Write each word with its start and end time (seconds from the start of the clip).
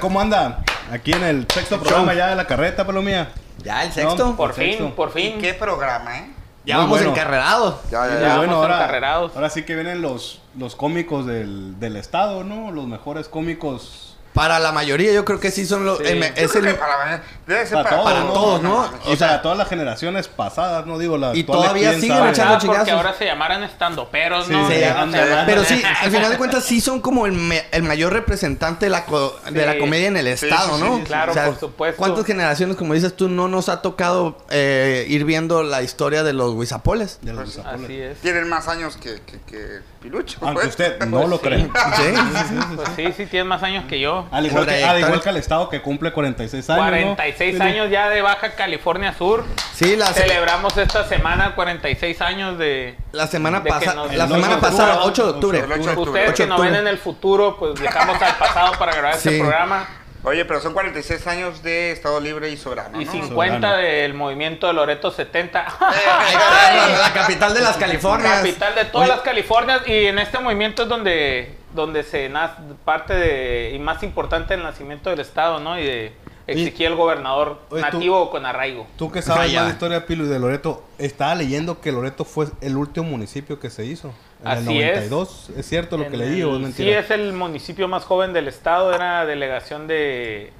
¿Cómo 0.00 0.20
anda? 0.20 0.64
Aquí 0.90 1.12
en 1.12 1.22
el 1.22 1.46
sexto 1.52 1.78
programa 1.80 2.12
ya 2.12 2.26
de 2.28 2.34
la 2.36 2.44
carreta, 2.46 2.84
palomía. 2.84 3.28
Ya, 3.62 3.84
el 3.84 3.92
sexto. 3.92 4.34
Por 4.36 4.52
fin, 4.52 4.90
por 4.96 5.12
fin. 5.12 5.38
¿Qué 5.40 5.54
programa, 5.54 6.18
eh? 6.18 6.30
Ya 6.64 6.74
Muy 6.74 6.84
vamos 6.84 6.98
bueno. 6.98 7.12
encarrerados. 7.12 7.76
Ya, 7.90 8.08
ya, 8.08 8.20
ya. 8.20 8.36
vamos 8.38 8.56
ahora, 8.56 8.74
encarrerados. 8.78 9.36
ahora 9.36 9.48
sí 9.48 9.62
que 9.62 9.76
vienen 9.76 10.02
los, 10.02 10.42
los 10.58 10.74
cómicos 10.74 11.24
del, 11.24 11.78
del 11.78 11.94
estado, 11.94 12.42
¿no? 12.42 12.72
Los 12.72 12.86
mejores 12.88 13.28
cómicos 13.28 14.05
Para 14.36 14.58
la 14.58 14.70
mayoría, 14.70 15.12
yo 15.14 15.24
creo 15.24 15.40
que 15.40 15.50
sí 15.50 15.64
son 15.64 15.86
los. 15.86 15.96
Sí. 15.96 16.04
es 16.04 16.54
el- 16.54 16.74
para, 16.76 17.22
debe 17.46 17.64
ser 17.66 17.82
para, 17.82 17.88
para, 17.88 17.96
todos, 17.96 18.12
para 18.12 18.26
todos, 18.34 18.62
¿no? 18.62 18.90
O 19.06 19.16
sea- 19.16 19.40
todas 19.40 19.56
las 19.56 19.66
generaciones 19.66 20.28
pasadas, 20.28 20.84
no 20.84 20.98
digo 20.98 21.16
la 21.16 21.34
Y 21.34 21.42
todavía 21.44 21.94
siguen 21.94 22.18
sabe. 22.18 22.30
echando 22.32 22.54
Ah, 22.54 22.58
porque 22.58 22.72
chingazos. 22.80 22.94
ahora 22.94 23.14
se 23.14 23.24
llamaran 23.24 23.62
estandoperos, 23.62 24.44
Sí, 24.46 24.52
¿no? 24.52 24.68
sí, 24.68 24.74
no 25.06 25.12
Pero 25.46 25.64
sí, 25.64 25.82
al 26.02 26.10
final 26.10 26.30
de 26.32 26.36
cuentas 26.36 26.64
sí 26.64 26.82
son 26.82 27.00
como 27.00 27.24
el, 27.24 27.32
me- 27.32 27.64
el 27.72 27.82
mayor 27.82 28.12
representante 28.12 28.86
de 28.86 28.90
la, 28.90 29.06
co- 29.06 29.34
de 29.50 29.64
la 29.64 29.78
comedia 29.78 30.08
en 30.08 30.18
el 30.18 30.26
estado, 30.26 30.76
sí, 30.76 30.82
¿no? 30.84 30.96
sí, 30.98 31.02
claro, 31.04 31.32
por 31.32 31.58
supuesto. 31.58 31.96
¿Cuántas 31.96 32.26
generaciones, 32.26 32.76
como 32.76 32.92
dices 32.92 33.16
tú, 33.16 33.30
no 33.30 33.48
nos 33.48 33.70
ha 33.70 33.80
tocado 33.80 34.36
eh, 34.50 35.06
ir 35.08 35.24
viendo 35.24 35.62
la 35.62 35.80
historia 35.82 36.22
de 36.22 36.34
los 36.34 36.52
Huizapoles? 36.52 37.20
De 37.22 37.32
los 37.32 37.54
Pues. 37.54 37.66
Así 37.66 37.98
es. 38.00 38.18
Tienen 38.18 38.50
más 38.50 38.68
años 38.68 38.98
que, 38.98 39.14
que, 39.22 39.40
que 39.50 39.80
Pilucho. 40.06 40.38
Aunque 40.42 40.54
pues. 40.54 40.68
usted 40.68 41.00
no 41.06 41.26
lo 41.26 41.38
Pues 41.40 41.40
cree. 41.40 41.62
Sí. 41.96 42.54
Pues 42.76 42.88
sí, 42.94 43.12
sí, 43.16 43.26
tienes 43.26 43.46
más 43.48 43.62
años 43.64 43.84
que 43.88 43.98
yo. 43.98 44.26
Al 44.30 44.46
igual, 44.46 44.64
que, 44.66 44.84
al 44.84 45.00
igual 45.00 45.20
que 45.20 45.28
el 45.30 45.36
estado 45.36 45.68
que 45.68 45.82
cumple 45.82 46.12
46 46.12 46.70
años. 46.70 46.84
¿no? 47.06 47.14
46 47.16 47.52
Mire, 47.54 47.64
años 47.64 47.90
ya 47.90 48.08
de 48.08 48.22
Baja 48.22 48.54
California 48.54 49.12
Sur. 49.14 49.44
Sí, 49.74 49.96
la, 49.96 50.06
se- 50.06 50.22
Celebramos 50.22 50.76
esta 50.76 51.04
semana 51.08 51.54
46 51.56 52.20
años 52.20 52.56
de... 52.58 52.96
la 53.12 53.26
semana 53.26 53.60
de 53.60 53.68
pasada, 53.70 53.94
nos- 53.94 54.14
la 54.14 54.26
semana 54.28 54.46
8 54.46 54.54
de 54.54 54.60
pasada, 54.60 54.94
octubre, 55.04 55.08
8 55.10 55.24
de 55.24 55.30
octubre. 55.30 55.58
El 55.58 55.64
8 55.72 55.74
de 55.82 55.88
octubre. 55.88 56.10
Ustedes 56.10 56.28
8 56.30 56.42
que 56.44 56.46
nos 56.48 56.60
ven 56.60 56.74
en 56.76 56.86
el 56.86 56.98
futuro, 56.98 57.56
pues 57.58 57.74
dejamos 57.80 58.22
al 58.22 58.34
pasado 58.36 58.72
para 58.78 58.92
grabar 58.94 59.14
Sí. 59.16 59.28
este 59.28 59.40
programa. 59.40 59.88
Oye, 60.24 60.44
pero 60.44 60.60
son 60.60 60.72
46 60.72 61.26
años 61.28 61.62
de 61.62 61.92
Estado 61.92 62.18
Libre 62.20 62.50
y 62.50 62.56
Soberano, 62.56 63.00
Y 63.00 63.04
¿no? 63.04 63.12
50 63.12 63.28
Soberano. 63.60 63.76
del 63.76 64.14
movimiento 64.14 64.66
de 64.66 64.72
Loreto 64.72 65.10
70. 65.10 65.60
Ahí 65.80 66.34
está, 66.34 66.74
la, 66.74 66.98
la 66.98 67.12
capital 67.12 67.54
de 67.54 67.60
las 67.60 67.76
Californias. 67.76 68.38
Capital 68.38 68.74
de 68.74 68.84
todas 68.86 69.08
Oye, 69.08 69.16
las 69.16 69.24
Californias. 69.24 69.82
Y 69.86 70.06
en 70.06 70.18
este 70.18 70.38
movimiento 70.40 70.82
es 70.82 70.88
donde, 70.88 71.54
donde 71.74 72.02
se 72.02 72.28
nace 72.28 72.54
parte 72.84 73.14
de, 73.14 73.72
y 73.74 73.78
más 73.78 74.02
importante 74.02 74.54
el 74.54 74.62
nacimiento 74.64 75.10
del 75.10 75.20
Estado, 75.20 75.60
¿no? 75.60 75.78
Y 75.78 75.84
de 75.84 76.12
Ezequiel 76.48 76.94
gobernador 76.96 77.60
Oye, 77.70 77.82
tú- 77.90 77.96
nativo 77.96 78.30
con 78.30 78.46
arraigo. 78.46 78.86
Tú 78.96 79.10
que 79.12 79.22
sabes 79.22 79.42
Vaya. 79.48 79.60
más 79.60 79.66
de 79.68 79.72
historia 79.74 80.00
de 80.00 80.06
Pilu 80.06 80.24
y 80.24 80.28
de 80.28 80.38
Loreto, 80.40 80.82
estaba 80.98 81.34
leyendo 81.36 81.80
que 81.80 81.92
Loreto 81.92 82.24
fue 82.24 82.46
el 82.60 82.76
último 82.76 83.06
municipio 83.08 83.60
que 83.60 83.70
se 83.70 83.84
hizo. 83.84 84.12
En 84.42 84.48
Así 84.48 84.78
el 84.78 84.88
es. 84.88 85.10
92. 85.10 85.50
¿Es, 85.56 85.66
cierto 85.66 85.96
lo 85.96 86.04
que 86.04 86.10
En 86.14 86.18
leí 86.18 86.42
o 86.42 86.50
es 86.50 86.56
el- 86.56 86.62
mentira? 86.62 86.88
Sí, 86.88 87.04
es 87.04 87.10
el 87.10 87.32
municipio 87.32 87.88
más 87.88 88.04
joven 88.04 88.32
del 88.32 88.48
estado, 88.48 88.94
era 88.94 89.24
delegación 89.24 89.86
de, 89.88 90.52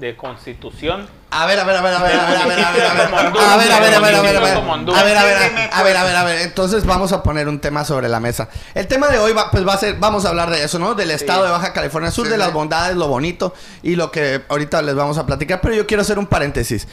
de 0.00 0.16
Constitución. 0.16 1.06
A 1.30 1.46
ver, 1.46 1.58
a 1.60 1.64
ver, 1.64 1.76
a 1.76 1.82
ver, 1.82 1.94
a 1.94 2.02
ver, 2.02 2.14
a 2.14 2.26
ver, 2.26 2.38
a 2.40 2.44
ver, 2.46 2.58
a 2.64 2.72
ver, 2.72 2.84
a 2.86 2.96
ver, 2.96 3.14
a 3.14 3.56
ver, 3.56 3.56
a 3.56 3.56
ver, 3.56 3.74
a 3.74 3.76
ver, 3.76 3.94
a 3.94 4.00
ver, 4.00 4.16
a 4.16 4.20
ver, 4.22 4.56
a 4.96 5.02
ver, 5.02 5.16
a 5.16 5.24
ver, 5.24 5.70
a 5.72 5.82
ver, 5.82 5.96
a 5.96 6.04
ver, 6.04 6.16
a 6.16 6.24
ver, 6.24 6.42
entonces 6.42 6.84
vamos 6.86 7.12
a 7.12 7.22
poner 7.22 7.48
un 7.48 7.58
tema 7.60 7.84
sobre 7.84 8.08
la 8.08 8.18
mesa. 8.20 8.48
El 8.74 8.86
tema 8.88 9.08
de 9.08 9.18
hoy 9.18 9.32
va, 9.32 9.50
pues 9.50 9.66
va 9.66 9.74
a 9.74 9.78
ser, 9.78 9.96
vamos 9.98 10.24
a 10.24 10.30
hablar 10.30 10.50
de 10.50 10.62
eso, 10.64 10.78
¿no? 10.78 10.94
Del 10.94 11.10
estado 11.10 11.44
de 11.44 11.50
Baja 11.50 11.72
California 11.72 12.10
Sur, 12.10 12.26
Sí, 12.26 12.32
de 12.32 12.38
las 12.38 12.52
bondades, 12.52 12.96
lo 12.96 13.08
bonito 13.08 13.54
y 13.82 13.96
lo 13.96 14.10
que 14.10 14.42
ahorita 14.48 14.80
les 14.82 14.94
vamos 14.94 15.16
a 15.18 15.26
platicar, 15.26 15.60
pero 15.60 15.74
yo 15.74 15.86
quiero 15.86 16.00
hacer 16.02 16.18
un 16.18 16.26
paréntesis. 16.26 16.86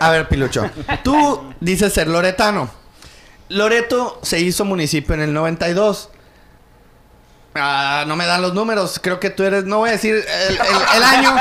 A 0.00 0.10
ver, 0.10 0.28
Pilucho, 0.28 0.68
tú 1.04 1.52
dices 1.60 1.92
ser 1.92 2.08
loretano. 2.08 2.79
Loreto 3.50 4.18
se 4.22 4.40
hizo 4.40 4.64
municipio 4.64 5.14
en 5.14 5.20
el 5.20 5.32
92. 5.34 6.08
Ah, 7.56 8.04
no 8.06 8.14
me 8.14 8.26
dan 8.26 8.42
los 8.42 8.54
números. 8.54 9.00
Creo 9.02 9.18
que 9.18 9.28
tú 9.28 9.42
eres, 9.42 9.64
no 9.64 9.78
voy 9.78 9.88
a 9.88 9.92
decir 9.92 10.14
el, 10.14 10.54
el- 10.54 10.96
el 10.96 11.02
año, 11.02 11.34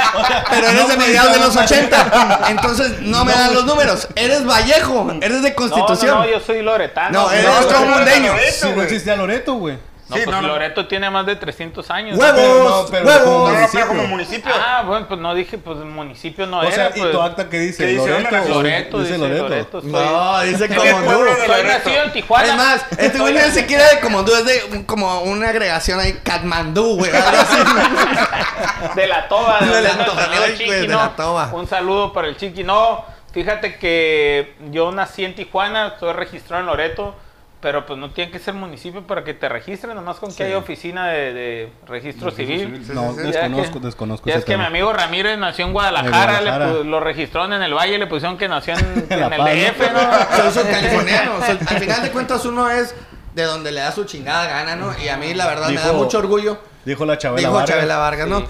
pero 0.50 0.68
eres 0.68 0.88
de 0.88 0.98
mediados 0.98 1.34
de 1.34 1.40
los 1.40 1.56
80. 1.56 2.48
Entonces 2.50 3.00
no 3.02 3.24
me 3.26 3.32
dan 3.32 3.54
los 3.54 3.64
números. 3.66 4.08
Eres 4.16 4.44
Vallejo, 4.44 5.08
eres 5.22 5.44
de 5.44 5.54
Constitución. 5.54 6.10
No, 6.16 6.16
no, 6.16 6.26
no, 6.26 6.32
yo 6.32 6.40
soy 6.40 6.64
loretano. 6.64 7.12
No, 7.26 7.32
eres 7.32 7.46
No, 7.46 7.86
no, 7.86 7.86
mundeño. 7.98 8.34
no, 8.34 8.40
Sí, 8.52 8.68
no 8.76 8.82
existía 8.82 9.16
Loreto, 9.16 9.54
güey. 9.54 9.76
No, 9.76 9.82
Sí, 10.18 10.22
pues 10.26 10.36
no, 10.36 10.42
no. 10.42 10.48
Loreto 10.50 10.88
tiene 10.88 11.10
más 11.10 11.26
de 11.26 11.36
300 11.36 11.90
años. 11.92 12.18
¡Huevos! 12.18 12.36
Pero 12.36 12.64
no, 12.64 12.86
pero 12.90 13.06
¡Huevos! 13.06 13.24
como 13.24 13.38
No, 13.38 13.44
no, 13.46 13.50
municipio. 13.54 13.80
pero 13.80 13.88
como 13.88 14.08
municipio. 14.08 14.52
Ah, 14.56 14.84
bueno, 14.86 15.08
pues 15.08 15.20
no 15.20 15.34
dije, 15.36 15.58
pues 15.60 15.78
municipio 15.80 16.48
no 16.48 16.60
O 16.60 16.64
era. 16.64 16.72
sea, 16.74 16.92
y 16.96 17.00
pues, 17.00 17.12
tu 17.12 17.22
acta 17.22 17.48
que 17.50 17.60
dice, 17.60 17.84
¿Qué 17.86 17.90
dice? 17.92 18.00
¿Dónde 18.10 18.14
Loreto. 18.24 18.38
nació? 18.38 18.54
Loreto, 18.56 19.00
dice 19.00 19.18
Loreto. 19.18 19.44
Loreto. 19.50 19.82
soy- 19.82 19.92
No, 19.92 20.42
dice 20.42 20.66
¿En 20.66 20.72
qué 20.72 20.78
como 20.92 21.06
pueblo 21.06 21.32
tú. 21.36 21.42
de 21.42 21.48
Soy 21.48 21.64
nacido 21.64 22.04
en 22.04 22.12
Tijuana. 22.14 22.48
Es 22.48 22.56
más, 22.56 22.86
este 22.98 23.20
güey 23.20 23.34
ni 23.34 23.42
siquiera 23.52 23.88
de 23.90 24.00
Comondú, 24.00 24.34
es 24.34 24.46
de 24.46 24.86
como 24.86 25.22
una 25.22 25.50
agregación 25.50 26.00
ahí, 26.00 26.14
Katmandú, 26.24 26.96
güey. 26.98 27.12
De 28.96 29.08
la 29.08 29.28
toba, 29.28 29.60
de, 29.60 29.82
la 29.82 30.06
Toba, 30.06 30.28
de 30.28 30.88
¿no? 30.88 30.98
la 30.98 31.10
Toba. 31.16 31.50
Un 31.54 31.68
saludo 31.68 32.14
para 32.14 32.28
el 32.28 32.38
Chiqui. 32.38 32.64
No, 32.64 33.04
fíjate 33.34 33.78
que 33.78 34.56
yo 34.72 34.92
nací 34.92 35.24
en 35.26 35.36
Tijuana, 35.36 35.88
estoy 35.90 36.14
registrado 36.14 36.62
en 36.62 36.68
Loreto, 36.68 37.16
pero 37.62 37.86
pues 37.86 38.00
no 38.00 38.12
tiene 38.12 38.32
que 38.32 38.40
ser 38.40 38.54
municipio 38.54 39.06
para 39.06 39.24
que 39.24 39.34
te 39.34 39.50
registren, 39.50 39.94
nomás 39.96 40.18
con 40.18 40.34
que 40.34 40.44
haya 40.44 40.58
oficina 40.58 41.08
de, 41.10 41.34
de 41.34 41.74
registro 41.88 42.32
civil. 42.32 42.72
No, 42.94 43.12
Sí, 43.14 43.18
sí, 43.20 43.26
sí. 43.26 43.32
Ya 43.34 43.42
desconozco, 43.42 43.80
que- 43.80 43.86
desconozco 43.86 44.30
Ya 44.30 44.36
es 44.36 44.46
que 44.46 44.58
mi 44.58 44.64
amigo 44.64 44.94
Ramírez 44.94 45.38
nació 45.38 45.66
en 45.66 45.74
Guadalajara, 45.74 46.38
En 46.40 46.44
Guadalajara. 46.46 46.74
le 46.80 46.84
lo 46.86 47.00
registraron 47.02 47.54
en 47.54 47.62
el 47.64 47.74
Valle, 47.74 47.98
le 47.98 48.08
pusieron 48.08 48.38
que 48.38 48.48
nació 48.48 48.76
en, 48.78 48.80
el 49.10 49.20
Paz, 49.20 49.38
DF, 49.38 49.92
¿no? 49.92 50.52
Soy, 50.52 50.64
californiano. 50.72 51.34
al 51.44 51.58
final 51.80 52.02
de 52.02 52.12
cuentas, 52.12 52.46
uno 52.46 52.70
es 52.70 52.96
de 53.36 53.44
donde 53.44 53.72
le 53.72 53.82
da 53.82 53.92
su 53.92 54.06
chingada 54.06 54.48
gana, 54.48 54.76
¿no? 54.76 54.94
Y 55.04 55.10
a 55.10 55.18
mí, 55.18 55.34
la 55.34 55.48
verdad, 55.48 55.70
me 55.70 55.76
da 55.76 55.92
mucho 55.94 56.18
orgullo. 56.20 56.60
Dijo 56.86 57.06
la 57.06 57.18
Chabela 57.18 57.40
Dijo 57.42 57.54
Vargas. 57.54 57.70
Chabela 57.76 57.98
Vargas, 57.98 58.28
¿no? 58.28 58.40
Sí. 58.40 58.46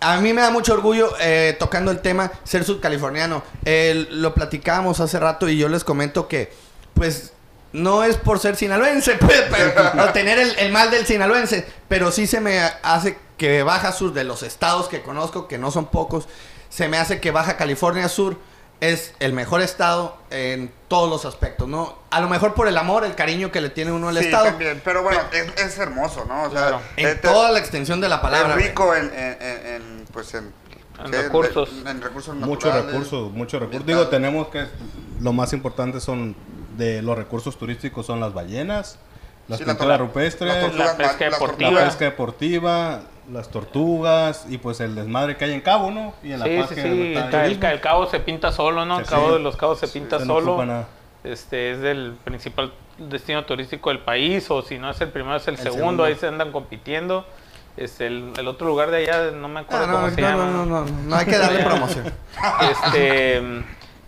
A 0.00 0.16
mí 0.18 0.32
me 0.32 0.40
da 0.42 0.50
mucho 0.50 0.72
orgullo 0.74 1.12
eh, 1.20 1.56
tocando 1.58 1.90
el 1.90 2.00
tema 2.00 2.30
ser 2.44 2.64
sudcaliforniano. 2.64 3.42
Eh, 3.64 4.06
lo 4.10 4.34
platicábamos 4.34 5.00
hace 5.00 5.18
rato 5.20 5.48
y 5.48 5.56
yo 5.56 5.68
les 5.68 5.84
comento 5.84 6.28
que, 6.28 6.52
pues, 6.94 7.32
no 7.74 8.04
es 8.04 8.16
por 8.16 8.38
ser 8.38 8.56
sinaloense, 8.56 9.12
pues, 9.20 9.44
pero- 9.50 10.12
tener 10.12 10.38
el, 10.38 10.56
el 10.58 10.72
mal 10.72 10.90
del 10.90 11.04
sinaloense, 11.06 11.66
pero 11.88 12.10
sí 12.10 12.26
se 12.26 12.40
me 12.40 12.58
hace 12.82 13.18
que 13.36 13.62
Baja 13.62 13.92
Sur, 13.92 14.12
de 14.14 14.24
los 14.24 14.42
estados 14.42 14.88
que 14.88 15.02
conozco, 15.02 15.48
que 15.48 15.58
no 15.58 15.70
son 15.70 15.86
pocos, 15.86 16.26
se 16.70 16.88
me 16.88 16.96
hace 16.98 17.20
que 17.20 17.30
Baja 17.32 17.56
California 17.56 18.08
Sur 18.08 18.36
es 18.80 19.12
el 19.18 19.32
mejor 19.32 19.60
estado 19.60 20.16
en 20.30 20.70
todos 20.88 21.08
los 21.08 21.24
aspectos, 21.24 21.66
¿no? 21.68 21.96
A 22.10 22.20
lo 22.20 22.28
mejor 22.28 22.54
por 22.54 22.68
el 22.68 22.76
amor, 22.76 23.04
el 23.04 23.14
cariño 23.14 23.50
que 23.50 23.60
le 23.60 23.70
tiene 23.70 23.92
uno 23.92 24.08
al 24.08 24.18
Sí, 24.18 24.26
estado. 24.26 24.44
también. 24.46 24.80
Pero 24.84 25.02
bueno, 25.02 25.20
es, 25.32 25.46
es 25.64 25.78
hermoso, 25.78 26.24
¿no? 26.26 26.42
O 26.44 26.50
sea, 26.50 26.60
Claro. 26.60 26.80
En 26.96 27.08
eh, 27.08 27.14
toda 27.14 27.50
la 27.50 27.58
extensión 27.60 28.00
de 28.00 28.08
la 28.08 28.20
palabra. 28.20 28.56
es 28.56 28.66
rico 28.68 28.94
en, 28.94 29.06
en, 29.14 29.36
en, 29.40 29.66
en, 29.66 30.04
pues 30.12 30.34
en, 30.34 30.52
recursos. 31.10 31.70
En, 31.80 31.88
en 31.88 32.02
recursos 32.02 32.34
Muchos 32.36 32.72
recursos, 32.74 33.32
muchos 33.32 33.60
recursos. 33.60 33.86
Digo, 33.86 34.08
tenemos 34.08 34.48
que 34.48 34.64
lo 35.20 35.32
más 35.32 35.52
importante 35.52 36.00
son 36.00 36.36
de 36.76 37.02
los 37.02 37.16
recursos 37.16 37.56
turísticos 37.58 38.06
son 38.06 38.20
las 38.20 38.32
ballenas, 38.34 38.98
las 39.48 39.58
Sí, 39.58 39.64
la 39.64 39.72
pinturas 39.74 39.98
to- 39.98 40.04
rupestres, 40.06 40.54
la, 40.54 40.60
tortugas 40.62 40.90
pesca 40.94 41.24
deportiva. 41.26 41.68
tortugas. 41.70 41.84
pesca 41.84 42.04
deportiva, 42.06 43.00
las 43.32 43.48
tortugas 43.50 44.46
y 44.48 44.58
pues 44.58 44.80
el 44.80 44.94
desmadre 44.94 45.36
que 45.36 45.44
hay 45.44 45.52
en 45.52 45.60
Cabo, 45.60 45.90
¿no? 45.90 46.14
Y 46.22 46.32
en 46.32 46.40
La 46.40 46.46
Sí, 46.46 46.56
Paz 46.58 46.68
sí, 46.70 46.74
que 46.76 46.82
sí. 46.82 47.14
está 47.14 47.44
El, 47.46 47.52
el 47.52 47.58
ca- 47.58 47.72
el 47.72 47.80
cabo 47.80 48.06
se 48.06 48.20
pinta 48.20 48.52
solo, 48.52 48.84
¿no? 48.84 48.98
El 49.00 49.06
cabo 49.06 49.28
sí. 49.28 49.32
de 49.34 49.38
los 49.40 49.56
cabos 49.56 49.78
se 49.78 49.88
pinta 49.88 50.18
no 50.18 50.24
solo. 50.26 50.64
nada. 50.64 50.88
Este 51.24 51.72
es 51.72 51.78
el 51.82 52.14
principal 52.24 52.72
destino 52.98 53.44
turístico 53.44 53.88
del 53.90 54.00
país, 54.00 54.50
o 54.50 54.60
si 54.62 54.78
no 54.78 54.90
es 54.90 55.00
el 55.00 55.08
primero, 55.08 55.36
es 55.36 55.48
el, 55.48 55.54
El 55.54 55.58
segundo. 55.60 55.78
segundo. 55.80 56.04
Ahí 56.04 56.14
se 56.16 56.26
andan 56.26 56.52
compitiendo. 56.52 57.26
Este, 57.76 58.06
el, 58.06 58.32
el 58.36 58.46
otro 58.46 58.66
lugar 58.68 58.90
de 58.90 58.98
allá, 58.98 59.30
no 59.32 59.48
me 59.48 59.60
acuerdo 59.60 59.84
Ah, 59.84 59.86
no, 59.88 59.94
cómo 59.94 60.06
no, 60.08 60.14
se 60.14 60.20
no, 60.20 60.28
llama. 60.28 60.44
no, 60.50 60.66
no, 60.66 60.84
no 60.84 61.16
hay 61.16 61.26
que 61.26 61.38
darle 61.38 61.60
promoción. 61.64 62.12
Este, 62.60 63.42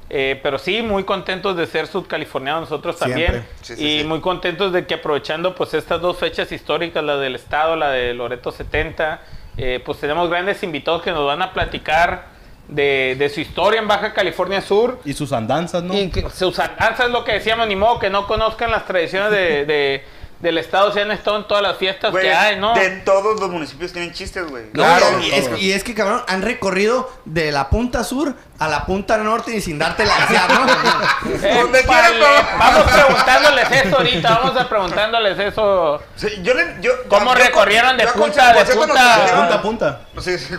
eh, 0.09 0.39
pero 0.43 0.59
sí, 0.59 0.83
muy 0.83 1.05
contentos 1.05 1.57
de 1.57 1.67
ser 1.67 1.87
sudcalifornianos 1.89 2.63
nosotros 2.63 2.99
también. 2.99 3.29
Siempre. 3.31 3.51
Sí, 3.63 3.77
sí, 3.77 3.85
y 3.85 4.01
sí. 4.01 4.07
muy 4.07 4.21
contentos 4.21 4.73
de 4.73 4.87
que 4.87 4.95
aprovechando 4.95 5.55
pues 5.55 5.75
estas 5.75 6.01
dos 6.01 6.17
fechas 6.19 6.51
históricas, 6.53 7.03
la 7.03 7.17
del 7.17 7.35
Estado, 7.35 7.77
la 7.77 7.91
de 7.91 8.15
Loreto 8.15 8.53
70, 8.53 9.21
eh, 9.59 9.83
pues 9.85 9.99
tenemos 9.99 10.29
grandes 10.29 10.63
invitados 10.63 11.03
que 11.03 11.11
nos 11.13 11.27
van 11.27 11.43
a 11.43 11.53
platicar 11.53 12.27
de, 12.69 13.15
de 13.19 13.29
su 13.29 13.41
historia 13.41 13.81
en 13.81 13.89
Baja 13.89 14.13
California 14.13 14.61
Sur. 14.61 15.01
Y 15.05 15.13
sus 15.13 15.33
andanzas, 15.33 15.83
¿no? 15.83 15.95
Y 15.97 16.11
que 16.11 16.29
sus 16.31 16.59
andanzas 16.59 17.07
es 17.07 17.13
lo 17.13 17.25
que 17.25 17.33
decíamos, 17.35 17.67
ni 17.69 17.77
modo 17.77 17.99
que 17.99 18.11
no 18.11 18.27
conozcan 18.27 18.71
las 18.71 18.85
tradiciones 18.87 19.31
de, 19.31 19.65
de- 19.65 20.05
del 20.41 20.59
Estado, 20.59 20.93
si 20.93 21.01
han 21.01 21.11
estado 21.11 21.39
en 21.39 21.49
todas 21.49 21.63
las 21.63 21.79
fiestas 21.79 22.11
Güey, 22.11 22.25
que 22.25 22.35
hay, 22.35 22.59
¿no? 22.59 22.75
De 22.75 22.91
todos 23.07 23.41
los 23.41 23.49
municipios 23.51 23.93
tienen 23.93 24.13
chistes, 24.13 24.47
güey. 24.47 24.65
No, 24.67 24.83
Claro, 24.85 25.07
y, 25.23 25.31
todos. 25.31 25.53
es, 25.55 25.63
y 25.63 25.73
es 25.73 25.83
que, 25.83 25.95
cabrón, 25.95 26.23
han 26.29 26.43
recorrido 26.43 27.11
de 27.25 27.51
la 27.53 27.71
punta 27.71 28.05
sur 28.05 28.35
a 28.59 28.69
la 28.69 28.85
punta 28.87 29.17
norte 29.19 29.55
y 29.57 29.61
sin 29.61 29.79
darte 29.79 30.05
la 30.05 30.19
¿no? 30.19 30.25
Eh, 30.25 31.39
quiera, 31.39 31.83
vale. 31.87 32.21
Vamos 32.59 32.83
preguntándoles 32.93 33.71
eso 33.73 33.97
ahorita, 33.97 34.29
vamos 34.43 34.61
a 34.61 34.69
preguntándoles 34.69 35.39
eso. 35.39 36.03
Sí, 36.17 36.29
yo 36.43 36.55
le- 36.55 36.77
yo- 36.81 36.93
¿Cómo 37.09 37.33
yo- 37.33 37.39
yo- 37.39 37.45
recorrieron 37.45 37.97
de 37.97 38.05
yo 38.05 38.13
punta- 38.13 38.53
de 38.53 38.75
punta- 38.75 39.25
De 39.27 39.33
punta 39.33 39.55
a 39.55 39.63
punta. 39.63 40.01
Sí, 40.21 40.39
sí. 40.39 40.55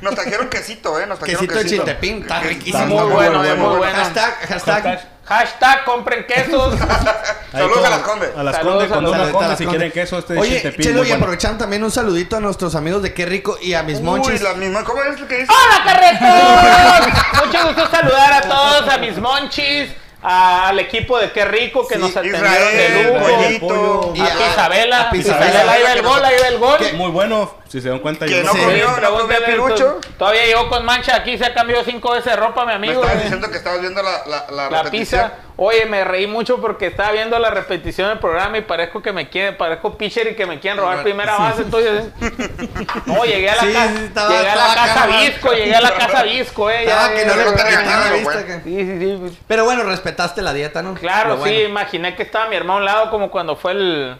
Nos 0.00 0.14
trajeron 0.14 0.48
quesito, 0.48 0.98
¿eh? 0.98 1.06
Nos 1.06 1.18
trajeron 1.18 1.40
Quesito 1.46 1.58
de 1.58 1.62
quesito. 1.64 1.84
Chiltepín, 1.84 2.22
está 2.22 2.40
riquísimo. 2.40 2.86
Muy 2.86 2.96
muy 3.04 3.12
bueno, 3.12 3.38
bueno, 3.38 3.56
muy 3.68 3.76
bueno. 3.78 3.96
Hashtag, 3.96 4.34
hashtag, 4.48 5.08
Hashtag 5.30 5.84
compren 5.84 6.26
quesos. 6.26 6.74
Saludos 7.52 7.84
a 7.84 7.90
las 7.90 7.98
Condes. 8.00 8.30
A 8.36 8.42
las 8.42 8.56
Saludos 8.56 8.74
Conde, 8.78 8.92
a 8.92 8.94
con 8.96 9.04
los- 9.04 9.12
una 9.12 9.32
Conde, 9.32 9.56
si 9.56 9.66
quieren 9.66 9.92
queso, 9.92 10.18
este 10.18 10.36
Oye, 10.38 10.60
Chelo, 10.80 11.04
y 11.04 11.08
bueno. 11.08 11.14
aprovechando 11.14 11.58
también 11.58 11.84
un 11.84 11.90
saludito 11.92 12.36
a 12.36 12.40
nuestros 12.40 12.74
amigos 12.74 13.00
de 13.02 13.14
Qué 13.14 13.26
Rico 13.26 13.56
y 13.62 13.74
a 13.74 13.82
mis 13.84 13.98
Uy, 13.98 14.02
monchis. 14.04 14.40
la 14.42 14.54
misma. 14.54 14.82
¿Cómo 14.84 15.02
es 15.04 15.20
lo 15.20 15.28
que 15.28 15.36
dice? 15.38 15.52
¡Hola, 15.52 15.84
carretos! 15.84 17.46
Mucho 17.46 17.66
gusto 17.68 17.90
saludar 17.90 18.32
a 18.32 18.40
todos, 18.42 18.88
a 18.92 18.98
mis 18.98 19.16
monchis, 19.18 19.90
al 20.22 20.78
equipo 20.80 21.16
de 21.18 21.30
Qué 21.32 21.44
Rico 21.44 21.86
que 21.86 21.94
Sí, 21.94 22.00
nos 22.00 22.10
atendieron 22.10 22.44
Israel, 22.46 22.76
de 22.92 23.04
lujo. 23.04 23.26
Pollito. 23.26 24.12
Y 24.16 24.20
a 24.20 24.24
a- 24.24 24.50
Isabela, 24.52 25.10
a 25.10 25.16
Isabela, 25.16 25.46
Isabela, 25.48 25.72
ahí 25.72 25.82
va 25.84 25.92
el 25.92 26.02
gol, 26.02 26.24
ahí 26.24 26.34
va 26.42 26.48
el 26.48 26.58
gol. 26.58 26.78
Muy 26.94 27.10
bueno, 27.12 27.54
si 27.70 27.80
se 27.80 27.88
dan 27.88 28.00
cuenta. 28.00 28.26
Yo 28.26 28.42
no 28.42 28.52
Sí. 28.52 28.58
comió, 28.58 28.84
no 28.88 28.94
comió 28.94 29.26
Pregúntale, 29.28 29.46
pirucho. 29.46 30.00
Todavía 30.18 30.44
llegó 30.44 30.68
con 30.68 30.84
mancha, 30.84 31.14
aquí 31.14 31.38
se 31.38 31.44
ha 31.46 31.54
cambiado 31.54 31.84
cinco 31.84 32.10
veces 32.10 32.24
de 32.32 32.36
ropa, 32.36 32.62
mi 32.62 32.68
Me 32.68 32.74
amigo. 32.74 32.94
estabas 33.00 33.16
eh. 33.16 33.22
diciendo 33.22 33.48
que 33.50 33.56
estabas 33.58 33.80
viendo 33.80 34.02
la, 34.02 34.22
la, 34.26 34.46
la, 34.50 34.70
La 34.70 34.82
repetición. 34.82 35.22
pizza. 35.30 35.32
Oye, 35.62 35.84
me 35.86 36.02
reí 36.04 36.26
mucho 36.26 36.58
porque 36.60 36.86
estaba 36.86 37.12
viendo 37.12 37.38
la 37.38 37.50
repetición 37.50 38.08
del 38.08 38.18
programa 38.18 38.56
y 38.58 38.62
parezco 38.62 39.02
que 39.02 39.12
me 39.12 39.28
quieren, 39.28 39.56
parezco 39.58 39.96
pitcher 39.96 40.26
y 40.28 40.34
que 40.34 40.46
me 40.46 40.58
quieren 40.58 40.80
robar 40.80 41.02
primera 41.02 41.36
base, 41.36 41.62
entonces. 41.62 42.04
No, 43.06 43.24
llegué 43.24 43.50
a 43.50 43.56
la 43.56 43.62
Sí, 43.62 43.72
casa, 43.72 43.88
sí, 43.96 44.04
estaba- 44.04 44.28
llegué 44.30 44.48
a 44.50 44.56
la 44.56 44.74
casa 44.74 45.04
acá, 45.04 45.16
Visco, 45.20 45.52
llegué 45.52 45.74
a 45.76 45.80
la 45.80 45.90
casa 45.94 46.22
Visco, 46.24 46.70
eh. 46.70 46.84
Ya, 46.86 47.12
que 47.12 47.24
ya, 47.26 47.36
no 47.36 47.36
le 47.36 48.60
Sí, 48.64 48.84
sí, 48.84 48.98
sí. 48.98 49.16
pues, 49.20 49.32
Pero 49.46 49.64
bueno, 49.64 49.82
respetaste 49.84 50.42
la 50.42 50.52
dieta, 50.52 50.82
¿no? 50.82 50.94
Claro, 50.94 51.36
bueno. 51.36 51.54
sí, 51.56 51.62
imaginé 51.62 52.16
que 52.16 52.22
estaba 52.22 52.48
mi 52.48 52.56
hermano 52.56 52.74
a 52.74 52.78
un 52.78 52.84
lado 52.86 53.10
como 53.10 53.30
cuando 53.30 53.54
fue 53.56 53.72
el, 53.72 54.16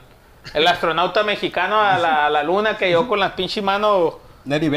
el 0.54 0.66
astronauta 0.66 1.22
mexicano 1.22 1.80
a 1.80 1.98
la, 1.98 2.26
a 2.26 2.30
la 2.30 2.42
luna 2.42 2.76
que 2.76 2.88
llegó 2.88 3.06
con 3.08 3.20
las 3.20 3.32
pinches 3.32 3.62
manos 3.62 4.14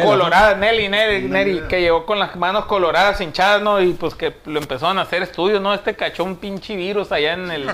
coloradas, 0.03 0.57
Nelly, 0.57 0.89
Nelly, 0.89 1.27
Nelly, 1.29 1.61
que 1.69 1.79
llegó 1.81 2.05
con 2.05 2.19
las 2.19 2.35
manos 2.35 2.65
coloradas, 2.65 3.19
hinchadas, 3.21 3.61
¿no? 3.61 3.79
Y 3.81 3.93
pues 3.93 4.13
que 4.13 4.35
lo 4.45 4.59
empezaron 4.59 4.99
a 4.99 5.03
hacer 5.03 5.23
estudios, 5.23 5.61
¿no? 5.61 5.73
Este 5.73 5.95
cachó 5.95 6.23
un 6.25 6.35
pinche 6.35 6.75
virus 6.75 7.11
allá 7.11 7.33
en 7.33 7.49
el, 7.49 7.71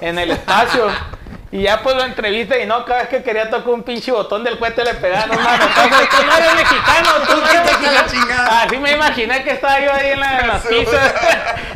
en 0.00 0.18
el 0.18 0.30
espacio. 0.30 0.86
Y 1.52 1.62
ya 1.62 1.80
pues 1.82 1.94
lo 1.96 2.02
entrevista 2.04 2.58
y 2.58 2.66
no, 2.66 2.84
cada 2.84 3.00
vez 3.00 3.08
que 3.08 3.22
quería 3.22 3.48
tocar 3.48 3.68
un 3.72 3.82
pinche 3.82 4.10
botón 4.12 4.42
del 4.44 4.58
cohete 4.58 4.84
le 4.84 4.94
pegaban 4.94 5.30
un 5.30 5.42
manotazo. 5.42 5.88
Tú 6.10 6.26
no 6.26 6.36
eres 6.36 6.54
mexicano, 6.54 7.08
tú 7.28 7.36
no 7.40 7.48
eres 7.50 7.80
mexicano. 7.80 8.50
Así 8.50 8.76
me 8.78 8.92
imaginé 8.92 9.44
que 9.44 9.50
estaba 9.52 9.80
yo 9.80 9.92
ahí 9.92 10.10
en, 10.10 10.20
la- 10.20 10.40
en 10.40 10.48
las 10.48 10.62
pizzas. 10.66 11.14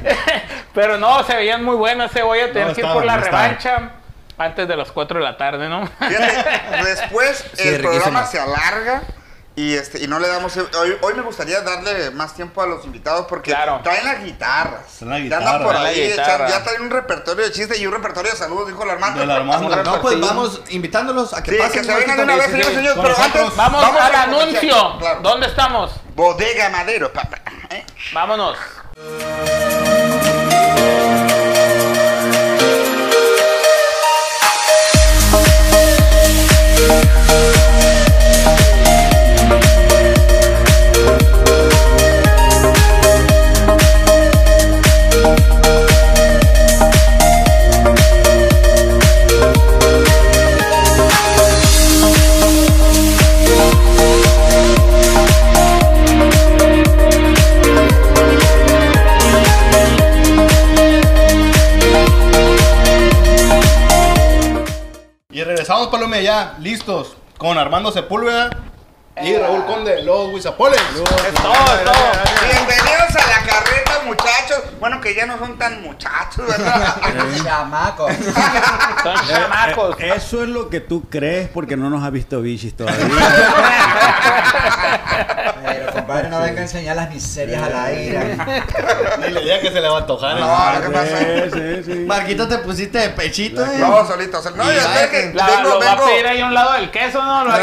Pero 0.75 0.99
no, 0.99 1.23
se 1.25 1.35
veían 1.37 1.65
muy 1.65 1.77
buenas, 1.77 2.15
eh. 2.17 2.23
Voy 2.23 2.41
a 2.41 2.53
tener 2.53 2.69
No, 2.69 2.75
que 2.75 2.81
ir 2.81 2.87
por 2.87 3.05
la 3.05 3.17
revancha 3.17 3.91
antes 4.41 4.67
de 4.67 4.77
las 4.77 4.91
4 4.91 5.19
de 5.19 5.25
la 5.25 5.37
tarde, 5.37 5.69
¿no? 5.69 5.87
Fíjate, 5.87 6.45
después 6.85 7.45
Sí, 7.55 7.69
el 7.69 7.81
programa 7.81 8.27
se 8.27 8.39
alarga 8.41 9.03
y 9.57 9.75
este 9.75 10.03
y 10.03 10.07
no 10.07 10.19
le 10.21 10.29
damos 10.29 10.57
hoy, 10.57 10.97
hoy 11.03 11.15
me 11.15 11.23
gustaría 11.23 11.61
darle 11.61 12.13
más 12.13 12.35
tiempo 12.35 12.63
a 12.63 12.67
los 12.67 12.85
invitados 12.87 13.27
porque 13.29 13.51
Claro. 13.51 13.81
traen 13.83 14.05
las 14.07 14.25
guitarras. 14.25 14.87
Traen 14.99 15.11
la 15.11 15.19
Ya 15.19 15.37
andan 15.37 15.53
guitarra. 15.53 15.65
por 15.65 15.75
la 15.75 15.89
ahí, 15.89 16.09
guitarra. 16.11 16.47
echan- 16.49 16.51
ya 16.59 16.65
traen 16.65 16.83
un 16.83 16.91
repertorio 16.91 17.45
de 17.45 17.53
chistes 17.53 17.79
y 17.81 17.87
un 17.87 17.93
repertorio 17.93 18.31
de 18.31 18.37
saludos, 18.39 18.69
dijo. 18.69 18.81
Del 18.81 18.91
Armando. 18.91 19.23
Un 19.67 19.83
No, 19.85 20.01
pues 20.01 20.19
vamos 20.21 20.63
invitándolos 20.71 21.35
a 21.35 21.43
que 21.43 21.51
Sí, 21.51 21.57
pasen. 21.59 21.81
que 21.83 21.85
se 21.85 21.95
vengan 21.95 22.17
de 22.17 22.23
una 22.23 22.37
vez, 22.37 22.47
sí, 22.47 22.63
señores, 22.63 22.93
pero 22.95 23.09
nosotros. 23.09 23.25
antes 23.45 23.57
Vamos, 23.57 23.85
a 23.85 24.07
al 24.07 24.13
la 24.13 24.23
anuncio. 24.23 24.99
Claro. 24.99 25.21
¿Dónde 25.21 25.47
estamos? 25.49 25.93
Bodega 26.15 26.71
Madero, 26.71 27.13
papá. 27.13 27.39
¿eh? 27.71 27.85
Vámonos. 28.15 28.57
Ya, 66.09 66.55
listos. 66.59 67.15
Con 67.37 67.59
Armando 67.59 67.93
Sepúlveda 67.93 68.49
y 69.23 69.37
Raúl 69.37 69.67
Conde, 69.67 70.03
los 70.03 70.33
Huizapoles. 70.33 70.81
Bienvenidos 70.95 71.21
a 73.17 73.27
la 73.29 73.43
carreta, 73.47 74.01
muchachos. 74.07 74.40
Bueno, 74.81 75.01
que 75.01 75.15
ya 75.15 75.27
no 75.27 75.39
son 75.39 75.59
tan 75.59 75.83
muchachos, 75.83 76.47
¿verdad? 76.47 76.97
Chamaco. 77.45 78.09
Son 79.03 79.15
chamacos. 79.29 79.97
Eh, 80.01 80.13
Eso 80.17 80.43
es 80.43 80.49
lo 80.49 80.69
que 80.69 80.81
tú 80.81 81.09
crees 81.09 81.49
porque 81.49 81.77
no 81.77 81.91
nos 81.91 82.03
has 82.05 82.13
visto 82.13 82.41
bichis 82.41 82.77
todavía. 82.77 83.07
Pero 85.63 85.93
compadre, 85.93 86.29
no 86.29 86.41
venga 86.41 86.61
a 86.61 86.63
enseñar 86.63 86.97
las 86.97 87.11
miserias 87.13 87.63
al 87.63 87.75
aire. 87.87 88.37
Ni 89.21 89.29
le 89.31 89.41
diga 89.43 89.61
que 89.61 89.71
se 89.71 89.81
le 89.81 89.89
va 89.89 89.97
a 89.99 90.01
antojar. 90.01 90.37
¿eh? 90.37 90.41
No, 90.41 90.83
¿qué 90.87 90.91
pasa? 90.93 91.19
Sí, 91.19 91.51
sí, 91.85 91.93
sí. 91.93 91.99
Marquito, 92.07 92.49
te 92.49 92.59
pusiste 92.59 92.99
de 92.99 93.11
pechito, 93.11 93.65
eh. 93.65 93.79
No, 93.79 94.07
solito. 94.07 94.43
sol- 94.43 94.57
No, 94.57 94.65
Y 94.65 94.75
ya 94.77 94.83
ya 94.83 94.95
sé 94.95 95.09
que 95.11 95.33
La- 95.35 95.47
vengo, 95.47 95.69
lo 95.71 95.81
va 95.81 95.93
a 95.93 95.95
vengo. 95.97 96.07
pedir 96.07 96.27
ahí 96.27 96.41
a 96.41 96.47
un 96.47 96.55
lado 96.55 96.73
del 96.75 96.91
queso, 96.91 97.23
¿no? 97.23 97.45
Lo 97.45 97.51
no, 97.51 97.59
¿eh? 97.59 97.63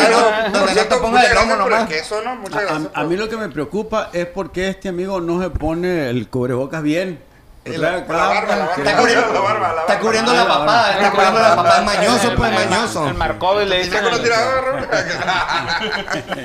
no, 0.51 0.59
no 0.61 0.67
cierto, 0.67 0.95
te 0.95 1.01
pongas 1.01 1.23
muchas 1.23 1.41
el 1.43 1.49
lomo 1.49 1.55
nomás. 1.69 1.89
queso, 1.89 2.21
¿no? 2.23 2.35
Muchas 2.35 2.57
A, 2.57 2.61
gracias. 2.65 2.89
a- 2.93 2.99
a 2.99 3.03
mí 3.03 3.17
lo 3.17 3.29
que 3.29 3.37
me 3.37 3.49
preocupa 3.49 4.09
es 4.13 4.25
porque 4.27 4.69
este 4.69 4.89
amigo 4.89 5.19
no 5.19 5.41
se 5.41 5.49
pone 5.49 6.09
el 6.09 6.29
cubrebocas 6.29 6.81
bien. 6.87 7.21
La 7.65 7.99
barba, 7.99 8.15
la 8.15 8.27
barba. 8.27 8.71
Está 8.77 8.95
cubriendo 8.97 9.33
La 9.33 9.39
barba, 9.41 9.59
la 9.59 9.73
barba. 9.73 9.81
Está 9.81 9.99
cubriendo 9.99 10.33
la 10.33 10.41
Ah, 10.43 10.47
papada, 10.47 10.91
está 10.93 11.11
cubriendo 11.11 11.39
la 11.41 11.55
papada. 11.57 11.77
Es 11.79 11.85
mañoso, 11.85 12.35
pues, 12.37 12.51
mañoso. 12.53 13.07
El 13.09 13.13
Marcovi 13.15 13.65
le 13.65 13.77
¿Y 13.79 13.81
el- 13.81 13.89
tiradores? 13.89 14.87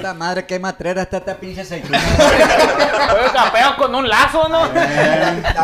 La 0.03 0.15
madre, 0.15 0.47
qué 0.47 0.59
matrera 0.59 1.03
está 1.03 1.19
esta 1.19 1.37
pinche 1.37 1.61
aceituna. 1.61 2.01
Fue 2.01 3.31
capeo 3.33 3.77
con 3.77 3.95
un 3.95 4.09
lazo, 4.09 4.49
¿no? 4.49 4.69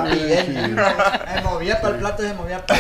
Bien. 0.04 0.76
Me 0.76 1.40
movía 1.42 1.80
para 1.80 1.94
el 1.94 2.00
plato 2.00 2.22
y 2.22 2.28
se 2.28 2.34
movía 2.34 2.64
para 2.64 2.78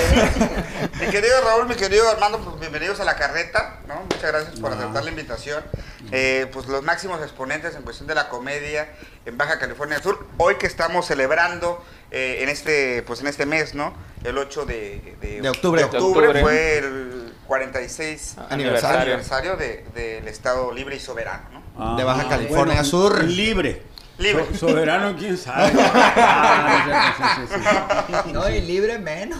Mi 1.00 1.06
querido 1.08 1.34
Raúl, 1.44 1.66
mi 1.66 1.74
querido 1.74 2.08
Armando, 2.08 2.38
pues 2.38 2.60
bienvenidos 2.60 3.00
a 3.00 3.04
la 3.04 3.16
carreta, 3.16 3.78
¿no? 3.88 4.02
Muchas 4.02 4.22
gracias 4.30 4.60
por 4.60 4.72
aceptar 4.72 5.02
la 5.02 5.10
invitación. 5.10 5.64
Eh, 6.12 6.48
pues 6.52 6.66
los 6.68 6.84
máximos 6.84 7.20
exponentes 7.22 7.74
en 7.74 7.82
cuestión 7.82 8.06
de 8.06 8.14
la 8.14 8.28
comedia 8.28 8.88
en 9.26 9.36
Baja 9.36 9.58
California 9.58 10.00
Sur. 10.00 10.26
Hoy 10.38 10.56
que 10.58 10.66
estamos 10.68 11.06
celebrando 11.06 11.84
eh, 12.10 12.38
en 12.42 12.48
este, 12.48 13.02
pues 13.02 13.20
en 13.20 13.26
este 13.26 13.46
mes, 13.46 13.74
¿no? 13.74 13.92
El 14.24 14.36
8 14.38 14.64
de, 14.66 15.16
De 15.40 15.48
octubre. 15.48 15.80
de 15.80 15.84
octubre 15.86 16.20
De 16.22 16.28
octubre. 16.28 16.40
fue 16.40 16.78
el 16.78 17.32
46 17.46 18.36
Aniversario. 18.50 19.00
aniversario 19.00 19.56
de- 19.56 19.84
del 19.94 20.28
Estado 20.28 20.72
Libre 20.72 20.96
y 20.96 21.00
Soberano, 21.00 21.44
¿no? 21.78 21.96
De 21.96 22.04
Baja 22.04 22.28
California 22.28 22.82
Sur. 22.84 23.24
Libre. 23.24 23.82
Libre. 24.18 24.46
So- 24.54 24.66
soberano, 24.68 25.14
quién 25.16 25.36
sabe. 25.38 25.70
Ah, 25.80 27.14
sí, 27.16 27.22
sí, 27.46 27.54
sí, 27.54 27.60
sí. 28.24 28.32
No, 28.32 28.48
y 28.50 28.60
libre 28.62 28.98
menos. 28.98 29.38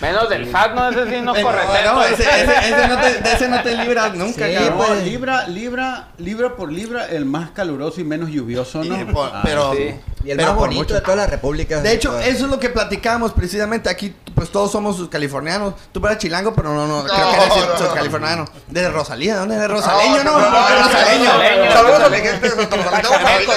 Menos 0.00 0.28
del 0.28 0.50
SAT, 0.50 0.74
¿no? 0.74 0.88
Ese 0.90 1.10
sí 1.16 1.20
no 1.22 1.36
Eh, 1.36 1.42
corre. 1.42 1.58
no, 1.84 1.94
no, 1.94 2.02
ese, 2.04 2.22
ese- 2.22 2.58
ese 2.68 2.88
no 2.88 3.00
te, 3.00 3.20
de 3.20 3.32
ese 3.32 3.48
no 3.48 3.62
te 3.62 3.76
libras 3.76 4.14
nunca, 4.14 4.46
Sí, 4.46 4.54
cabrón. 4.54 4.78
No, 4.78 4.86
pues. 4.86 5.04
libra, 5.04 5.48
libra, 5.48 6.08
libra 6.18 6.56
por 6.56 6.72
libra, 6.72 7.06
el 7.08 7.24
más 7.24 7.50
caluroso 7.50 8.00
y 8.00 8.04
menos 8.04 8.30
lluvioso, 8.30 8.82
¿no? 8.84 9.00
Y 9.00 9.04
por- 9.06 9.30
Ah, 9.32 9.40
pero, 9.44 9.72
sí. 9.74 9.94
Y 10.24 10.30
el 10.32 10.36
pero 10.36 10.48
más 10.50 10.56
bonito 10.58 10.80
mucho. 10.82 10.94
de 10.94 11.00
toda 11.00 11.16
la 11.16 11.26
República. 11.26 11.80
De 11.80 11.92
hecho, 11.92 12.18
eso 12.18 12.44
es 12.44 12.50
lo 12.50 12.58
que 12.58 12.68
platicábamos 12.70 13.32
precisamente 13.32 13.88
aquí, 13.88 14.14
pues 14.34 14.50
todos 14.50 14.70
somos 14.72 14.96
sus 14.96 15.08
californianos. 15.08 15.74
Tú 15.92 16.04
eres 16.06 16.18
chilango, 16.18 16.54
pero 16.54 16.72
no, 16.74 16.86
no, 16.86 17.04
creo 17.04 17.16
que 17.16 17.36
eres 17.36 17.48
No, 17.48 17.66
no, 17.66 17.88
no. 17.88 17.94
californiano. 17.94 18.44
De 18.68 18.88
Rosalía, 18.90 19.36
¿dónde 19.36 19.56
eres 19.56 19.70
rosaleño, 19.70 20.24
no? 20.24 20.38
no, 20.38 20.50
no, 20.50 20.68
rosaleño. 20.84 21.32
rosaleño. 21.32 21.72
Saludos 21.72 22.00
a 22.00 22.08
mi 22.08 22.16
gente 22.16 22.48
de. 22.50 22.68
Cachamecos, 22.68 23.56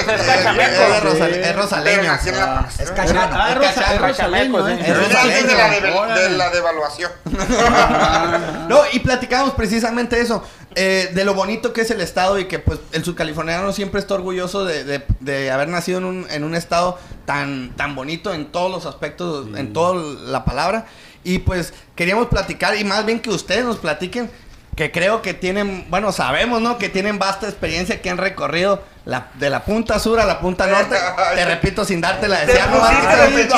es 1.20 1.56
rosaleño. 1.56 2.14
Es 2.14 2.26
¿no? 2.90 2.94
cachano. 2.94 3.30
Ah, 3.32 3.50
es 3.50 4.00
rosaleño. 4.00 4.68
¿eh? 4.68 4.78
Es 4.86 4.96
rosaleño. 4.98 6.14
de 6.14 6.30
la 6.30 6.50
devaluación. 6.50 7.10
No, 8.68 8.80
y 8.92 9.00
platicamos 9.00 9.52
precisamente 9.52 10.20
eso, 10.20 10.42
eh, 10.74 11.10
de 11.14 11.24
lo 11.24 11.34
bonito 11.34 11.72
que 11.72 11.82
es 11.82 11.90
el 11.90 12.00
estado 12.00 12.38
y 12.38 12.46
que 12.46 12.58
pues 12.58 12.78
el 12.92 13.04
subcaliforniano 13.04 13.72
siempre 13.72 14.00
está 14.00 14.14
orgulloso 14.14 14.64
de, 14.64 14.84
de- 14.84 15.04
de 15.20 15.50
haber 15.50 15.68
nacido 15.68 15.98
en 15.98 16.04
un, 16.04 16.26
en 16.30 16.44
un 16.44 16.54
estado 16.54 16.98
tan, 17.26 17.74
tan 17.76 17.94
bonito 17.94 18.32
en 18.34 18.46
todos 18.46 18.70
los 18.70 18.86
aspectos, 18.86 19.46
en 19.56 19.72
toda 19.72 20.02
la 20.26 20.44
palabra. 20.44 20.86
Y 21.24 21.38
pues 21.40 21.72
queríamos 21.94 22.26
platicar 22.28 22.76
y 22.76 22.84
más 22.84 23.06
bien 23.06 23.20
que 23.20 23.30
ustedes 23.30 23.64
nos 23.64 23.78
platiquen, 23.78 24.30
que 24.76 24.90
creo 24.90 25.20
que 25.22 25.34
tienen, 25.34 25.86
bueno, 25.90 26.12
sabemos, 26.12 26.60
¿no? 26.62 26.78
Que 26.78 26.88
tienen 26.88 27.18
vasta 27.18 27.46
experiencia 27.48 28.00
que 28.00 28.08
han 28.08 28.16
recorrido 28.18 28.82
la, 29.04 29.26
de 29.34 29.50
la 29.50 29.64
punta 29.64 29.98
sur 29.98 30.18
a 30.18 30.24
la 30.24 30.40
punta 30.40 30.66
norte. 30.66 30.96
Te 31.34 31.44
repito 31.44 31.84
sin 31.84 32.00
darte 32.00 32.26
la 32.28 32.40
¿no? 32.44 32.46
de 32.46 32.52
bebé. 33.28 33.48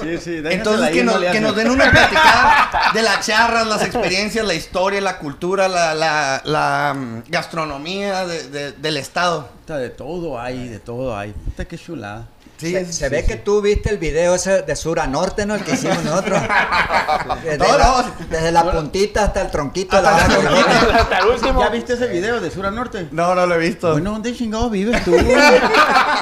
Sí, 0.00 0.18
sí, 0.18 0.42
Entonces 0.44 0.90
que, 0.90 1.04
no 1.04 1.20
que 1.20 1.40
nos 1.40 1.54
den 1.54 1.70
una 1.70 1.90
platicada 1.92 2.70
de 2.92 3.02
las 3.02 3.24
charras, 3.26 3.66
las 3.66 3.82
experiencias, 3.82 4.44
la 4.44 4.54
historia, 4.54 5.00
la 5.00 5.18
cultura, 5.18 5.68
la, 5.68 5.94
la, 5.94 6.40
la, 6.44 6.94
mm, 6.96 7.22
gastronomía 7.28 8.26
de- 8.26 8.48
de- 8.48 8.72
del 8.72 8.96
estado. 8.96 9.48
Puta, 9.60 9.76
De 9.76 9.90
todo 9.90 10.40
hay, 10.40 10.68
de 10.68 10.78
todo 10.80 11.16
hay. 11.16 11.32
Puta, 11.32 11.64
qué 11.66 11.78
chulada. 11.78 12.26
Sí, 12.60 12.72
se, 12.72 12.84
sí, 12.86 12.92
se 12.92 13.04
sí, 13.06 13.10
ve 13.10 13.22
sí. 13.22 13.26
que 13.28 13.36
tú 13.36 13.60
viste 13.62 13.90
el 13.90 13.98
video 13.98 14.34
ese 14.34 14.62
de 14.62 14.76
sur 14.76 15.00
a 15.00 15.06
norte, 15.06 15.46
¿no? 15.46 15.54
El 15.54 15.64
que 15.64 15.72
hicimos 15.72 16.02
nosotros. 16.04 16.40
Desde, 17.44 17.58
Todos. 17.58 17.78
la, 17.78 18.12
desde 18.28 18.52
la 18.52 18.70
puntita 18.70 19.24
hasta 19.24 19.42
el 19.42 19.50
tronquito 19.50 19.96
de 19.96 20.02
la 20.02 20.16
Hasta 20.16 20.36
el. 20.38 20.46
Hasta 20.94 21.26
último. 21.26 21.60
¿Ya 21.62 21.68
viste 21.70 21.94
ese 21.94 22.06
video 22.08 22.40
de 22.40 22.50
sur 22.50 22.66
a 22.66 22.70
norte? 22.70 23.08
No, 23.10 23.34
no 23.34 23.46
lo 23.46 23.54
he 23.54 23.58
visto. 23.58 23.92
Bueno, 23.92 24.12
¿dónde 24.12 24.34
chingados 24.34 24.70
vives 24.70 25.02
tú? 25.04 25.16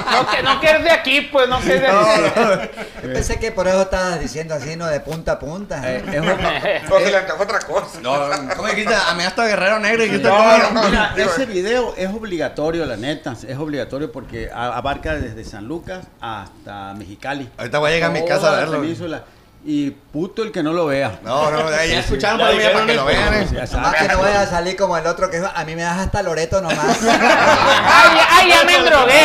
No, 0.09 0.27
que 0.31 0.41
no 0.43 0.59
que 0.59 0.67
eres 0.69 0.83
de 0.83 0.91
aquí, 0.91 1.21
pues, 1.31 1.47
no 1.47 1.59
que 1.61 1.75
eres 1.75 1.81
de 1.81 1.87
aquí. 1.87 2.69
Yo 3.03 3.13
pensé 3.13 3.39
que 3.39 3.51
por 3.51 3.67
eso 3.67 3.81
estabas 3.83 4.19
diciendo 4.19 4.55
así, 4.55 4.75
¿no? 4.75 4.87
De 4.87 4.99
punta 4.99 5.33
a 5.33 5.39
punta. 5.39 5.81
Eh, 5.85 6.03
es 6.11 6.19
un- 6.19 6.29
O 6.95 6.99
se 6.99 7.11
le 7.11 7.17
antojó 7.17 7.43
otra 7.43 7.59
cosa. 7.59 7.99
No, 8.01 8.17
¿cómo 8.55 8.67
dijiste? 8.69 8.93
A 8.93 9.13
mí 9.13 9.23
hasta 9.23 9.45
Guerrero 9.45 9.79
Negro 9.79 10.03
dijiste 10.03 10.27
No, 10.27 10.35
¿cómo? 10.35 10.81
no, 10.81 10.89
Mira, 10.89 11.13
ese 11.17 11.45
video 11.45 11.93
es 11.95 12.09
obligatorio, 12.09 12.85
la 12.85 12.97
neta. 12.97 13.35
Es 13.47 13.57
obligatorio 13.57 14.11
porque 14.11 14.49
a- 14.53 14.75
abarca 14.77 15.13
desde 15.15 15.43
San 15.43 15.65
Lucas 15.65 16.05
hasta 16.37 16.93
Mexicali. 16.95 17.49
Ahorita 17.57 17.79
voy 17.79 17.91
a 17.91 17.93
llegar 17.93 18.11
a 18.11 18.13
mi 18.13 18.25
casa 18.25 18.49
a 18.53 18.55
verlo. 18.59 18.81
península. 18.81 19.23
Y 19.65 19.91
puto 19.91 20.41
el 20.43 20.53
que 20.53 20.63
no 20.63 20.71
lo 20.71 20.85
vea. 20.85 21.19
No, 21.21 21.51
no, 21.51 21.69
ya 21.69 21.83
escucharon 21.99 22.39
Ya 22.39 22.45
por 22.47 22.55
mí 22.55 22.63
para 22.71 22.85
que 22.85 22.95
lo 22.95 23.05
vean. 23.05 23.33
eh. 23.33 23.47
Nomás 23.73 23.95
que 23.95 24.07
no 24.07 24.19
vaya 24.21 24.41
a 24.43 24.45
salir 24.47 24.77
como 24.77 24.97
el 24.97 25.05
otro 25.05 25.29
que 25.29 25.41
a 25.53 25.65
mí 25.65 25.75
me 25.75 25.81
das 25.81 25.97
hasta 25.99 26.23
Loreto 26.23 26.61
nomás. 26.61 26.99
¡Ay, 27.03 28.19
ay, 28.29 28.49
ya 28.49 28.63
me 28.63 28.79
drogué! 28.89 29.19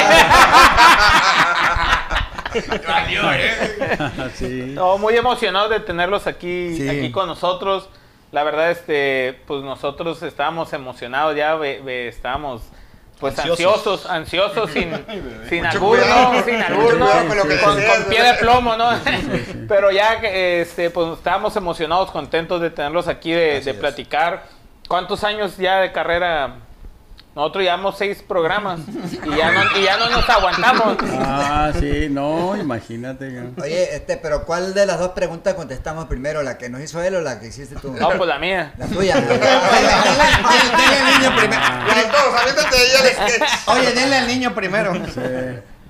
sí. 4.34 4.72
No, 4.74 4.98
muy 4.98 5.16
emocionados 5.16 5.70
de 5.70 5.80
tenerlos 5.80 6.26
aquí, 6.26 6.76
Sí. 6.76 6.88
aquí 6.88 7.10
con 7.10 7.26
nosotros. 7.26 7.88
La 8.32 8.42
verdad, 8.42 8.70
este, 8.72 9.40
pues 9.46 9.62
nosotros 9.62 10.20
estábamos 10.22 10.72
emocionados 10.72 11.36
ya, 11.36 11.54
ve- 11.54 11.80
ve- 11.84 12.08
estábamos 12.08 12.62
pues 13.20 13.38
Ansiosos. 13.38 14.06
ansiosos, 14.06 14.10
ansiosos, 14.10 14.70
sin, 14.70 14.90
sin 15.48 15.64
Mucho 15.64 15.76
albur, 15.76 15.98
cuidado, 15.98 16.32
¿no? 16.32 16.42
Sin 16.42 16.54
mucho 16.54 16.66
albur, 16.66 16.96
¿no? 16.98 17.06
cuidado 17.06 17.58
con 17.64 18.04
pie 18.10 18.22
de 18.22 18.34
plomo, 18.34 18.76
¿no? 18.76 18.90
Pero 19.68 19.90
ya, 19.90 20.14
este, 20.14 20.90
pues 20.90 21.18
estábamos 21.18 21.56
emocionados, 21.56 22.10
contentos 22.10 22.60
de 22.60 22.70
tenerlos 22.70 23.08
aquí, 23.08 23.32
de, 23.32 23.60
de 23.60 23.74
platicar. 23.74 24.44
¿Cuántos 24.88 25.24
años 25.24 25.56
ya 25.56 25.80
de 25.80 25.92
carrera? 25.92 26.56
Nosotros 27.34 27.64
llevamos 27.64 27.98
seis 27.98 28.22
programas 28.26 28.78
y 29.10 29.36
ya 29.36 29.50
no, 29.50 29.76
y 29.76 29.82
ya 29.82 29.96
no 29.96 30.08
nos 30.08 30.28
aguantamos. 30.30 30.96
Ah, 31.18 31.72
sí, 31.80 32.06
no, 32.08 32.56
imagínate. 32.56 33.32
ya. 33.32 33.50
Oye, 33.60 33.96
este, 33.96 34.16
pero 34.18 34.44
¿cuál 34.44 34.72
de 34.72 34.86
las 34.86 35.00
dos 35.00 35.10
preguntas 35.10 35.54
contestamos 35.54 36.04
primero? 36.04 36.44
¿La 36.44 36.58
que 36.58 36.68
nos 36.68 36.80
hizo 36.80 37.02
él 37.02 37.16
o 37.16 37.20
la 37.20 37.40
que 37.40 37.48
hiciste 37.48 37.74
tú? 37.74 37.92
No, 37.92 38.10
pues 38.10 38.28
la 38.28 38.38
mía. 38.38 38.72
La 38.78 38.86
tuya. 38.86 39.16
Denle 39.20 39.36
al 40.96 41.18
niño 41.18 41.36
primero. 41.36 41.62
Oye, 43.66 43.92
denle 43.92 44.16
al 44.16 44.26
niño 44.28 44.54
primero. 44.54 44.92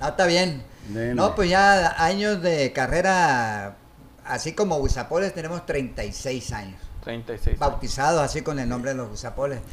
Ah, 0.01 0.09
está 0.09 0.25
bien. 0.25 0.63
Dele. 0.89 1.15
No, 1.15 1.35
pues 1.35 1.51
ya 1.51 2.03
años 2.03 2.41
de 2.41 2.73
carrera, 2.73 3.77
así 4.25 4.55
como 4.55 4.83
Guisapoles, 4.83 5.35
tenemos 5.35 5.67
36 5.67 6.53
años. 6.53 6.81
36. 7.05 7.59
Bautizados 7.59 8.23
así 8.23 8.43
con 8.43 8.59
el 8.59 8.69
nombre 8.69 8.93
de 8.93 8.97
los. 8.97 9.21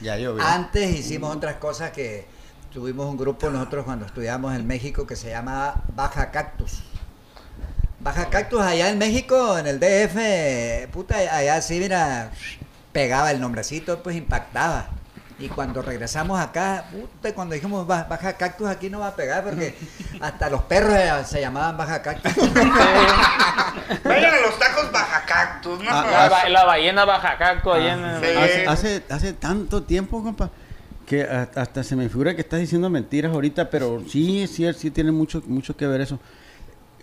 Ya 0.01 0.17
llovió. 0.17 0.43
Antes 0.43 0.99
hicimos 0.99 1.35
otras 1.35 1.55
cosas 1.55 1.91
que 1.91 2.25
tuvimos 2.71 3.07
un 3.07 3.17
grupo 3.17 3.49
nosotros 3.49 3.85
cuando 3.85 4.05
estudiamos 4.05 4.55
en 4.55 4.67
México 4.67 5.07
que 5.07 5.15
se 5.15 5.29
llamaba 5.29 5.81
Baja 5.95 6.31
Cactus. 6.31 6.83
Baja 7.99 8.29
Cactus 8.29 8.61
allá 8.61 8.89
en 8.89 8.97
México, 8.97 9.57
en 9.57 9.67
el 9.67 9.79
DF, 9.79 10.91
puta, 10.91 11.17
allá 11.17 11.61
sí, 11.61 11.79
mira, 11.79 12.31
pegaba 12.91 13.31
el 13.31 13.39
nombrecito, 13.39 14.01
pues 14.01 14.15
impactaba. 14.15 14.89
Y 15.41 15.47
cuando 15.49 15.81
regresamos 15.81 16.39
acá, 16.39 16.85
puta, 16.91 17.33
cuando 17.33 17.55
dijimos 17.55 17.87
"Ba- 17.87 18.05
Baja 18.09 18.33
Cactus 18.33 18.67
aquí 18.67 18.89
no 18.89 18.99
va 18.99 19.07
a 19.07 19.15
pegar 19.15 19.43
porque 19.43 19.75
hasta 20.21 20.49
los 20.49 20.61
perros 20.63 20.93
se 21.27 21.41
llamaban 21.41 21.75
Baja 21.77 22.01
Cactus. 22.01 22.33
Vayan 24.03 24.33
a 24.33 24.41
los 24.41 24.59
tacos 24.59 24.91
baja 24.91 25.25
cactus, 25.25 25.79
¿no? 25.79 25.85
La, 25.85 26.29
ba- 26.29 26.49
la 26.49 26.65
ballena 26.65 27.05
baja 27.05 27.37
cacto 27.37 27.73
ahí 27.73 27.87
en 27.87 27.99
sí. 28.21 28.27
Hace, 28.37 28.67
hace, 28.67 29.03
hace 29.09 29.33
tanto 29.33 29.83
tiempo, 29.83 30.21
compa, 30.23 30.49
que 31.05 31.23
hasta, 31.23 31.61
hasta 31.61 31.83
se 31.83 31.95
me 31.95 32.07
figura 32.09 32.35
que 32.35 32.41
estás 32.41 32.59
diciendo 32.59 32.89
mentiras 32.89 33.31
ahorita, 33.33 33.69
pero 33.69 34.03
sí, 34.07 34.47
sí, 34.47 34.71
sí 34.73 34.91
tiene 34.91 35.11
mucho, 35.11 35.41
mucho 35.47 35.75
que 35.75 35.87
ver 35.87 36.01
eso. 36.01 36.19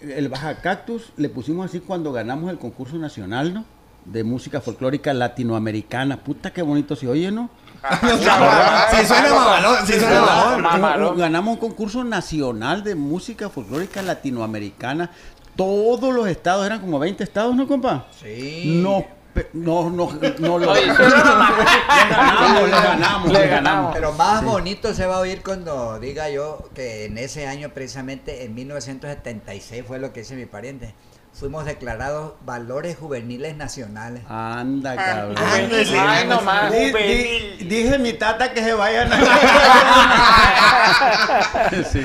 El 0.03 0.29
Baja 0.29 0.57
Cactus 0.57 1.13
le 1.17 1.29
pusimos 1.29 1.67
así 1.67 1.81
cuando 1.81 2.13
ganamos 2.13 2.51
el 2.51 2.59
concurso 2.59 2.97
nacional, 2.97 3.53
¿no? 3.55 3.65
De 4.05 4.23
música 4.25 4.61
folclórica 4.61 5.13
latinoamericana. 5.13 6.19
Puta, 6.19 6.53
qué 6.53 6.63
bonito 6.63 6.95
se 6.97 7.09
oye, 7.09 7.31
¿no? 7.33 7.51
Si 7.81 9.07
suena 9.07 9.35
mamalón, 9.35 9.87
si 9.87 9.93
suena 9.95 10.57
mamalón. 10.59 11.19
Ganamos 11.19 11.55
un 11.55 11.61
concurso 11.61 12.05
nacional 12.05 12.83
de 12.85 12.95
música 12.95 13.49
folclórica 13.49 14.03
latinoamericana. 14.03 15.11
Todos 15.57 16.13
los 16.15 16.29
estados, 16.29 16.65
eran 16.67 16.81
como 16.81 16.99
20 16.99 17.25
estados, 17.25 17.55
¿no, 17.57 17.67
compa? 17.67 18.07
Sí. 18.23 18.81
No, 18.83 19.05
pe- 19.35 19.49
no, 19.53 19.91
no, 19.91 20.09
no 20.39 20.59
lo 20.59 20.71
Oye, 20.71 20.87
ganamos, 20.87 22.63
le 22.65 22.71
ganamos, 22.71 23.33
Le 23.33 23.47
ganamos. 23.47 23.51
ganamos. 23.51 23.95
Pero 23.95 24.13
más 24.13 24.45
bonito 24.45 24.95
se 24.95 25.07
va 25.07 25.17
a 25.17 25.21
oír 25.21 25.43
cuando 25.43 25.99
diga 25.99 26.29
yo 26.31 26.69
que 26.75 27.07
en 27.07 27.19
ese 27.19 27.47
año, 27.49 27.71
precisamente 27.71 28.45
en 28.45 28.55
1976, 28.55 29.85
fue 29.87 29.99
lo 29.99 30.13
que 30.13 30.21
dice 30.21 30.37
mi 30.37 30.47
pariente. 30.47 30.95
Fuimos 31.39 31.65
declarados 31.65 32.33
valores 32.45 32.97
juveniles 32.99 33.57
nacionales. 33.57 34.25
Anda, 34.29 34.97
cabrón. 34.97 35.37
Ándale. 35.39 35.99
Ay, 36.01 36.27
no 36.27 36.41
más. 36.43 36.73
Di- 36.73 36.93
di- 36.93 37.65
dije 37.65 37.99
mi 37.99 38.13
tata 38.15 38.53
que 38.53 38.61
se 38.63 38.73
vayan. 38.75 39.09
sí, 41.93 42.03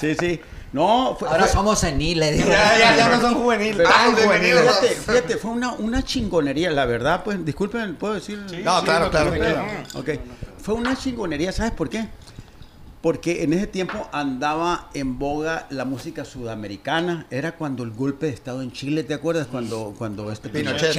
sí, 0.00 0.14
sí. 0.18 0.40
No, 0.72 1.14
fue, 1.18 1.28
Ahora 1.28 1.42
fue- 1.44 1.52
somos 1.52 1.78
seniles. 1.80 2.38
digo. 2.38 2.48
Ya, 2.48 2.78
ya, 2.78 2.96
ya 2.96 3.08
no 3.10 3.20
son 3.20 3.34
juveniles. 3.34 3.86
Juveniles. 3.86 4.62
fíjate, 4.62 4.88
fíjate, 4.94 5.36
fue 5.36 5.50
una, 5.50 5.72
una 5.72 6.02
chingonería, 6.02 6.70
la 6.70 6.86
verdad, 6.86 7.22
pues, 7.24 7.44
disculpen, 7.44 7.96
¿puedo 7.96 8.14
decir? 8.14 8.38
No, 8.64 8.82
claro, 8.82 9.10
claro. 9.10 9.32
Ok, 9.96 10.08
fue 10.62 10.74
una 10.74 10.96
chingonería, 10.96 11.52
¿sabes 11.52 11.72
por 11.72 11.90
qué? 11.90 12.08
Porque 13.02 13.42
en 13.42 13.52
ese 13.52 13.66
tiempo 13.66 14.08
andaba 14.12 14.88
en 14.94 15.18
boga 15.18 15.66
la 15.70 15.84
música 15.84 16.24
sudamericana. 16.24 17.26
Era 17.30 17.56
cuando 17.56 17.82
el 17.82 17.90
golpe 17.90 18.26
de 18.26 18.32
Estado 18.32 18.62
en 18.62 18.70
Chile, 18.72 19.02
¿te 19.02 19.12
acuerdas? 19.14 19.48
Cuando, 19.48 19.92
cuando 19.98 20.30
este 20.30 20.48
Pinochet. 20.48 20.92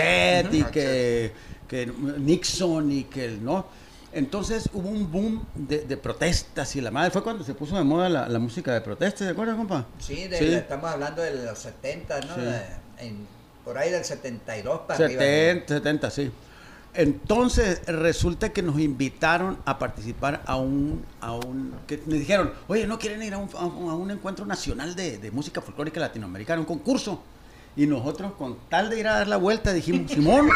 Pinochet 0.49 0.53
y 0.53 0.63
que, 0.71 1.31
que 1.67 1.91
Nixon 2.17 2.91
y 2.91 3.03
que 3.05 3.25
el 3.25 3.43
no. 3.43 3.65
Entonces 4.11 4.69
hubo 4.73 4.89
un 4.89 5.11
boom 5.11 5.43
de, 5.55 5.79
de 5.85 5.97
protestas 5.97 6.75
y 6.75 6.81
la 6.81 6.91
madre. 6.91 7.09
Fue 7.09 7.23
cuando 7.23 7.43
se 7.43 7.53
puso 7.53 7.77
de 7.77 7.83
moda 7.83 8.09
la, 8.09 8.27
la 8.29 8.37
música 8.37 8.73
de 8.73 8.81
protesta, 8.81 9.25
¿te 9.25 9.31
acuerdas, 9.31 9.55
compa? 9.55 9.85
Sí, 9.97 10.27
de- 10.27 10.57
estamos 10.57 10.91
hablando 10.91 11.21
de 11.21 11.45
los 11.45 11.57
70, 11.57 12.19
¿no? 12.21 12.35
Sí. 12.35 12.41
De- 12.41 12.61
en- 13.07 13.27
por 13.63 13.77
ahí 13.77 13.89
del 13.89 14.03
72 14.03 14.81
para 14.85 15.05
arriba. 15.05 15.21
70, 15.21 15.73
70, 15.75 16.11
sí. 16.11 16.31
Entonces 16.95 17.81
resulta 17.87 18.49
que 18.49 18.61
nos 18.61 18.79
invitaron 18.79 19.57
a 19.65 19.79
participar 19.79 20.41
a 20.45 20.57
un, 20.57 21.03
a 21.21 21.33
un, 21.33 21.73
que 21.87 21.97
nos 22.05 22.19
dijeron, 22.19 22.51
oye, 22.67 22.85
¿no 22.85 22.99
quieren 22.99 23.23
ir 23.23 23.33
a 23.33 23.37
un, 23.39 23.49
a 23.57 23.65
un- 23.65 23.89
a 23.89 23.95
un 23.95 24.11
encuentro 24.11 24.45
nacional 24.45 24.95
de, 24.95 25.17
de 25.17 25.31
música 25.31 25.61
folclórica 25.61 25.99
latinoamericana, 25.99 26.59
un 26.59 26.65
concurso? 26.67 27.21
Y 27.75 27.87
nosotros 27.87 28.33
con 28.37 28.57
tal 28.69 28.91
de 28.91 28.99
ir 28.99 29.07
a 29.07 29.13
dar 29.15 29.27
la 29.27 29.37
vuelta 29.37 29.73
dijimos, 29.73 30.11
Simón, 30.11 30.47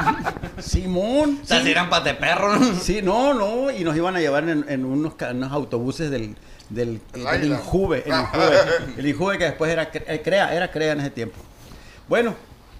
Simón, 0.58 1.38
si 1.44 1.60
sí, 1.60 1.70
eran 1.70 1.88
pate 1.88 2.14
perro. 2.14 2.58
sí, 2.82 3.00
no, 3.02 3.34
no, 3.34 3.70
y 3.70 3.84
nos 3.84 3.96
iban 3.96 4.16
a 4.16 4.20
llevar 4.20 4.48
en, 4.48 4.64
en 4.68 4.84
unos, 4.84 5.14
unos 5.30 5.52
autobuses 5.52 6.10
del, 6.10 6.34
del, 6.70 7.00
El. 7.14 7.44
Injuve, 7.44 8.02
el 8.04 8.12
Injuve, 8.12 8.56
el 8.98 9.06
Injuve 9.06 9.38
que 9.38 9.44
después 9.44 9.70
era 9.70 9.88
eh, 9.92 10.20
CREA, 10.24 10.54
era 10.54 10.70
CREA 10.70 10.92
en 10.94 11.00
ese 11.00 11.10
tiempo. 11.10 11.36
Bueno, 12.08 12.34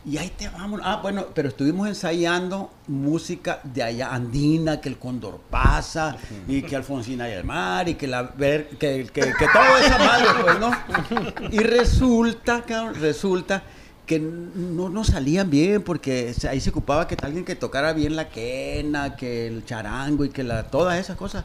y 0.07 0.19
ahí 0.19 0.31
te 0.37 0.49
vamos. 0.49 0.81
Ah, 0.85 1.01
bueno, 1.03 1.27
pero 1.35 1.49
estuvimos 1.49 1.89
ensayando 1.89 2.71
música 2.87 3.61
de 3.65 3.83
allá 3.83 4.15
andina, 4.15 4.81
que 4.81 4.89
el 4.89 4.99
cóndor 4.99 5.41
pasa, 5.51 6.17
y 6.47 6.63
que 6.63 6.77
Alfonsina 6.77 7.29
y 7.29 7.33
el 7.33 7.43
mar, 7.43 7.89
y 7.89 7.95
que 7.95 8.07
la 8.07 8.23
ver, 8.23 8.69
que, 8.79 9.09
que, 9.13 9.21
que 9.21 9.47
todo 9.53 9.79
esa 9.79 9.99
madre, 9.99 10.27
pues, 10.43 10.61
¿no? 10.61 11.51
Y 11.51 11.59
resulta, 11.59 12.63
cabrón, 12.63 12.95
resulta 13.01 13.65
que 14.07 14.21
no 14.21 14.89
nos 14.89 15.09
salían 15.09 15.51
bien 15.51 15.83
porque 15.83 16.33
ahí 16.49 16.61
se 16.61 16.71
ocupaba 16.71 17.09
que 17.09 17.17
alguien 17.23 17.45
que 17.45 17.57
tocara 17.57 17.93
bien 17.93 18.15
la 18.15 18.29
quena, 18.29 19.17
que 19.17 19.49
el 19.49 19.65
charango 19.65 20.25
y 20.25 20.29
que 20.29 20.45
la 20.45 20.69
todas 20.69 21.01
esas 21.01 21.17
cosas. 21.17 21.45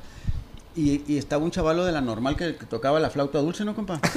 Y, 0.74 1.04
y 1.06 1.18
estaba 1.18 1.44
un 1.44 1.52
chavalo 1.52 1.84
de 1.84 1.92
la 1.92 2.00
normal 2.00 2.38
que, 2.38 2.56
que 2.56 2.66
tocaba 2.66 2.98
la 3.00 3.10
flauta 3.10 3.40
dulce, 3.40 3.66
¿no, 3.66 3.76
compa? 3.76 4.00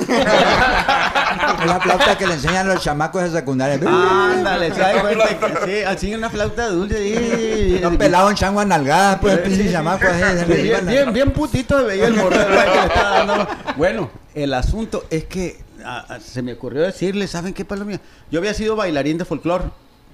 La 1.66 1.80
flauta 1.82 2.16
que 2.16 2.26
le 2.26 2.34
enseñan 2.34 2.68
los 2.68 2.80
chamacos 2.82 3.23
de 3.25 3.30
secundaria. 3.30 3.75
Ándale, 3.88 4.73
¿se 4.73 4.80
da 4.80 5.00
cuenta 5.00 5.26
que- 5.38 5.64
Sí, 5.66 5.82
así 5.84 6.14
una 6.14 6.30
flauta 6.30 6.68
dulce. 6.68 7.04
Y, 7.08 7.80
No 7.82 7.96
pelaba 7.99 8.28
un 8.28 8.34
chango 8.37 8.61
a 8.61 8.64
nalgada, 8.64 9.18
pues, 9.20 9.38
pinche 9.38 9.70
chamaco 9.73 10.06
así. 10.06 10.46
le 10.49 10.62
Bien, 10.62 10.87
bien, 10.87 11.12
bien 11.12 11.30
putito 11.32 11.84
veía 11.84 12.06
el 12.06 12.14
morro 12.14 12.30
que 12.30 12.37
le 12.52 12.87
estaba 12.87 13.11
dando. 13.25 13.49
Bueno, 13.76 14.11
el 14.34 14.54
asunto 14.54 15.04
es 15.11 15.25
que 15.25 15.61
ah, 15.84 16.04
ah, 16.08 16.18
se 16.20 16.42
me 16.42 16.52
ocurrió 16.52 16.82
decirle, 16.82 17.26
¿saben 17.26 17.52
qué, 17.52 17.64
Palomía? 17.64 18.00
Yo 18.30 18.38
había 18.38 18.54
sido 18.54 18.76
bailarín 18.76 19.18
de 19.18 19.25
folclore 19.25 19.64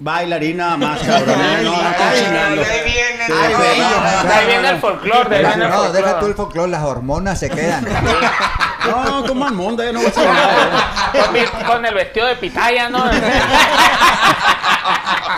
bailarina 0.00 0.76
más 0.76 0.98
cabrón. 1.00 1.38
No, 1.62 1.70
no, 1.72 1.76
ahí 2.62 2.84
viene. 2.84 3.24
Ahí 4.32 4.46
viene 4.46 4.70
el 4.70 4.78
folclore, 4.80 5.42
No, 5.56 5.92
deja 5.92 6.18
tú 6.18 6.26
el 6.26 6.34
folclore. 6.34 6.70
las 6.70 6.82
hormonas 6.82 7.38
se 7.38 7.48
quedan. 7.50 7.86
No, 8.90 9.24
como 9.26 9.44
al 9.46 9.52
mundo, 9.52 9.84
ya 9.84 9.92
no 9.92 10.00
voy 10.00 10.08
a 10.08 10.12
saber 10.12 10.30
nada. 10.32 11.66
Con, 11.66 11.84
el 11.86 11.94
vestido 11.94 12.26
de 12.26 12.36
pitaya, 12.36 12.88
¿no? 12.88 13.04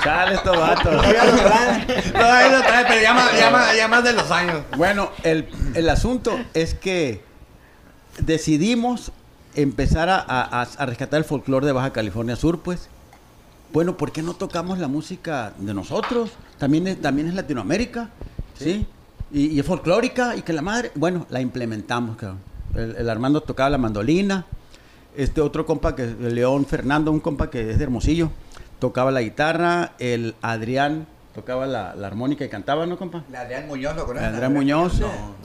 Chale, 0.05 0.35
estos 0.35 0.57
vatos. 0.59 0.95
No, 0.95 2.25
ahí 2.25 2.51
lo 2.51 2.63
trae, 2.63 2.85
pero 2.87 3.01
ya 3.01 3.15
más, 3.15 3.37
ya 3.39 3.51
más- 3.51 3.77
ya 3.77 3.89
más 3.89 4.05
de 4.05 4.13
los 4.13 4.31
años. 4.31 4.63
Bueno, 4.77 5.11
el, 5.23 5.49
el 5.75 5.89
asunto 5.89 6.39
es 6.55 6.75
que 6.75 7.23
decidimos 8.19 9.13
empezar 9.55 10.09
a, 10.09 10.19
a- 10.29 10.67
a 10.79 10.87
rescatar 10.87 11.19
el 11.19 11.25
folclore 11.25 11.67
de 11.67 11.73
Baja 11.73 11.93
California 11.93 12.37
Sur, 12.37 12.61
pues. 12.61 12.89
Bueno, 13.73 13.97
¿por 13.97 14.13
qué 14.13 14.23
no 14.23 14.35
tocamos 14.35 14.79
la 14.79 14.89
música 14.89 15.55
de 15.59 15.73
nosotros? 15.73 16.31
También 16.59 16.87
es, 16.87 17.01
también 17.01 17.29
es 17.29 17.35
Latinoamérica, 17.35 18.11
¿sí? 18.55 18.87
Y, 19.33 19.47
y 19.47 19.61
es 19.61 19.67
folclórica 19.67 20.37
y 20.37 20.43
que 20.43 20.53
la 20.53 20.63
madre, 20.63 20.93
bueno, 20.95 21.27
la 21.31 21.41
implementamos, 21.41 22.17
cabrón. 22.17 22.41
El, 22.75 22.97
el 22.97 23.09
Armando 23.09 23.43
tocaba 23.43 23.71
la 23.71 23.79
mandolina, 23.79 24.47
este 25.17 25.41
otro 25.41 25.65
compa 25.67 25.97
que 25.97 26.05
el 26.05 26.35
León 26.35 26.67
Fernando, 26.67 27.11
un 27.11 27.21
compa 27.21 27.51
que 27.51 27.71
es 27.71 27.79
de 27.79 27.85
Hermosillo, 27.85 28.31
tocaba 28.79 29.11
la 29.11 29.23
guitarra, 29.23 29.93
el 29.99 30.35
Adrián 30.43 31.07
tocaba 31.35 31.67
la, 31.67 31.95
la 31.95 32.07
armónica 32.07 32.45
y 32.45 32.49
cantaba, 32.49 32.87
¿no, 32.87 32.99
compa? 32.99 33.25
La 33.31 33.41
Adrián 33.41 33.67
Muñoz 33.67 33.97
lo 33.97 34.07
conoce. 34.07 34.27
Andrés 34.27 34.51
Muñoz. 34.51 35.01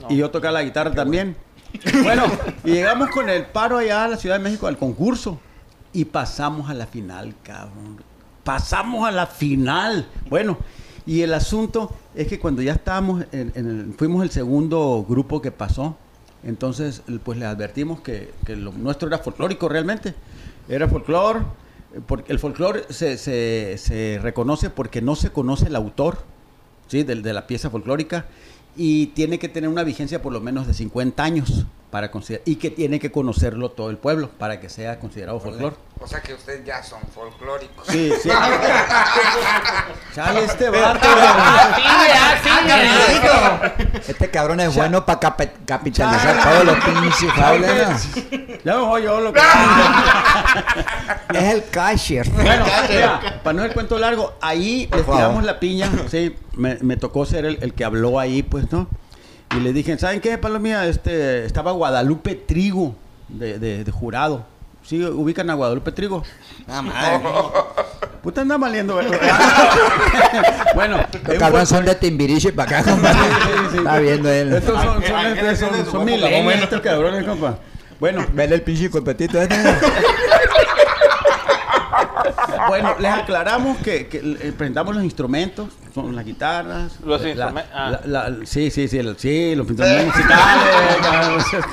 Y 0.08 0.16
yo 0.16 0.30
tocaba 0.30 0.52
la 0.52 0.62
guitarra 0.62 0.92
también. 0.92 1.36
Bueno, 2.02 2.24
y 2.64 2.70
llegamos 2.70 3.10
con 3.10 3.28
el 3.28 3.44
paro 3.44 3.76
allá 3.76 4.04
a 4.04 4.08
la 4.08 4.16
Ciudad 4.16 4.38
de 4.38 4.42
México 4.42 4.66
al 4.66 4.78
concurso. 4.78 5.38
Y 5.92 6.06
pasamos 6.06 6.70
a 6.70 6.74
la 6.74 6.86
final, 6.86 7.34
cabrón. 7.42 7.98
Pasamos 8.48 9.06
a 9.06 9.10
la 9.10 9.26
final. 9.26 10.08
Bueno, 10.30 10.56
y 11.04 11.20
el 11.20 11.34
asunto 11.34 11.94
es 12.14 12.28
que 12.28 12.38
cuando 12.38 12.62
ya 12.62 12.72
estábamos, 12.72 13.26
en, 13.30 13.94
fuimos 13.98 14.22
el 14.22 14.30
segundo 14.30 15.04
grupo 15.06 15.42
que 15.42 15.52
pasó. 15.52 15.98
Entonces, 16.42 17.02
pues 17.24 17.38
le 17.38 17.44
advertimos 17.44 18.00
que, 18.00 18.32
lo 18.46 18.72
nuestro 18.72 19.06
era 19.06 19.18
folclórico 19.18 19.68
realmente. 19.68 20.14
Era 20.66 20.88
folclor. 20.88 21.42
eh, 21.94 22.00
Porque 22.06 22.32
el 22.32 22.38
folclore 22.38 22.84
se, 22.88 23.18
se, 23.18 23.76
se 23.76 24.18
reconoce 24.22 24.70
porque 24.70 25.02
no 25.02 25.14
se 25.14 25.30
conoce 25.30 25.66
el 25.66 25.76
autor. 25.76 26.16
¿sí? 26.86 27.02
de 27.02 27.32
la 27.34 27.46
pieza 27.46 27.68
folclórica 27.68 28.24
y 28.78 29.08
tiene 29.08 29.38
que 29.38 29.50
tener 29.50 29.68
una 29.68 29.84
vigencia 29.84 30.22
por 30.22 30.32
lo 30.32 30.40
menos 30.40 30.66
de 30.66 30.72
50 30.72 31.22
años 31.22 31.66
para 31.90 32.10
considerar 32.10 32.42
y 32.46 32.56
que 32.56 32.70
tiene 32.70 32.98
que 33.00 33.10
conocerlo 33.10 33.70
todo 33.70 33.90
el 33.90 33.96
pueblo 33.96 34.28
para 34.30 34.60
que 34.60 34.68
sea 34.68 34.98
considerado 34.98 35.40
folclore. 35.40 35.76
O 36.00 36.06
sea 36.06 36.20
que 36.20 36.34
ustedes 36.34 36.64
ya 36.64 36.82
son 36.82 37.00
folclóricos. 37.14 37.86
Sí, 37.88 38.12
sí. 38.22 38.28
Chale 40.14 40.44
este 40.44 40.70
vato. 40.70 41.00
Ah, 42.50 42.62
ya. 42.66 43.74
Este 44.06 44.30
cabrón 44.30 44.60
es 44.60 44.74
bueno 44.74 45.04
para 45.04 45.20
capitalizar 45.20 46.42
todos 46.42 46.64
los 46.64 46.76
pinches. 46.84 47.28
¿no? 47.36 48.58
Ya 48.64 48.76
me 48.76 48.82
voy 48.82 49.02
yo 49.02 49.20
lo 49.20 49.32
que 49.32 49.40
Es 51.34 51.44
el 51.54 51.68
cashier. 51.70 52.28
Bueno, 52.30 52.64
mira, 52.88 53.40
para 53.42 53.54
no 53.54 53.64
el 53.64 53.72
cuento 53.72 53.98
largo, 53.98 54.34
ahí 54.40 54.88
les 54.92 55.04
tiramos 55.04 55.44
la 55.44 55.60
piña, 55.60 55.90
sí, 56.08 56.34
me, 56.56 56.76
me 56.80 56.96
tocó 56.96 57.24
ser 57.26 57.44
el, 57.44 57.58
el 57.62 57.74
que 57.74 57.84
habló 57.84 58.18
ahí, 58.18 58.42
pues, 58.42 58.70
¿no? 58.72 58.88
Y 59.56 59.60
le 59.60 59.72
dije, 59.72 59.98
¿saben 59.98 60.20
qué, 60.20 60.36
Palomía? 60.38 60.86
Este, 60.86 61.44
estaba 61.46 61.72
Guadalupe 61.72 62.34
Trigo 62.34 62.94
de, 63.28 63.58
de- 63.58 63.84
de 63.84 63.90
jurado. 63.92 64.44
¿Sí 64.82 65.02
ubican 65.04 65.48
a 65.50 65.54
Guadalupe 65.54 65.92
Trigo? 65.92 66.22
Ah, 66.66 66.82
madre. 66.82 67.20
Puta 68.22 68.40
anda 68.42 68.56
valiendo, 68.56 68.94
¿verdad? 68.96 69.18
bueno, 70.74 70.98
Los 71.26 71.38
fol- 71.38 71.66
son 71.66 71.84
de 71.84 71.94
Timbiriche 71.94 72.52
para 72.52 72.78
acá, 72.80 72.90
compadre. 72.90 73.18
Sí, 73.18 73.48
sí, 73.52 73.66
sí. 73.72 73.76
Está 73.78 73.98
viendo 73.98 74.30
él. 74.30 74.52
Estos 74.54 74.82
son, 74.82 75.02
son, 75.02 75.14
Ángel 75.16 75.32
estos 75.46 75.48
es 75.52 75.60
de 75.60 75.66
son, 75.66 75.70
son 76.70 76.80
cabrones, 76.80 77.24
compa. 77.24 77.58
Bueno, 78.00 78.24
Vele 78.32 78.54
el 78.56 78.62
pinche 78.62 78.88
competito 78.90 79.40
este. 79.40 79.56
Bueno, 82.68 82.94
les 82.98 83.12
aclaramos 83.12 83.76
que, 83.78 84.06
que, 84.08 84.18
eh, 84.18 84.52
presentamos 84.56 84.94
los 84.94 85.04
instrumentos, 85.04 85.68
son 85.94 86.14
las 86.14 86.24
guitarras. 86.24 86.98
Los 87.04 87.22
ah. 87.22 88.00
la- 88.04 88.28
la- 88.30 88.46
sí, 88.46 88.70
sí, 88.70 88.88
sí, 88.88 88.98
el- 88.98 89.16
sí, 89.18 89.54
los 89.54 89.68
instrumentos 89.68 90.06
musicales. 90.16 91.44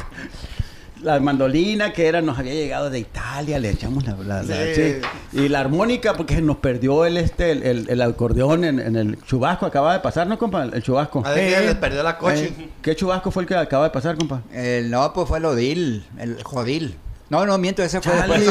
la 1.04 1.20
mandolina 1.20 1.94
que 1.94 2.08
era, 2.08 2.22
nos 2.22 2.40
había 2.40 2.54
llegado 2.54 2.90
de 2.90 2.98
Italia, 3.00 3.60
le 3.60 3.70
echamos 3.70 4.06
la, 4.06 4.14
la- 4.16 4.42
la- 4.44 4.56
Sí. 4.56 4.74
sí. 4.76 5.38
Y 5.40 5.50
la 5.50 5.60
armónica, 5.60 6.14
porque 6.16 6.42
nos 6.42 6.58
perdió 6.58 7.06
el 7.06 7.18
este 7.18 7.52
el, 7.52 7.64
el- 7.64 7.90
el 7.90 8.02
acordeón 8.02 8.64
en, 8.64 8.80
en 8.80 8.96
el 8.96 9.22
chubasco, 9.24 9.66
acaba 9.68 9.94
de 9.94 10.00
pasar, 10.00 10.26
¿no, 10.28 10.38
compa? 10.40 10.64
El 10.64 10.82
chubasco. 10.82 11.22
A 11.26 11.32
ver, 11.32 11.54
que 11.60 11.66
les 11.68 11.76
perdió 11.76 12.02
la 12.02 12.18
coche. 12.18 12.46
Eh, 12.58 12.70
¿Qué 12.82 12.96
chubasco 12.96 13.30
fue 13.30 13.44
el 13.44 13.48
que 13.50 13.56
acaba 13.56 13.84
de 13.86 13.90
pasar, 13.92 14.18
compa? 14.18 14.42
El, 14.52 14.90
no, 14.90 15.14
pues 15.14 15.28
fue 15.28 15.38
el 15.38 15.46
Odil, 15.46 16.06
el 16.18 16.42
Jodil. 16.44 16.98
No, 17.30 17.46
no, 17.46 17.58
miento, 17.58 17.82
ese 17.84 18.02
fue 18.02 18.14
después. 18.16 18.42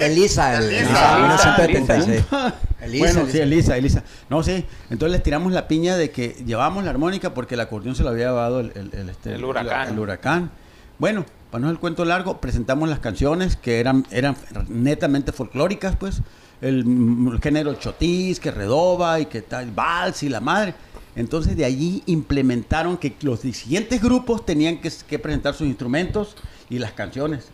Elisa, 0.00 0.56
el, 0.56 0.64
Elisa. 0.70 0.88
Elisa, 0.88 1.18
1976. 1.18 2.24
Compa. 2.30 2.54
Elisa, 2.82 3.04
bueno, 3.04 3.20
Elisa. 3.20 3.32
sí, 3.32 3.38
Elisa, 3.40 3.76
Elisa. 3.76 4.02
No, 4.28 4.42
sí. 4.42 4.64
Entonces 4.90 5.12
les 5.12 5.22
tiramos 5.22 5.52
la 5.52 5.68
piña 5.68 5.96
de 5.96 6.10
que 6.10 6.36
llevamos 6.46 6.84
la 6.84 6.90
armónica 6.90 7.34
porque 7.34 7.54
el 7.54 7.60
acordeón 7.60 7.94
se 7.94 8.02
lo 8.02 8.08
había 8.10 8.26
llevado 8.28 8.60
el, 8.60 8.72
el- 8.74 8.90
el, 8.98 9.08
este, 9.10 9.34
El 9.34 9.44
huracán. 9.44 9.88
el 9.90 9.98
huracán. 9.98 10.50
Bueno, 10.98 11.24
para 11.50 11.62
no 11.62 11.70
el 11.70 11.78
cuento 11.78 12.04
largo, 12.04 12.40
presentamos 12.40 12.88
las 12.88 12.98
canciones 13.00 13.56
que 13.56 13.80
eran, 13.80 14.06
eran 14.10 14.36
netamente 14.68 15.32
folclóricas, 15.32 15.96
pues. 15.96 16.22
El, 16.62 16.84
mm, 16.84 17.32
el 17.34 17.40
género 17.40 17.74
chotis, 17.74 18.38
que 18.40 18.50
redoba 18.50 19.18
y 19.20 19.26
que 19.26 19.42
tal, 19.42 19.70
vals 19.70 20.22
y 20.22 20.28
la 20.28 20.40
madre. 20.40 20.74
Entonces 21.16 21.56
de 21.56 21.64
allí 21.64 22.02
implementaron 22.06 22.96
que 22.96 23.14
los 23.22 23.40
siguientes 23.40 24.00
grupos 24.02 24.46
tenían 24.46 24.78
que, 24.78 24.90
que 25.08 25.18
presentar 25.18 25.54
sus 25.54 25.66
instrumentos 25.66 26.36
y 26.68 26.78
las 26.78 26.92
canciones. 26.92 27.48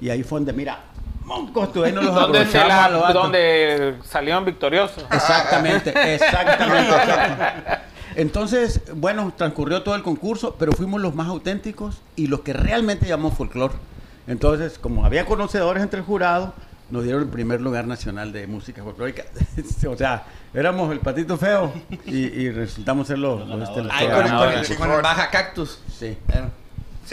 Y 0.00 0.10
ahí 0.10 0.22
fue 0.22 0.38
donde, 0.40 0.52
mira, 0.52 0.80
moncos, 1.24 1.68
ahí 1.84 1.92
no 1.92 2.02
los 2.02 2.16
aprovechamos 2.16 2.68
la- 2.68 2.88
los 2.88 3.14
donde 3.14 3.94
salieron 4.04 4.44
victoriosos. 4.44 5.04
Exactamente, 5.10 5.90
exactamente. 6.14 6.90
exacto. 6.94 7.82
Entonces, 8.16 8.80
bueno, 8.94 9.32
transcurrió 9.36 9.82
todo 9.82 9.94
el 9.96 10.02
concurso, 10.02 10.54
pero 10.58 10.72
fuimos 10.72 11.00
los 11.00 11.14
más 11.14 11.28
auténticos 11.28 12.00
y 12.16 12.28
los 12.28 12.40
que 12.40 12.52
realmente 12.52 13.06
llamamos 13.06 13.34
folclore. 13.36 13.74
Entonces, 14.26 14.78
como 14.78 15.04
había 15.04 15.26
conocedores 15.26 15.82
entre 15.82 15.98
el 16.00 16.06
jurado, 16.06 16.54
nos 16.94 17.02
dieron 17.04 17.22
el 17.22 17.28
primer 17.28 17.60
lugar 17.60 17.86
nacional 17.86 18.32
de 18.32 18.46
música 18.46 18.82
folclórica. 18.82 19.24
o 19.88 19.96
sea, 19.96 20.24
éramos 20.54 20.90
el 20.92 21.00
patito 21.00 21.36
feo 21.36 21.72
y, 22.06 22.16
y 22.18 22.50
resultamos 22.50 23.06
ser 23.08 23.18
los, 23.18 23.46
los, 23.48 23.68
este, 23.68 23.82
los 23.82 23.92
Ay, 23.92 24.06
con, 24.06 24.14
el- 24.16 24.22
con 24.22 24.30
ganadores. 24.30 24.70
el, 24.70 24.76
con 24.78 24.90
el 24.92 25.02
baja 25.02 25.28
cactus. 25.30 25.80
Sí. 25.98 26.16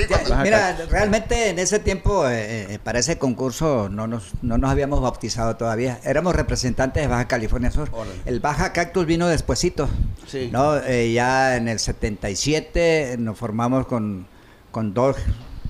Cuando- 0.07 0.37
Mira, 0.43 0.77
realmente 0.89 1.49
en 1.49 1.59
ese 1.59 1.77
tiempo, 1.79 2.25
eh, 2.29 2.75
eh, 2.75 2.79
para 2.81 2.99
ese 2.99 3.17
concurso, 3.17 3.89
no 3.89 4.07
nos, 4.07 4.31
no 4.41 4.57
nos 4.57 4.71
habíamos 4.71 5.01
bautizado 5.01 5.57
todavía. 5.57 5.99
Éramos 6.05 6.33
representantes 6.33 7.03
de 7.03 7.07
Baja 7.07 7.27
California 7.27 7.71
Sur. 7.71 7.89
Órale. 7.91 8.15
El 8.25 8.39
Baja 8.39 8.71
Cactus 8.71 9.05
vino 9.05 9.27
despuesito. 9.27 9.89
Sí. 10.27 10.49
¿no? 10.51 10.77
Eh, 10.77 11.11
ya 11.11 11.57
en 11.57 11.67
el 11.67 11.77
77 11.79 13.17
nos 13.19 13.37
formamos 13.37 13.85
con, 13.85 14.27
con 14.71 14.93
dos 14.93 15.17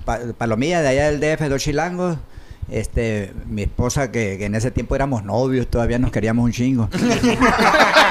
pa- 0.04 0.20
palomillas 0.38 0.82
de 0.82 0.88
allá 0.88 1.10
del 1.10 1.18
DF, 1.20 1.48
dos 1.48 1.60
chilangos. 1.60 2.16
Este, 2.70 3.32
mi 3.46 3.62
esposa, 3.62 4.10
que, 4.10 4.38
que 4.38 4.46
en 4.46 4.54
ese 4.54 4.70
tiempo 4.70 4.94
éramos 4.94 5.24
novios, 5.24 5.66
todavía 5.66 5.98
nos 5.98 6.10
queríamos 6.10 6.44
un 6.44 6.52
chingo. 6.52 6.88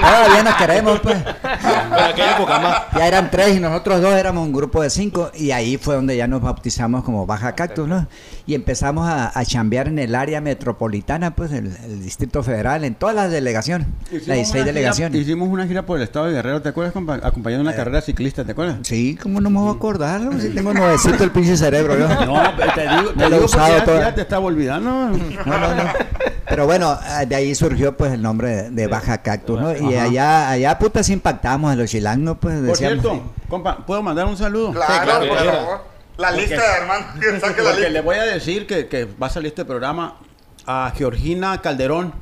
todavía 0.00 0.42
nos 0.42 0.54
queremos, 0.56 1.00
pues. 1.00 1.16
En 1.16 1.92
aquella 1.94 2.36
época 2.36 2.58
más. 2.60 2.82
Ya 2.96 3.06
eran 3.06 3.30
tres 3.30 3.56
y 3.56 3.60
nosotros 3.60 4.00
dos 4.00 4.14
éramos 4.14 4.46
un 4.46 4.52
grupo 4.52 4.82
de 4.82 4.90
cinco 4.90 5.30
y 5.34 5.50
ahí 5.50 5.76
fue 5.76 5.94
donde 5.94 6.16
ya 6.16 6.26
nos 6.26 6.40
bautizamos 6.42 7.04
como 7.04 7.26
Baja 7.26 7.54
Cactus, 7.54 7.86
¿no? 7.88 8.06
Y 8.46 8.54
empezamos 8.54 9.08
a, 9.08 9.36
a 9.38 9.44
chambear 9.44 9.88
en 9.88 9.98
el 9.98 10.14
área 10.14 10.40
metropolitana, 10.40 11.34
pues 11.34 11.52
el, 11.52 11.74
el 11.84 12.02
Distrito 12.02 12.42
Federal, 12.42 12.84
en 12.84 12.94
todas 12.94 13.14
las 13.14 13.30
delegaciones, 13.30 13.86
Hicimos 14.10 14.26
las 14.28 14.36
16 14.36 14.50
una 14.50 14.60
gira- 14.62 14.64
delegaciones. 14.64 15.20
hicimos 15.20 15.48
una 15.48 15.66
gira 15.66 15.86
por 15.86 15.96
el 15.98 16.04
estado 16.04 16.26
de 16.26 16.32
Guerrero, 16.32 16.60
¿te 16.62 16.68
acuerdas, 16.68 16.92
compa? 16.92 17.14
Acompañando 17.22 17.62
una 17.62 17.74
carrera 17.76 18.00
ciclista, 18.02 18.44
¿te 18.44 18.52
acuerdas? 18.52 18.78
Sí, 18.82 19.18
¿cómo 19.22 19.40
no 19.40 19.50
me 19.50 19.58
voy 19.60 19.68
a 19.70 19.76
acordar? 19.76 20.20
Si 20.40 20.50
tengo 20.50 20.74
nuevecito 20.74 21.24
el 21.24 21.30
pinche 21.30 21.56
cerebro, 21.56 21.96
¿no? 21.96 22.08
No, 22.26 22.42
pero 22.56 22.72
te 22.74 22.82
digo, 22.82 23.10
te 23.10 23.16
No 23.16 23.20
lo 23.20 23.26
he 23.26 23.30
digo 23.30 23.44
usado 23.46 23.78
ya, 23.78 23.84
toda- 23.84 24.00
ya 24.00 24.14
te 24.14 24.20
estaba 24.20 24.44
olvidando. 24.44 24.90
No, 24.90 25.58
no, 25.58 25.74
no. 25.74 25.84
Pero 26.48 26.66
bueno, 26.66 26.98
ah, 27.00 27.24
de 27.24 27.34
ahí 27.34 27.54
surgió 27.54 27.96
pues 27.96 28.12
el 28.12 28.22
nombre 28.22 28.70
de, 28.70 28.86
Baja 28.86 29.22
Cactus, 29.22 29.58
¿no? 29.60 29.74
Y 29.74 29.94
Ajá. 29.94 30.04
allá, 30.04 30.50
allá 30.50 30.78
putas 30.78 31.08
impactamos 31.08 31.72
a 31.72 31.76
los 31.76 31.90
chilangos, 31.90 32.36
pues 32.40 32.56
Por 32.56 32.64
decíamos. 32.66 33.00
cierto, 33.02 33.32
compa, 33.48 33.78
¿puedo 33.86 34.02
mandar 34.02 34.26
un 34.26 34.36
saludo? 34.36 34.72
Claro, 34.72 35.04
claro, 35.04 35.28
por 35.28 35.38
favor. 35.38 35.80
La 36.16 36.28
Porque- 36.28 36.40
lista 36.42 36.60
de 36.62 36.68
Armando, 36.82 37.20
que 37.20 37.26
saque 37.40 37.62
la 37.62 37.70
Porque 37.70 37.80
le 37.82 37.88
lista. 37.90 38.02
voy 38.02 38.16
a 38.16 38.22
decir 38.24 38.66
que, 38.66 38.86
que 38.88 39.04
va 39.06 39.26
a 39.28 39.30
salir 39.30 39.48
este 39.48 39.64
programa 39.64 40.18
a 40.66 40.92
Georgina 40.94 41.60
Calderón, 41.60 42.12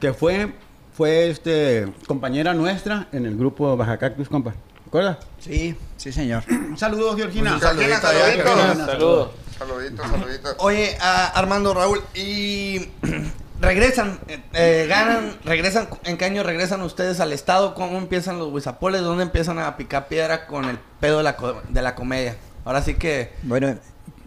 que 0.00 0.12
fue, 0.14 0.54
fue 0.96 1.28
este, 1.30 1.92
compañera 2.06 2.54
nuestra 2.54 3.08
en 3.12 3.26
el 3.26 3.36
grupo 3.36 3.76
Baja 3.76 3.98
Cactus, 3.98 4.28
compa. 4.28 4.52
¿Te 4.52 4.88
acuerdas? 4.88 5.18
Sí, 5.38 5.76
sí, 5.98 6.10
señor. 6.10 6.42
Saludos, 6.76 7.16
Georgina. 7.16 7.54
Un 7.54 7.60
saludito 7.60 7.94
Georgina, 7.96 8.00
saluditos. 8.00 8.86
Saludos. 8.86 9.30
Saluditos, 9.58 10.06
saluditos. 10.10 10.54
Oye, 10.58 10.96
ah, 11.00 11.32
Armando 11.34 11.74
Raúl, 11.74 12.00
y 12.14 12.88
regresan, 13.60 14.18
eh, 14.28 14.40
eh, 14.54 14.86
ganan, 14.88 15.36
regresan, 15.44 15.88
¿en 16.04 16.16
qué 16.16 16.24
año 16.24 16.42
regresan 16.42 16.82
ustedes 16.82 17.20
al 17.20 17.32
estado? 17.32 17.74
¿Cómo 17.74 17.98
empiezan 17.98 18.38
los 18.38 18.52
Huizapoles? 18.52 19.02
¿Dónde 19.02 19.24
empiezan 19.24 19.58
a 19.58 19.76
picar 19.76 20.08
piedra 20.08 20.46
con 20.46 20.64
el 20.64 20.78
pedo 21.00 21.18
de 21.18 21.24
la, 21.24 21.36
de 21.68 21.82
la 21.82 21.94
comedia? 21.94 22.36
Ahora 22.64 22.82
sí 22.82 22.94
que 22.94 23.32
Bueno, 23.42 23.76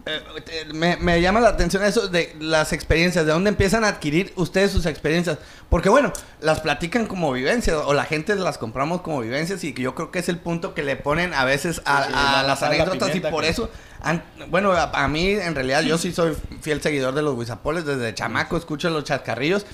eh, 0.06 0.64
me, 0.74 0.96
me 0.96 1.20
llama 1.20 1.40
la 1.40 1.50
atención 1.50 1.82
eso 1.84 2.08
de 2.08 2.34
las 2.40 2.72
experiencias, 2.72 3.24
de 3.26 3.32
dónde 3.32 3.50
empiezan 3.50 3.84
a 3.84 3.88
adquirir 3.88 4.32
ustedes 4.36 4.70
sus 4.72 4.86
experiencias. 4.86 5.38
Porque 5.68 5.88
bueno, 5.88 6.12
las 6.40 6.60
platican 6.60 7.06
como 7.06 7.32
vivencias 7.32 7.76
o 7.84 7.94
la 7.94 8.04
gente 8.04 8.34
las 8.34 8.58
compramos 8.58 9.00
como 9.02 9.20
vivencias 9.20 9.62
y 9.64 9.72
que 9.72 9.82
yo 9.82 9.94
creo 9.94 10.10
que 10.10 10.18
es 10.18 10.28
el 10.28 10.38
punto 10.38 10.74
que 10.74 10.82
le 10.82 10.96
ponen 10.96 11.32
a 11.34 11.44
veces 11.44 11.80
a, 11.84 12.04
Sí, 12.04 12.12
las 12.12 12.60
la 12.60 12.66
anécdotas 12.66 13.14
y 13.14 13.20
por 13.20 13.42
que- 13.44 13.48
eso, 13.50 13.70
han- 14.00 14.22
bueno, 14.48 14.72
a, 14.72 14.90
a 14.92 15.08
mí 15.08 15.30
en 15.30 15.54
realidad 15.54 15.82
yo 15.82 15.96
sí 15.98 16.12
soy 16.12 16.36
fiel 16.60 16.82
seguidor 16.82 17.14
de 17.14 17.22
los 17.22 17.34
Huizapoles, 17.36 17.84
desde 17.86 18.14
chamaco 18.14 18.56
escucho 18.56 18.90
los 18.90 19.04
chascarrillos 19.04 19.64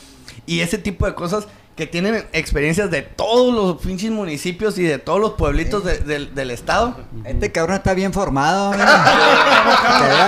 y 0.47 0.61
ese 0.61 0.79
tipo 0.79 1.07
de 1.07 1.15
cosas 1.15 1.47
que 1.79 1.87
tienen 1.87 2.27
experiencias 2.33 2.91
de 2.91 3.03
todos 3.03 3.55
los 3.55 3.81
pinches 3.81 4.11
municipios 4.11 4.77
y 4.79 4.83
de 4.83 4.99
todos 4.99 5.21
los 5.21 5.35
pueblitos 5.35 5.85
de- 5.85 5.99
del- 5.99 6.35
del 6.35 6.51
estado. 6.51 6.97
este 7.25 7.53
cabrón 7.53 7.77
está 7.77 7.95
bien 7.95 8.13
formado. 8.13 8.73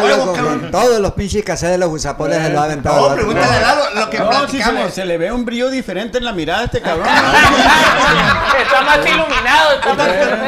Huevo, 0.02 0.32
cabrón. 0.36 0.68
todos 0.70 1.00
los 1.00 1.12
pinches 1.14 1.42
caseros 1.44 1.72
de 1.72 1.78
los 1.78 1.92
guisapoles 1.92 2.40
se 2.40 2.50
lo 2.50 2.60
ha 2.60 2.64
aventado. 2.64 3.08
No, 3.10 3.14
pregúntale 3.16 3.56
a 3.56 3.60
Lalo 3.60 3.82
lo 3.96 4.10
que 4.10 4.18
No, 4.20 4.24
sí, 4.30 4.30
se, 4.30 4.36
platicamos. 4.58 4.84
le, 4.84 4.90
se 4.92 5.04
le 5.04 5.18
ve 5.18 5.32
un 5.32 5.44
brillo 5.44 5.70
diferente 5.70 6.18
en 6.18 6.24
la 6.24 6.32
mirada 6.32 6.60
a 6.60 6.64
este 6.66 6.80
cabrón. 6.80 7.08
Está 8.62 8.82
más 8.82 8.98
iluminado. 8.98 9.70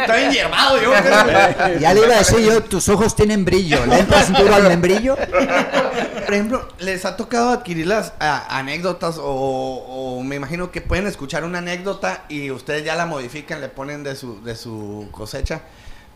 Está 0.03 0.15
bien 0.17 0.31
hierbado, 0.31 0.81
yo 0.81 0.93
creo. 0.93 1.79
Ya 1.81 1.93
le 1.95 2.01
iba 2.05 2.15
a 2.15 2.19
decir 2.19 2.39
yo, 2.39 2.63
tus 2.63 2.89
ojos 2.89 3.17
tienen 3.17 3.45
brillo. 3.45 3.85
¿Le 3.87 3.99
entras 3.99 4.33
duro 4.33 4.55
al 4.55 4.63
membrillo? 4.69 5.17
Por 6.33 6.39
ejemplo, 6.39 6.67
¿les 6.79 7.05
ha 7.05 7.15
tocado 7.19 7.51
adquirir 7.51 7.87
las 7.87 8.15
a- 8.19 8.57
anécdotas 8.59 9.17
o, 9.21 10.23
me 10.25 10.37
imagino 10.37 10.71
que 10.71 10.81
pueden 10.81 11.07
escuchar 11.07 11.45
una 11.45 11.59
anécdota 11.59 12.25
y 12.31 12.51
ustedes 12.51 12.87
ya 12.87 12.95
la 12.95 13.05
modifican, 13.05 13.61
le 13.61 13.69
ponen 13.69 14.03
de 14.03 14.17
su, 14.17 14.43
de 14.43 14.57
su 14.57 15.09
cosecha? 15.13 15.61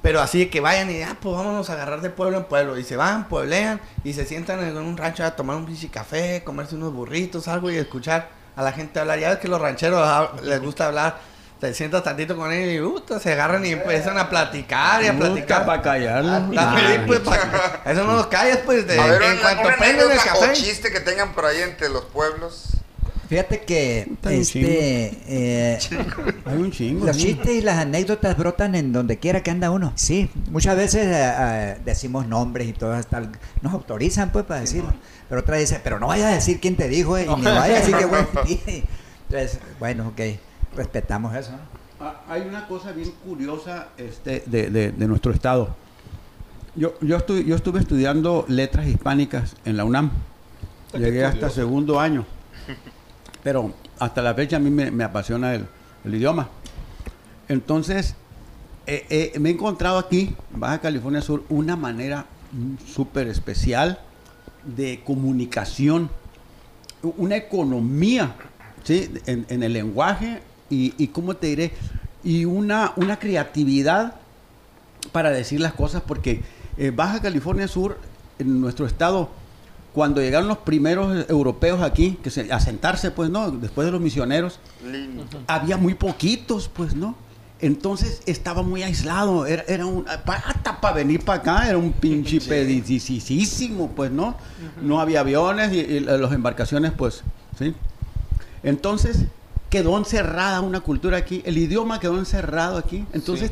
Pero 0.01 0.23
así 0.23 0.47
que 0.47 0.61
vayan 0.63 0.91
y, 0.91 1.03
ah, 1.03 1.19
pues 1.21 1.37
vámonos 1.37 1.69
a 1.69 1.75
agarrar 1.75 2.01
de 2.01 2.09
pueblo 2.09 2.39
en 2.39 2.45
pueblo. 2.45 2.79
Y 2.79 2.83
se 2.85 2.97
van, 2.97 3.29
pueblean 3.29 3.79
y 4.05 4.15
se 4.15 4.25
sientan 4.25 4.67
en 4.67 4.79
un 4.79 4.97
rancho 4.97 5.23
a 5.23 5.37
tomar 5.37 5.55
un 5.59 5.67
pinche 5.67 5.91
café, 5.91 6.43
comerse 6.43 6.77
unos 6.77 6.95
burritos, 6.95 7.47
algo 7.47 7.71
y 7.71 7.77
escuchar 7.77 8.31
a 8.57 8.63
la 8.63 8.73
gente 8.73 8.99
hablar. 8.99 9.19
Ya 9.19 9.29
ves 9.29 9.39
que 9.39 9.49
los 9.49 9.61
rancheros 9.61 10.01
ah, 10.03 10.33
les 10.43 10.63
gusta 10.63 10.87
hablar. 10.87 11.19
Te 11.61 11.73
sientas 11.73 12.05
tantito 12.05 12.37
con 12.37 12.53
ellos 12.53 12.75
y 12.75 12.93
puta, 12.93 13.19
se 13.19 13.33
agarran 13.33 13.65
y 13.65 13.71
empiezan 13.71 14.19
a 14.19 14.29
platicar 14.29 15.03
y 15.03 15.07
a 15.07 15.17
platicar. 15.17 15.65
para 15.65 15.81
callarlo. 15.81 16.31
Ah, 16.59 17.03
pues, 17.07 17.21
pa- 17.21 17.81
eso 17.91 18.05
no 18.05 18.13
los 18.17 18.27
callas, 18.27 18.59
pues, 18.67 18.87
de, 18.87 19.01
A 19.01 19.07
ver, 19.07 19.23
en 19.23 19.33
una, 19.33 19.41
cuanto 19.41 19.63
una 19.69 19.77
prendan 19.79 20.05
el 20.07 20.13
anécdota 20.13 20.35
o 20.37 20.41
café. 20.41 20.53
chiste 20.53 20.93
que 20.93 21.01
tengan 21.01 21.33
por 21.33 21.47
ahí 21.47 21.63
entre 21.63 21.89
los 21.89 22.05
pueblos. 22.05 22.73
Fíjate 23.29 23.63
que 23.63 24.07
este, 24.31 25.19
eh, 25.27 25.79
Hay 26.45 26.57
un 26.59 26.71
chingo. 26.71 27.07
los 27.07 27.17
chistes 27.17 27.49
y 27.55 27.61
las 27.63 27.79
anécdotas 27.79 28.37
brotan 28.37 28.75
en 28.77 28.93
donde 28.93 29.19
quiera 29.19 29.43
que 29.43 29.51
anda 29.51 29.71
uno. 29.73 29.93
Sí, 29.97 30.31
muchas 30.51 30.77
veces 30.77 31.07
eh, 31.07 31.33
eh, 31.37 31.77
decimos 31.85 32.29
nombres 32.29 32.69
y 32.69 32.73
todo 32.75 32.93
hasta 32.93 33.23
nos 33.63 33.73
autorizan 33.73 34.31
pues 34.31 34.45
para 34.45 34.61
decirlo. 34.61 34.93
Pero 35.29 35.41
otra 35.41 35.57
dice, 35.57 35.81
pero 35.83 35.99
no 35.99 36.07
vayas 36.09 36.31
a 36.31 36.35
decir 36.35 36.61
quién 36.61 36.77
te 36.77 36.87
dijo 36.87 37.17
eh, 37.19 37.27
y 37.29 37.35
ni 37.35 37.43
vayas 37.47 37.79
a 37.79 37.81
decir 37.81 37.97
qué 37.97 38.05
bueno. 38.05 38.29
Entonces, 39.29 39.59
bueno, 39.81 40.09
ok, 40.09 40.21
respetamos 40.77 41.35
eso. 41.35 41.51
Ah, 42.01 42.23
Hay 42.29 42.43
una 42.43 42.67
cosa 42.69 42.93
bien 42.93 43.11
curiosa 43.25 43.89
este, 43.97 44.43
de, 44.47 44.71
de- 44.71 44.93
de 44.93 45.09
nuestro 45.09 45.33
estado. 45.33 45.75
Yo, 46.75 46.95
yo, 47.01 47.17
estu- 47.19 47.43
yo 47.45 47.57
estuve 47.57 47.81
estudiando 47.81 48.45
letras 48.49 48.87
hispánicas 48.87 49.57
en 49.65 49.77
la 49.79 49.85
UNAM. 49.85 50.11
Llegué 50.93 51.25
hasta 51.25 51.49
segundo 51.51 51.99
año. 51.99 52.25
Pero 53.43 53.73
hasta 53.99 54.21
la 54.23 54.35
fecha 54.35 54.57
a 54.57 54.61
mí 54.61 54.71
me, 54.71 54.91
me 54.91 55.05
apasiona 55.05 55.55
el, 55.55 55.67
el 56.05 56.15
idioma. 56.15 56.49
Entonces, 57.49 58.15
eh, 58.87 59.07
eh, 59.09 59.39
me 59.39 59.51
he 59.51 59.53
encontrado 59.53 59.99
aquí, 59.99 60.35
en 60.53 60.61
Baja 60.61 60.81
California 60.81 61.21
Sur, 61.23 61.45
una 61.49 61.77
manera 61.77 62.27
súper 62.87 63.29
especial 63.29 64.01
de 64.65 65.01
comunicación, 65.05 66.11
una 67.03 67.37
economía, 67.37 68.35
¿sí? 68.85 69.11
En, 69.27 69.47
en 69.49 69.63
el 69.63 69.73
lenguaje 69.73 70.41
y, 70.71 70.95
y, 70.99 71.09
¿cómo 71.09 71.37
te 71.37 71.49
diré? 71.49 71.73
Y 72.25 72.45
una, 72.45 72.93
una 72.97 73.19
creatividad 73.19 74.15
para 75.13 75.31
decir 75.31 75.61
las 75.61 75.75
cosas, 75.75 76.03
porque 76.07 76.43
eh, 76.77 76.91
Baja 76.95 77.21
California 77.21 77.69
Sur, 77.69 77.99
en 78.39 78.61
nuestro 78.61 78.87
estado, 78.87 79.31
cuando 79.95 80.21
llegaron 80.21 80.49
los 80.49 80.59
primeros 80.59 81.29
europeos 81.31 81.81
aquí, 81.83 82.19
que 82.23 82.31
se, 82.31 82.53
a 82.53 82.61
sentarse, 82.61 83.11
pues, 83.11 83.31
¿no? 83.31 83.51
Después 83.51 83.87
de 83.87 83.93
los 83.93 84.01
misioneros, 84.01 84.61
Lindo. 84.85 85.25
había 85.47 85.77
muy 85.77 85.95
poquitos, 85.95 86.69
pues, 86.69 86.95
¿no? 86.95 87.17
Entonces 87.59 88.21
estaba 88.27 88.63
muy 88.63 88.83
aislado, 88.83 89.47
era, 89.47 89.65
era 89.67 89.87
un, 89.87 90.05
hasta 90.07 90.79
para 90.83 90.95
venir 90.95 91.25
para 91.25 91.41
acá 91.41 91.69
era 91.69 91.79
un 91.79 91.93
pinche 91.93 92.39
pedicísimo, 92.47 93.91
pues, 93.97 94.11
¿no? 94.11 94.37
No 94.83 95.01
había 95.01 95.21
aviones 95.21 95.73
y, 95.73 95.79
y 95.79 96.01
las 96.01 96.33
embarcaciones, 96.33 96.93
pues, 96.93 97.23
¿sí? 97.59 97.75
Entonces 98.63 99.25
quedó 99.71 99.99
encerrada 99.99 100.61
una 100.61 100.81
cultura 100.81 101.17
aquí, 101.19 101.43
el 101.45 101.59
idioma 101.59 101.99
quedó 102.01 102.19
encerrado 102.19 102.79
aquí, 102.79 103.05
entonces 103.13 103.51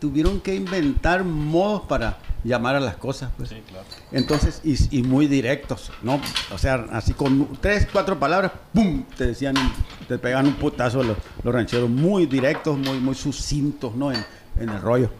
tuvieron 0.00 0.40
que 0.40 0.54
inventar 0.54 1.24
modos 1.24 1.82
para 1.82 2.18
llamar 2.42 2.74
a 2.76 2.80
las 2.80 2.96
cosas, 2.96 3.30
pues. 3.36 3.48
Sí, 3.50 3.56
claro. 3.66 3.84
Entonces, 4.12 4.60
y, 4.64 4.98
y 4.98 5.02
muy 5.02 5.26
directos, 5.28 5.90
¿no? 6.02 6.20
O 6.52 6.58
sea, 6.58 6.86
así 6.92 7.14
con 7.14 7.48
tres, 7.60 7.86
cuatro 7.90 8.18
palabras, 8.18 8.52
¡pum! 8.72 9.04
Te 9.16 9.28
decían, 9.28 9.56
un- 9.56 9.72
te 10.08 10.18
pegaban 10.18 10.46
un 10.46 10.54
putazo 10.54 11.02
los, 11.02 11.16
los 11.42 11.54
rancheros, 11.54 11.88
muy 11.88 12.26
directos, 12.26 12.76
muy, 12.76 12.98
muy 12.98 13.14
sucintos, 13.14 13.94
¿no? 13.94 14.12
En, 14.12 14.22
en 14.60 14.68
el 14.68 14.80
rollo. 14.82 15.10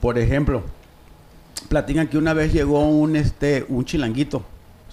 Por 0.00 0.18
ejemplo, 0.18 0.62
platican 1.68 2.08
que 2.08 2.18
una 2.18 2.34
vez 2.34 2.52
llegó 2.52 2.86
un, 2.86 3.16
este, 3.16 3.64
un 3.68 3.84
chilanguito, 3.84 4.44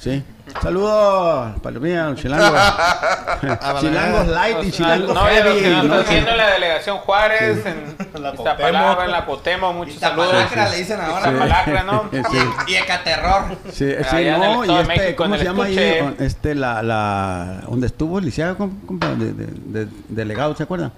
¿sí? 0.01 0.23
Saludos, 0.61 1.59
palomilla, 1.61 2.13
chilangos. 2.15 2.51
chilangos 3.79 4.27
light 4.27 4.57
y 4.63 4.71
chilangos 4.71 5.13
No, 5.13 5.21
heavy, 5.27 5.61
¿no? 5.61 5.81
está 5.81 5.99
haciendo 6.01 6.35
la 6.35 6.49
delegación 6.51 6.97
Juárez, 6.97 7.65
en 7.65 8.21
La 8.21 8.33
Iztapalapa, 8.33 9.05
en 9.05 9.11
la 9.11 9.25
Cuauhtémoc, 9.25 9.73
muchos 9.75 9.95
saludos. 9.95 10.27
Iztapalacra 10.33 10.69
le 10.69 10.77
dicen 10.77 10.99
ahora. 10.99 11.17
Iztapalacra, 11.31 11.83
¿no? 11.83 12.09
Sí. 12.11 12.37
Y 12.67 12.75
Ecaterror. 12.75 13.43
Sí, 13.71 13.93
sí, 14.09 14.15
no, 14.37 14.65
y 14.65 14.71
este, 14.71 14.87
México, 14.87 15.23
¿cómo 15.23 15.37
se 15.37 15.43
llama 15.45 15.63
ahí? 15.65 15.77
estuche. 15.77 16.25
Este, 16.25 16.55
la, 16.55 16.83
la, 16.83 17.61
donde 17.69 17.87
estuvo 17.87 18.19
el 18.19 18.25
licenciado, 18.25 18.57
compa, 18.57 19.07
de, 19.15 19.33
de, 19.33 19.45
de- 19.85 19.91
delegado, 20.09 20.53
¿se 20.55 20.63
acuerdan? 20.63 20.91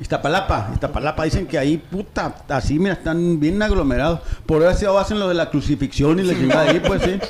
Iztapalapa, 0.00 0.68
Iztapalapa, 0.72 1.24
dicen 1.24 1.46
que 1.46 1.58
ahí, 1.58 1.76
puta, 1.76 2.32
así, 2.48 2.78
mira, 2.78 2.94
están 2.94 3.38
bien 3.40 3.60
aglomerados. 3.60 4.20
Por 4.46 4.62
eso 4.62 4.98
hacen 4.98 5.18
lo 5.18 5.28
de 5.28 5.34
la 5.34 5.50
crucifixión 5.50 6.18
y 6.20 6.22
la 6.22 6.32
chingada 6.34 6.70
ahí, 6.70 6.80
pues 6.80 7.02
sí. 7.02 7.20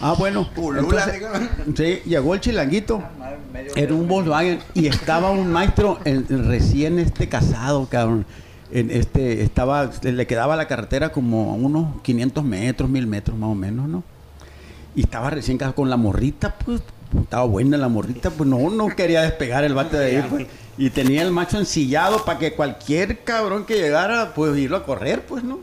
Ah, 0.00 0.14
bueno. 0.18 0.48
Entonces, 0.80 1.20
sí, 1.76 2.08
llegó 2.08 2.34
el 2.34 2.40
chilanguito. 2.40 3.02
Era 3.74 3.94
un 3.94 4.06
Volkswagen 4.08 4.58
y 4.74 4.86
estaba 4.86 5.30
un 5.30 5.50
maestro 5.50 5.98
en- 6.04 6.26
en 6.28 6.48
recién 6.48 6.98
este 6.98 7.28
casado, 7.28 7.86
cabrón. 7.90 8.26
En 8.70 8.90
este, 8.90 9.42
estaba, 9.42 9.90
le 10.02 10.26
quedaba 10.26 10.56
la 10.56 10.66
carretera 10.68 11.10
como 11.12 11.52
a 11.52 11.54
unos 11.54 12.02
500 12.02 12.44
metros, 12.44 12.90
1000 12.90 13.06
metros 13.06 13.38
más 13.38 13.50
o 13.50 13.54
menos, 13.54 13.88
¿no? 13.88 14.02
Y 14.94 15.02
estaba 15.02 15.30
recién 15.30 15.56
casado 15.56 15.74
con 15.76 15.88
la 15.88 15.96
morrita, 15.96 16.54
pues, 16.64 16.82
estaba 17.22 17.44
buena 17.44 17.76
la 17.76 17.88
morrita, 17.88 18.30
pues 18.30 18.48
no, 18.48 18.68
no 18.70 18.88
quería 18.88 19.22
despegar 19.22 19.62
el 19.64 19.74
bate 19.74 19.96
de 19.96 20.16
ahí, 20.16 20.26
pues. 20.28 20.46
Y 20.78 20.90
tenía 20.90 21.22
el 21.22 21.30
macho 21.30 21.58
ensillado 21.58 22.24
para 22.24 22.38
que 22.38 22.52
cualquier 22.54 23.20
cabrón 23.20 23.64
que 23.64 23.76
llegara, 23.76 24.34
pues, 24.34 24.56
irlo 24.58 24.76
a 24.78 24.84
correr, 24.84 25.22
pues, 25.24 25.42
¿no? 25.44 25.60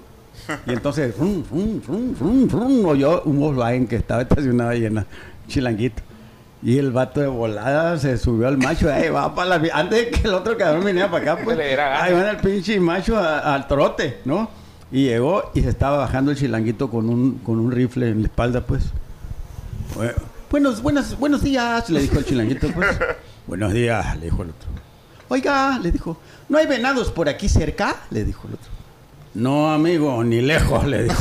Y 0.65 0.73
entonces, 0.73 1.15
rum, 1.17 1.43
rum, 1.51 1.81
rum, 1.87 2.15
rum, 2.19 2.49
rum, 2.49 2.85
oyó 2.85 3.21
un 3.23 3.39
Volkswagen 3.39 3.87
que 3.87 3.95
estaba 3.95 4.21
estacionado 4.23 4.71
ahí 4.71 4.85
en 4.85 4.95
la 4.95 5.05
chilanguito. 5.47 6.01
Y 6.61 6.77
el 6.77 6.91
vato 6.91 7.19
de 7.19 7.27
volada 7.27 7.97
se 7.97 8.17
subió 8.17 8.47
al 8.47 8.57
macho, 8.57 8.91
ahí 8.91 9.09
va 9.09 9.35
para 9.35 9.57
la... 9.57 9.69
Antes 9.73 10.05
de 10.05 10.09
que 10.11 10.27
el 10.27 10.33
otro 10.33 10.57
cabrón 10.57 10.85
viniera 10.85 11.11
para 11.11 11.33
acá, 11.33 11.43
pues, 11.45 11.57
ahí 11.59 12.13
va 12.13 12.29
el 12.31 12.37
pinche 12.37 12.79
macho 12.79 13.17
a- 13.17 13.53
al 13.53 13.67
trote, 13.67 14.19
¿no? 14.25 14.49
Y 14.91 15.05
llegó 15.05 15.51
y 15.53 15.61
se 15.61 15.69
estaba 15.69 15.97
bajando 15.97 16.31
el 16.31 16.37
chilanguito 16.37 16.89
con 16.89 17.09
un, 17.09 17.39
con 17.39 17.59
un 17.59 17.71
rifle 17.71 18.09
en 18.09 18.21
la 18.21 18.27
espalda, 18.27 18.61
pues. 18.61 18.85
Bueno, 19.95 20.13
buenos, 20.49 20.81
buenos, 20.81 21.19
buenos 21.19 21.41
días, 21.43 21.89
le 21.89 22.01
dijo 22.01 22.17
el 22.19 22.25
chilanguito, 22.25 22.67
pues. 22.71 22.97
buenos 23.47 23.73
días, 23.73 24.15
le 24.17 24.25
dijo 24.25 24.43
el 24.43 24.49
otro. 24.51 24.69
Oiga, 25.29 25.79
le 25.79 25.91
dijo, 25.91 26.17
¿no 26.47 26.57
hay 26.57 26.67
venados 26.67 27.11
por 27.11 27.27
aquí 27.27 27.49
cerca? 27.49 27.95
Le 28.11 28.23
dijo 28.23 28.47
el 28.47 28.53
otro. 28.53 28.69
No, 29.35 29.71
amigo, 29.73 30.23
ni 30.23 30.41
lejos, 30.41 30.85
le 30.85 31.03
dijo. 31.03 31.15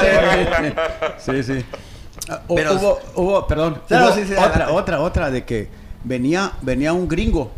Sí. 0.00 1.32
Sí, 1.32 1.42
sí. 1.42 1.64
Hu- 2.48 2.54
Pero- 2.56 2.74
hubo, 2.74 2.98
hubo, 3.16 3.46
perdón, 3.46 3.80
Claro, 3.86 4.06
hubo 4.06 4.14
sí, 4.14 4.24
sí, 4.26 4.32
otra, 4.32 4.44
adelante. 4.46 4.72
otra, 4.72 5.00
otra 5.00 5.30
de 5.30 5.44
que 5.44 5.68
venía, 6.04 6.52
venía 6.62 6.92
un 6.92 7.06
gringo 7.08 7.52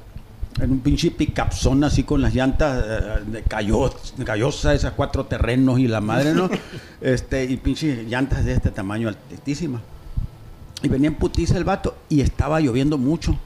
en 0.61 0.71
un 0.73 0.81
pinche 0.81 1.11
picapzón 1.11 1.85
así 1.85 2.03
con 2.03 2.21
las 2.23 2.35
llantas 2.35 2.83
eh, 2.87 3.21
de 3.27 3.43
callosa, 4.25 4.75
esas 4.75 4.93
cuatro 4.93 5.27
terrenos 5.27 5.79
y 5.79 5.87
la 5.87 6.01
madre, 6.01 6.33
¿no? 6.35 6.49
este, 7.01 7.45
y 7.45 7.57
pinche 7.59 8.05
llantas 8.05 8.45
de 8.45 8.53
este 8.55 8.71
tamaño 8.71 9.09
altísimas. 9.09 9.83
Y 10.87 10.89
venía 10.89 11.09
en 11.09 11.17
putiza 11.17 11.57
el 11.59 11.65
vato 11.65 11.97
y 12.09 12.21
estaba 12.21 12.61
lloviendo 12.61 12.97
mucho. 12.97 13.37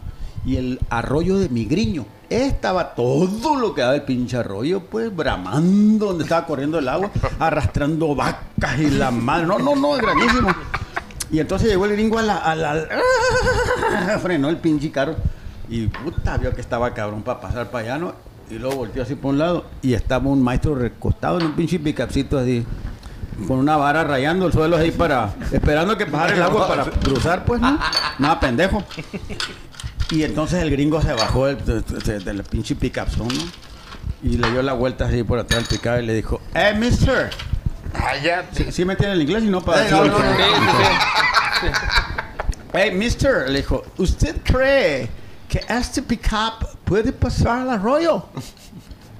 Y 0.44 0.56
el 0.56 0.78
arroyo 0.90 1.38
de 1.38 1.48
Migriño, 1.48 2.04
estaba 2.28 2.94
todo 2.94 3.56
lo 3.56 3.74
que 3.74 3.80
daba 3.80 3.94
el 3.94 4.02
pinche 4.02 4.36
arroyo, 4.36 4.80
pues 4.80 5.14
bramando 5.14 6.06
donde 6.06 6.24
estaba 6.24 6.46
corriendo 6.46 6.78
el 6.78 6.86
agua, 6.86 7.10
arrastrando 7.38 8.14
vacas 8.14 8.78
y 8.78 8.90
la 8.90 9.10
madre. 9.10 9.46
No, 9.46 9.58
no, 9.58 9.74
no, 9.74 9.96
es 9.96 10.02
grandísimo. 10.02 10.48
Y 11.32 11.38
entonces 11.38 11.68
llegó 11.70 11.86
el 11.86 11.92
gringo 11.92 12.18
a 12.18 12.22
la, 12.22 12.36
a 12.36 12.54
la- 12.54 12.86
frenó 14.22 14.50
el 14.50 14.58
pinche 14.58 14.90
carro 14.90 15.16
y 15.68 15.86
puta 15.86 16.36
vio 16.36 16.52
que 16.54 16.60
estaba 16.60 16.92
cabrón 16.92 17.22
para 17.22 17.40
pasar 17.40 17.70
para 17.70 17.84
allá, 17.84 17.98
¿no? 17.98 18.12
Y 18.50 18.58
luego 18.58 18.76
volteó 18.76 19.02
así 19.02 19.14
por 19.14 19.30
un 19.30 19.38
lado 19.38 19.64
y 19.80 19.94
estaba 19.94 20.28
un 20.28 20.42
maestro 20.42 20.74
recostado 20.74 21.38
en 21.40 21.46
un 21.46 21.52
pinche 21.52 21.78
picapcito 21.78 22.38
así 22.38 22.66
con 23.46 23.58
una 23.58 23.76
vara 23.76 24.04
rayando 24.04 24.46
el 24.46 24.52
suelo 24.52 24.76
ahí 24.76 24.90
para 24.90 25.34
esperando 25.52 25.96
que 25.96 26.06
pasara 26.06 26.34
el 26.34 26.42
agua 26.42 26.68
para 26.68 26.84
cruzar, 26.84 27.44
pues, 27.44 27.60
¿no? 27.60 27.78
Nada 28.18 28.38
pendejo. 28.40 28.82
Y 30.10 30.22
entonces 30.24 30.62
el 30.62 30.70
gringo 30.70 31.00
se 31.00 31.12
bajó 31.12 31.46
del, 31.46 31.64
de- 31.64 31.80
de- 31.82 32.18
del 32.20 32.42
pinche 32.44 32.74
picapzón, 32.74 33.28
¿no? 33.28 33.42
Y 34.22 34.36
le 34.36 34.50
dio 34.50 34.62
la 34.62 34.72
vuelta 34.74 35.06
así 35.06 35.22
por 35.22 35.38
atrás 35.38 35.60
del 35.68 35.78
picado 35.78 36.00
y 36.00 36.06
le 36.06 36.14
dijo, 36.14 36.40
¡Eh, 36.54 36.74
mister! 36.78 37.30
Ya. 38.22 38.44
¿Sí, 38.52 38.66
sí 38.70 38.84
me 38.84 38.92
entiende 38.92 39.16
el 39.16 39.22
inglés 39.22 39.42
y 39.44 39.48
no 39.48 39.60
para 39.62 39.86
Eh, 39.86 39.90
no, 39.90 40.04
no. 40.04 40.14
Hey, 42.72 42.92
mister, 42.94 43.48
le 43.50 43.58
dijo, 43.58 43.82
¿usted 43.98 44.36
cree 44.44 45.08
que 45.48 45.60
este 45.68 46.02
pickup 46.02 46.66
puede 46.84 47.12
pasar 47.12 47.60
al 47.62 47.70
arroyo? 47.70 48.24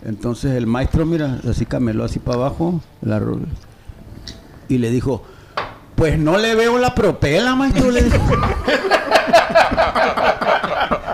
Entonces 0.05 0.53
el 0.53 0.67
maestro, 0.67 1.05
mira, 1.05 1.39
así 1.49 1.67
cameló 1.67 2.05
así 2.05 2.19
para 2.21 2.37
abajo 2.39 2.81
el 3.05 3.13
arroyo. 3.13 3.47
Y 4.71 4.79
le 4.79 4.91
dijo, 4.91 5.23
pues 5.97 6.17
no 6.19 6.39
le 6.39 6.55
veo 6.55 6.79
la 6.79 6.95
propela, 6.95 7.55
maestro, 7.57 7.91
le 7.91 8.03
dijo. 8.05 8.17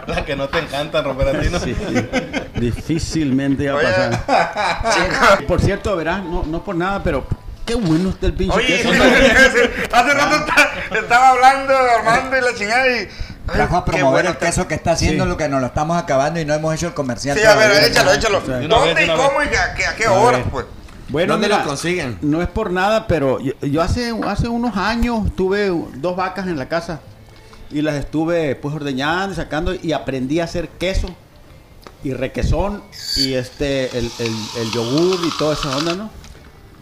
La 0.07 0.25
que 0.25 0.37
no 0.37 0.49
te 0.49 0.61
encanta, 0.61 1.03
romper 1.03 1.35
a 1.37 1.41
ti, 1.41 1.49
¿no? 1.51 1.59
Sí, 1.59 1.75
sí. 1.89 2.61
Difícilmente 2.61 3.69
va 3.71 3.81
a 3.81 3.83
pasar. 3.83 5.47
Por 5.47 5.61
cierto, 5.61 5.97
verás, 5.97 6.23
no, 6.23 6.45
no 6.45 6.63
por 6.63 6.77
nada, 6.77 7.03
pero 7.03 7.27
qué 7.65 7.75
bueno 7.75 8.11
está 8.11 8.27
el 8.27 8.35
pinche 8.35 8.57
Oye, 8.57 8.67
queso. 8.83 8.91
hace 9.93 10.15
rato 10.15 10.37
está- 10.37 10.71
estaba 10.99 11.31
hablando 11.31 11.75
Armando 11.75 12.37
y 12.39 12.41
la 12.41 12.55
chingada 12.55 12.87
y. 12.89 13.09
Trajo 13.53 13.77
a 13.77 13.85
promover 13.85 14.11
bueno 14.25 14.31
el 14.31 14.37
queso 14.39 14.67
que 14.67 14.75
está 14.75 14.93
haciendo 14.93 15.23
Sí. 15.25 15.31
lo 15.31 15.37
que 15.37 15.49
nos 15.49 15.61
lo 15.61 15.67
estamos 15.69 15.97
acabando 16.01 16.41
y 16.41 16.45
no 16.45 16.53
hemos 16.55 16.75
hecho 16.75 16.89
el 16.89 16.95
comercial. 16.95 17.37
Sí, 17.39 17.45
a 17.45 17.55
ver, 17.55 17.85
échalo, 17.85 18.13
échalo. 18.13 18.41
¿Dónde 18.41 19.05
y 19.05 19.09
cómo 19.09 19.43
y 19.43 19.55
a, 19.55 19.75
qué- 19.75 19.87
a 19.87 19.95
qué 19.97 20.07
A 20.07 20.13
hora, 20.13 20.39
ver. 20.39 20.47
pues? 20.49 20.67
Bueno, 21.09 21.35
¿Dónde 21.35 21.47
mira, 21.49 21.61
lo 21.63 21.69
consiguen? 21.69 22.19
No 22.21 22.43
es 22.43 22.49
por 22.49 22.71
nada, 22.73 23.07
pero 23.07 23.39
yo, 23.41 23.53
yo 23.63 23.81
hace, 23.83 24.13
hace 24.27 24.49
unos 24.49 24.77
años 24.77 25.35
tuve 25.37 25.69
dos 25.97 26.17
vacas 26.17 26.47
en 26.49 26.59
la 26.59 26.69
casa 26.69 27.01
y 27.71 27.81
las 27.83 27.95
estuve 27.95 28.57
pues 28.57 28.75
ordeñando, 28.75 29.33
y 29.33 29.37
sacando 29.37 29.75
y 29.75 29.93
aprendí 29.93 30.41
a 30.41 30.45
hacer 30.45 30.69
queso 30.69 31.09
y 32.03 32.13
requesón 32.13 32.83
y 33.17 33.35
este 33.35 33.97
el, 33.97 34.11
el, 34.19 34.33
el 34.59 34.71
yogur 34.73 35.19
y 35.25 35.31
toda 35.39 35.55
esa 35.55 35.77
onda, 35.77 35.95
¿no? 35.95 36.11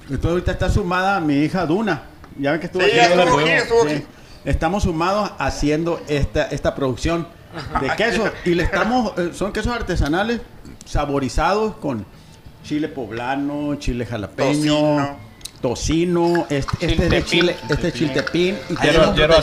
Entonces 0.05 0.31
ahorita 0.31 0.53
está 0.53 0.71
sumada 0.71 1.21
mi 1.21 1.35
hija 1.37 1.65
Duna. 1.67 2.05
Ya 2.39 2.51
ven 2.53 2.61
que 2.61 2.67
estuvo 2.67 2.83
Sí, 2.83 2.89
aquí. 2.91 2.97
ya 2.97 3.07
estuvo 3.15 3.39
aquí, 3.39 3.49
estuvo 3.51 3.83
Sí. 3.89 3.95
aquí. 3.95 4.05
Estamos 4.45 4.83
sumados 4.83 5.31
haciendo 5.39 6.01
esta, 6.09 6.45
esta 6.47 6.75
producción 6.75 7.27
de 7.81 7.91
quesos 7.97 8.31
y 8.45 8.51
le 8.55 8.65
estamos 8.65 9.17
eh, 9.19 9.31
son 9.35 9.53
quesos 9.53 9.73
artesanales 9.75 10.41
saborizados 10.85 11.77
con 11.77 12.05
chile 12.65 12.89
poblano, 12.89 13.77
chile 13.77 14.07
jalapeño, 14.07 14.75
Tocino. 14.75 15.19
tocino, 15.61 16.47
este, 16.49 16.87
este 16.87 17.05
es 17.05 17.11
de 17.11 17.25
Chiltepín. 17.25 17.25
chile, 17.25 17.57
este 17.69 17.89
es 17.89 17.95
chiltepín 17.95 18.59
y 18.71 18.77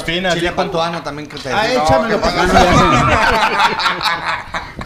finas. 0.04 0.34
Chile 0.36 0.52
pantuano 0.52 1.04
también 1.04 1.30
que 1.30 1.38
te 1.38 1.54
Ah, 1.54 1.72
échamelo 1.72 2.20
para 2.20 2.44
acá, 2.44 2.54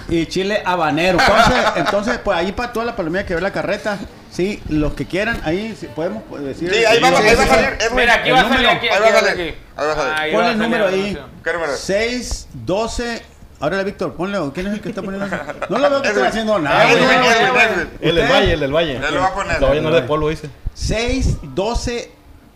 no, 0.08 0.16
Y 0.16 0.26
chile 0.28 0.62
habanero. 0.66 1.18
Entonces, 1.20 1.66
entonces, 1.78 2.20
pues 2.24 2.38
ahí 2.38 2.52
para 2.52 2.74
toda 2.74 2.86
la 2.86 2.96
palomilla 2.96 3.26
que 3.26 3.36
ve 3.36 3.42
la 3.42 3.52
carreta, 3.52 3.98
sí, 4.30 4.62
los 4.70 4.94
que 4.94 5.06
quieran, 5.06 5.42
ahí 5.46 5.76
sí, 5.80 5.88
podemos 5.88 6.22
pues, 6.30 6.44
decir. 6.44 6.72
Sí, 6.74 6.86
ahí 6.86 7.00
va, 7.00 7.10
sí, 7.10 7.16
ahí 7.16 7.30
sí, 7.30 7.36
va 7.36 7.44
a 7.44 7.48
salir. 7.48 7.70
Mira, 7.96 8.14
aquí 8.16 8.32
va 8.32 8.42
a 8.42 8.50
salir, 8.50 8.68
aquí, 8.68 8.88
Ahí 8.88 8.96
aquí 8.96 9.12
va 9.14 9.20
a 9.20 9.24
salir. 9.24 9.56
Ahí 9.78 10.34
va 10.34 10.44
a 10.44 10.48
a 10.48 10.52
el 10.52 10.58
número 10.60 10.88
ahí. 10.88 11.18
¿Qué 11.44 11.54
número 11.54 11.74
es? 11.74 11.80
6, 11.80 12.48
12. 12.54 13.35
Ahora, 13.66 13.82
Víctor, 13.82 14.14
ponle. 14.14 14.38
¿Quién 14.54 14.68
es 14.68 14.74
el 14.74 14.82
que 14.82 14.90
está 14.90 15.02
poniendo? 15.02 15.28
No 15.70 15.80
lo 15.80 15.90
veo 15.90 16.02
que 16.04 16.10
esté 16.10 16.20
Edwin. 16.20 16.30
haciendo 16.30 16.60
nada. 16.60 16.84
Edwin, 16.84 17.04
güey. 17.04 17.18
Edwin, 17.18 17.58
Edwin. 17.58 17.90
El 18.00 18.16
del 18.16 18.32
Valle, 18.32 18.54
el 18.54 18.60
del 18.60 18.72
Valle. 18.76 19.00
Ya 19.02 19.10
lo 19.10 19.22
va 19.22 19.26
a 19.26 19.34
poner. 19.34 19.64
A 19.64 19.74
llenar 19.74 19.94
de 19.94 20.02
polvo, 20.04 20.30
dice. 20.30 20.52
6, 20.76 21.38
12, 21.42 22.12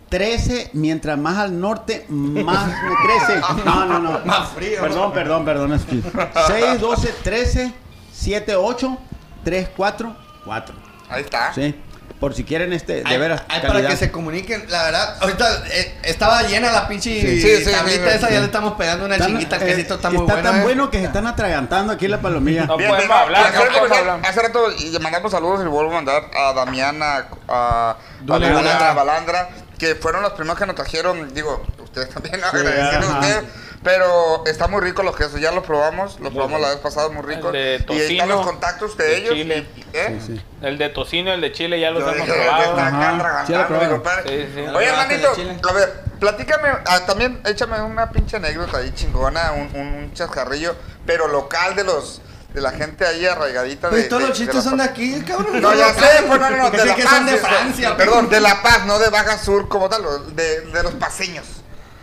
13, 0.08 0.70
mientras 0.74 1.18
más 1.18 1.38
al 1.38 1.58
norte, 1.58 2.06
más 2.08 2.68
me 2.68 2.94
crece. 3.02 3.40
No, 3.64 3.86
no, 3.86 3.98
no. 3.98 4.20
Más 4.24 4.50
frío. 4.50 4.80
Perdón, 4.80 5.12
perdón, 5.12 5.44
perdón. 5.44 5.72
es 5.72 5.82
que 5.82 6.00
6, 6.46 6.80
12, 6.80 7.14
13, 7.24 7.72
7, 8.12 8.54
8, 8.54 8.98
3, 9.42 9.68
4, 9.76 10.16
4. 10.44 10.74
Ahí 11.08 11.22
está. 11.22 11.52
Sí. 11.52 11.74
Por 12.20 12.34
si 12.34 12.44
quieren 12.44 12.74
este, 12.74 13.02
de 13.02 13.18
veras. 13.18 13.42
ay, 13.48 13.62
para 13.66 13.86
que 13.88 13.96
se 13.96 14.10
comuniquen, 14.12 14.66
la 14.68 14.82
verdad, 14.82 15.16
ahorita 15.20 15.62
eh, 15.72 15.94
estaba 16.02 16.42
llena 16.42 16.70
la 16.70 16.86
pinche 16.86 17.18
Sí. 17.18 17.40
Sí, 17.40 17.64
sí, 17.64 17.70
tablita 17.70 18.10
sí, 18.10 18.16
esa, 18.18 18.28
sí. 18.28 18.34
ya 18.34 18.40
le 18.40 18.44
estamos 18.46 18.74
pegando 18.74 19.06
una 19.06 19.14
Están, 19.14 19.30
chinguita, 19.30 19.56
el 19.56 19.62
eh, 19.62 19.66
quesito 19.66 19.94
está 19.94 20.10
muy 20.10 20.20
está 20.20 20.34
bueno. 20.34 20.50
tan 20.50 20.60
eh. 20.60 20.62
bueno 20.62 20.90
que 20.90 20.98
se 20.98 21.04
están 21.06 21.26
atragantando 21.26 21.94
aquí 21.94 22.06
la 22.08 22.20
palomilla. 22.20 22.66
No 22.66 22.76
Bien, 22.76 22.90
podemos 22.90 23.16
hablar, 23.16 23.46
hace 23.46 23.56
no 23.56 23.64
podemos 23.78 23.98
hablar. 23.98 24.20
Hace 24.22 24.42
rato 24.42 24.70
y 24.78 24.98
mandamos 24.98 25.32
saludos 25.32 25.60
y 25.60 25.64
le 25.64 25.70
vuelvo 25.70 25.92
a 25.92 25.94
mandar 25.94 26.24
a 26.36 26.52
Damiana, 26.52 27.26
a, 27.48 27.90
a 27.92 27.96
Dule 28.20 28.48
Dule 28.50 28.54
Balandra. 28.54 28.92
Balandra, 28.92 29.48
que 29.78 29.94
fueron 29.94 30.20
los 30.20 30.32
primeros 30.34 30.58
que 30.58 30.66
nos 30.66 30.76
trajeron. 30.76 31.32
Digo, 31.32 31.64
ustedes 31.82 32.10
también, 32.10 32.34
agradeciendo 32.44 33.08
a 33.08 33.18
ustedes. 33.18 33.44
Pero 33.82 34.44
está 34.44 34.68
muy 34.68 34.82
rico 34.82 35.02
los 35.02 35.16
quesos, 35.16 35.40
ya 35.40 35.52
lo 35.52 35.62
probamos, 35.62 36.20
lo 36.20 36.30
probamos 36.30 36.60
la 36.60 36.68
vez 36.68 36.76
pasada, 36.78 37.08
muy 37.08 37.22
rico. 37.22 37.48
El 37.48 37.52
de 37.54 37.84
Y 37.88 37.92
ahí 37.92 38.00
están 38.12 38.18
tocino, 38.18 38.26
los 38.26 38.46
contactos 38.46 38.96
de 38.98 39.04
de 39.04 39.16
ellos. 39.16 39.32
chile. 39.34 39.66
y- 39.74 39.84
¿eh? 39.96 40.18
Sí, 40.20 40.34
sí. 40.34 40.42
El 40.60 40.76
de 40.76 40.88
tocino, 40.90 41.32
el 41.32 41.40
de 41.40 41.50
chile, 41.52 41.80
ya 41.80 41.90
los 41.90 42.02
Yo 42.04 42.10
hemos 42.10 42.26
dije, 42.26 42.38
probado. 42.42 42.62
"Está 42.62 42.86
acá 42.88 43.44
sí 43.46 43.52
lo 43.54 43.66
probaron. 43.66 43.88
mi 43.88 43.94
compadre". 43.94 44.28
Sí, 44.46 44.52
sí. 44.54 44.60
Oye, 44.60 44.86
hermanito, 44.86 45.32
a 45.66 45.72
ver, 45.72 46.02
platícame, 46.20 46.68
ah, 46.86 47.00
también 47.06 47.40
échame 47.46 47.80
una 47.80 48.10
pinche 48.10 48.36
anécdota 48.36 48.76
ahí 48.78 48.92
chingona, 48.94 49.52
un, 49.52 49.70
un, 49.74 49.86
un 49.94 50.12
chascarrillo, 50.12 50.76
pero 51.06 51.26
local 51.28 51.74
de 51.74 51.84
los 51.84 52.20
de 52.52 52.60
la 52.60 52.72
gente 52.72 53.06
ahí 53.06 53.24
arraigadita 53.24 53.88
de. 53.88 53.92
Pues 53.96 54.08
todos 54.10 54.22
de- 54.24 54.28
los 54.28 54.38
de 54.38 54.44
chistes 54.44 54.62
son 54.62 54.76
de 54.76 54.84
aquí, 54.84 55.22
cabrón. 55.22 55.58
No, 55.62 55.72
ya 55.74 55.94
sé, 55.94 56.22
pues 56.28 56.38
no, 56.38 56.50
no, 56.50 56.56
no, 56.64 56.70
Que 56.70 56.76
de 56.76 56.84
la 56.84 56.94
que 56.96 57.02
Paz. 57.04 57.12
son 57.14 57.24
de 57.26 57.32
de- 57.32 57.38
Francia. 57.38 57.96
Perdón, 57.96 58.28
de 58.28 58.40
La 58.42 58.60
Paz, 58.60 58.84
no 58.84 58.98
de 58.98 59.08
Baja 59.08 59.38
Sur 59.38 59.68
como 59.68 59.88
tal, 59.88 60.02
de, 60.36 60.60
de 60.66 60.82
los 60.82 60.92
paseños. 60.94 61.46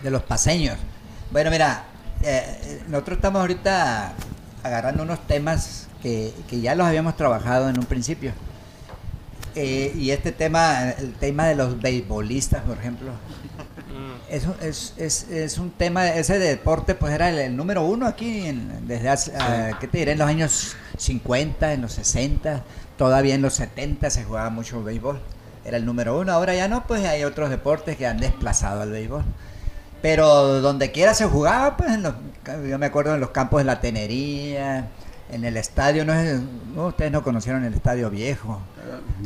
De 0.01 0.09
los 0.09 0.23
paseños. 0.23 0.79
Bueno, 1.31 1.51
mira, 1.51 1.83
eh, 2.23 2.81
nosotros 2.87 3.17
estamos 3.17 3.41
ahorita 3.41 4.13
agarrando 4.63 5.03
unos 5.03 5.25
temas 5.27 5.87
que, 6.01 6.33
que 6.49 6.61
ya 6.61 6.75
los 6.75 6.87
habíamos 6.87 7.15
trabajado 7.15 7.69
en 7.69 7.77
un 7.77 7.85
principio. 7.85 8.31
Eh, 9.55 9.91
y 9.95 10.11
este 10.11 10.31
tema, 10.31 10.91
el 10.91 11.13
tema 11.15 11.47
de 11.47 11.55
los 11.55 11.79
beisbolistas, 11.81 12.61
por 12.63 12.77
ejemplo, 12.77 13.11
Mm. 13.87 14.13
es, 14.29 14.43
es, 14.61 14.93
es, 14.97 15.29
es 15.31 15.57
un 15.57 15.71
tema, 15.71 16.09
ese 16.09 16.37
deporte 16.37 16.93
pues 16.93 17.13
era 17.13 17.29
el, 17.29 17.39
el 17.39 17.55
número 17.55 17.83
uno 17.85 18.05
aquí, 18.05 18.45
en- 18.45 18.85
desde 18.85 19.07
hace, 19.09 19.31
ah, 19.39 19.71
¿qué 19.79 19.87
te 19.87 19.99
diré? 19.99 20.11
En 20.11 20.17
los 20.19 20.27
años 20.27 20.75
50, 20.97 21.71
en 21.73 21.81
los 21.81 21.93
60, 21.93 22.63
todavía 22.97 23.33
en 23.33 23.41
los 23.41 23.53
70 23.55 24.09
se 24.09 24.25
jugaba 24.25 24.49
mucho 24.49 24.83
béisbol. 24.83 25.19
Era 25.65 25.77
el 25.77 25.85
número 25.85 26.19
uno, 26.19 26.31
ahora 26.33 26.53
ya 26.53 26.67
no, 26.67 26.85
pues 26.85 27.05
hay 27.05 27.23
otros 27.23 27.49
deportes 27.49 27.95
que 27.97 28.05
han 28.05 28.17
desplazado 28.19 28.81
al 28.81 28.91
béisbol. 28.91 29.23
Pero 30.01 30.61
donde 30.61 30.91
quiera 30.91 31.13
se 31.13 31.25
jugaba, 31.25 31.75
pues 31.77 31.91
en 31.91 32.03
los, 32.03 32.13
yo 32.69 32.77
me 32.77 32.85
acuerdo 32.85 33.15
en 33.15 33.19
los 33.19 33.31
campos 33.31 33.59
de 33.59 33.65
la 33.65 33.79
Tenería, 33.81 34.87
en 35.31 35.43
el 35.43 35.57
estadio, 35.57 36.05
no, 36.05 36.13
es- 36.13 36.39
no, 36.73 36.87
ustedes 36.87 37.11
no 37.11 37.23
conocieron 37.23 37.63
el 37.65 37.73
estadio 37.73 38.09
viejo. 38.09 38.59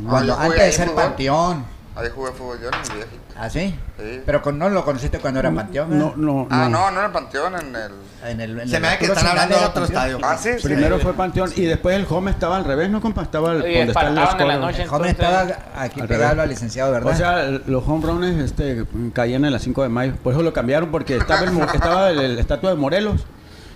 Cuando, 0.08 0.28
yo 0.28 0.34
jugué 0.34 0.46
antes 0.46 0.64
de 0.66 0.72
ser 0.72 0.94
panteón. 0.94 1.64
Ahí 1.94 2.08
jugué 2.14 2.32
fútbol 2.32 2.58
yo 2.58 2.68
en 2.68 2.74
mi 2.88 2.94
viaje. 2.96 3.10
¿Ah, 3.36 3.50
sí? 3.50 3.74
Sí. 3.98 4.20
Pero 4.24 4.40
con, 4.40 4.58
no 4.58 4.68
lo 4.70 4.82
conociste 4.84 5.18
cuando 5.18 5.40
era 5.40 5.50
panteón. 5.52 5.98
No, 5.98 6.14
no, 6.16 6.46
Ah, 6.50 6.68
no. 6.70 6.90
no, 6.90 6.90
no 6.90 7.00
en 7.00 7.04
el 7.06 7.12
Panteón, 7.12 7.54
en 7.54 7.76
el. 7.76 7.92
En 8.26 8.40
el, 8.40 8.60
en 8.60 8.68
Se 8.68 8.76
el 8.76 8.82
me 8.82 8.88
hace 8.88 8.98
que 8.98 9.04
Arturo 9.06 9.18
están 9.20 9.26
hablando 9.30 9.58
de 9.58 9.64
otro 9.66 9.84
era 9.84 9.92
estadio. 9.92 10.18
Ah, 10.22 10.38
sí, 10.38 10.50
sí. 10.56 10.62
Primero 10.62 10.98
fue 11.00 11.12
Panteón 11.12 11.50
y 11.54 11.62
después 11.62 11.94
el 11.96 12.06
home 12.08 12.30
estaba 12.30 12.56
al 12.56 12.64
revés, 12.64 12.88
¿no, 12.88 13.00
compa? 13.02 13.22
Estaba 13.22 13.52
el, 13.52 13.58
donde 13.58 13.80
está 13.82 14.00
el 14.08 14.16
faltaban 14.16 14.40
en 14.40 14.48
la 14.48 14.56
noche. 14.58 14.82
El 14.82 14.88
joven 14.88 15.10
Entonces- 15.10 15.50
estaba 15.50 15.82
aquí 15.82 16.00
Al 16.00 16.08
pegado 16.08 16.28
revés. 16.30 16.42
al 16.44 16.48
licenciado, 16.48 16.92
¿verdad? 16.92 17.12
O 17.12 17.16
sea, 17.16 17.44
el- 17.44 17.62
los 17.66 17.86
home 17.86 18.06
runs 18.06 18.26
este, 18.42 18.84
caían 19.12 19.44
en 19.44 19.52
las 19.52 19.60
5 19.62 19.82
de 19.82 19.88
mayo. 19.90 20.14
Por 20.22 20.32
eso 20.32 20.42
lo 20.42 20.52
cambiaron, 20.54 20.90
porque 20.90 21.16
estaba 21.18 21.40
el, 21.40 21.52
mo- 21.52 21.64
estaba 21.64 22.10
el, 22.10 22.20
el 22.20 22.38
estatua 22.38 22.70
de 22.70 22.76
Morelos. 22.76 23.26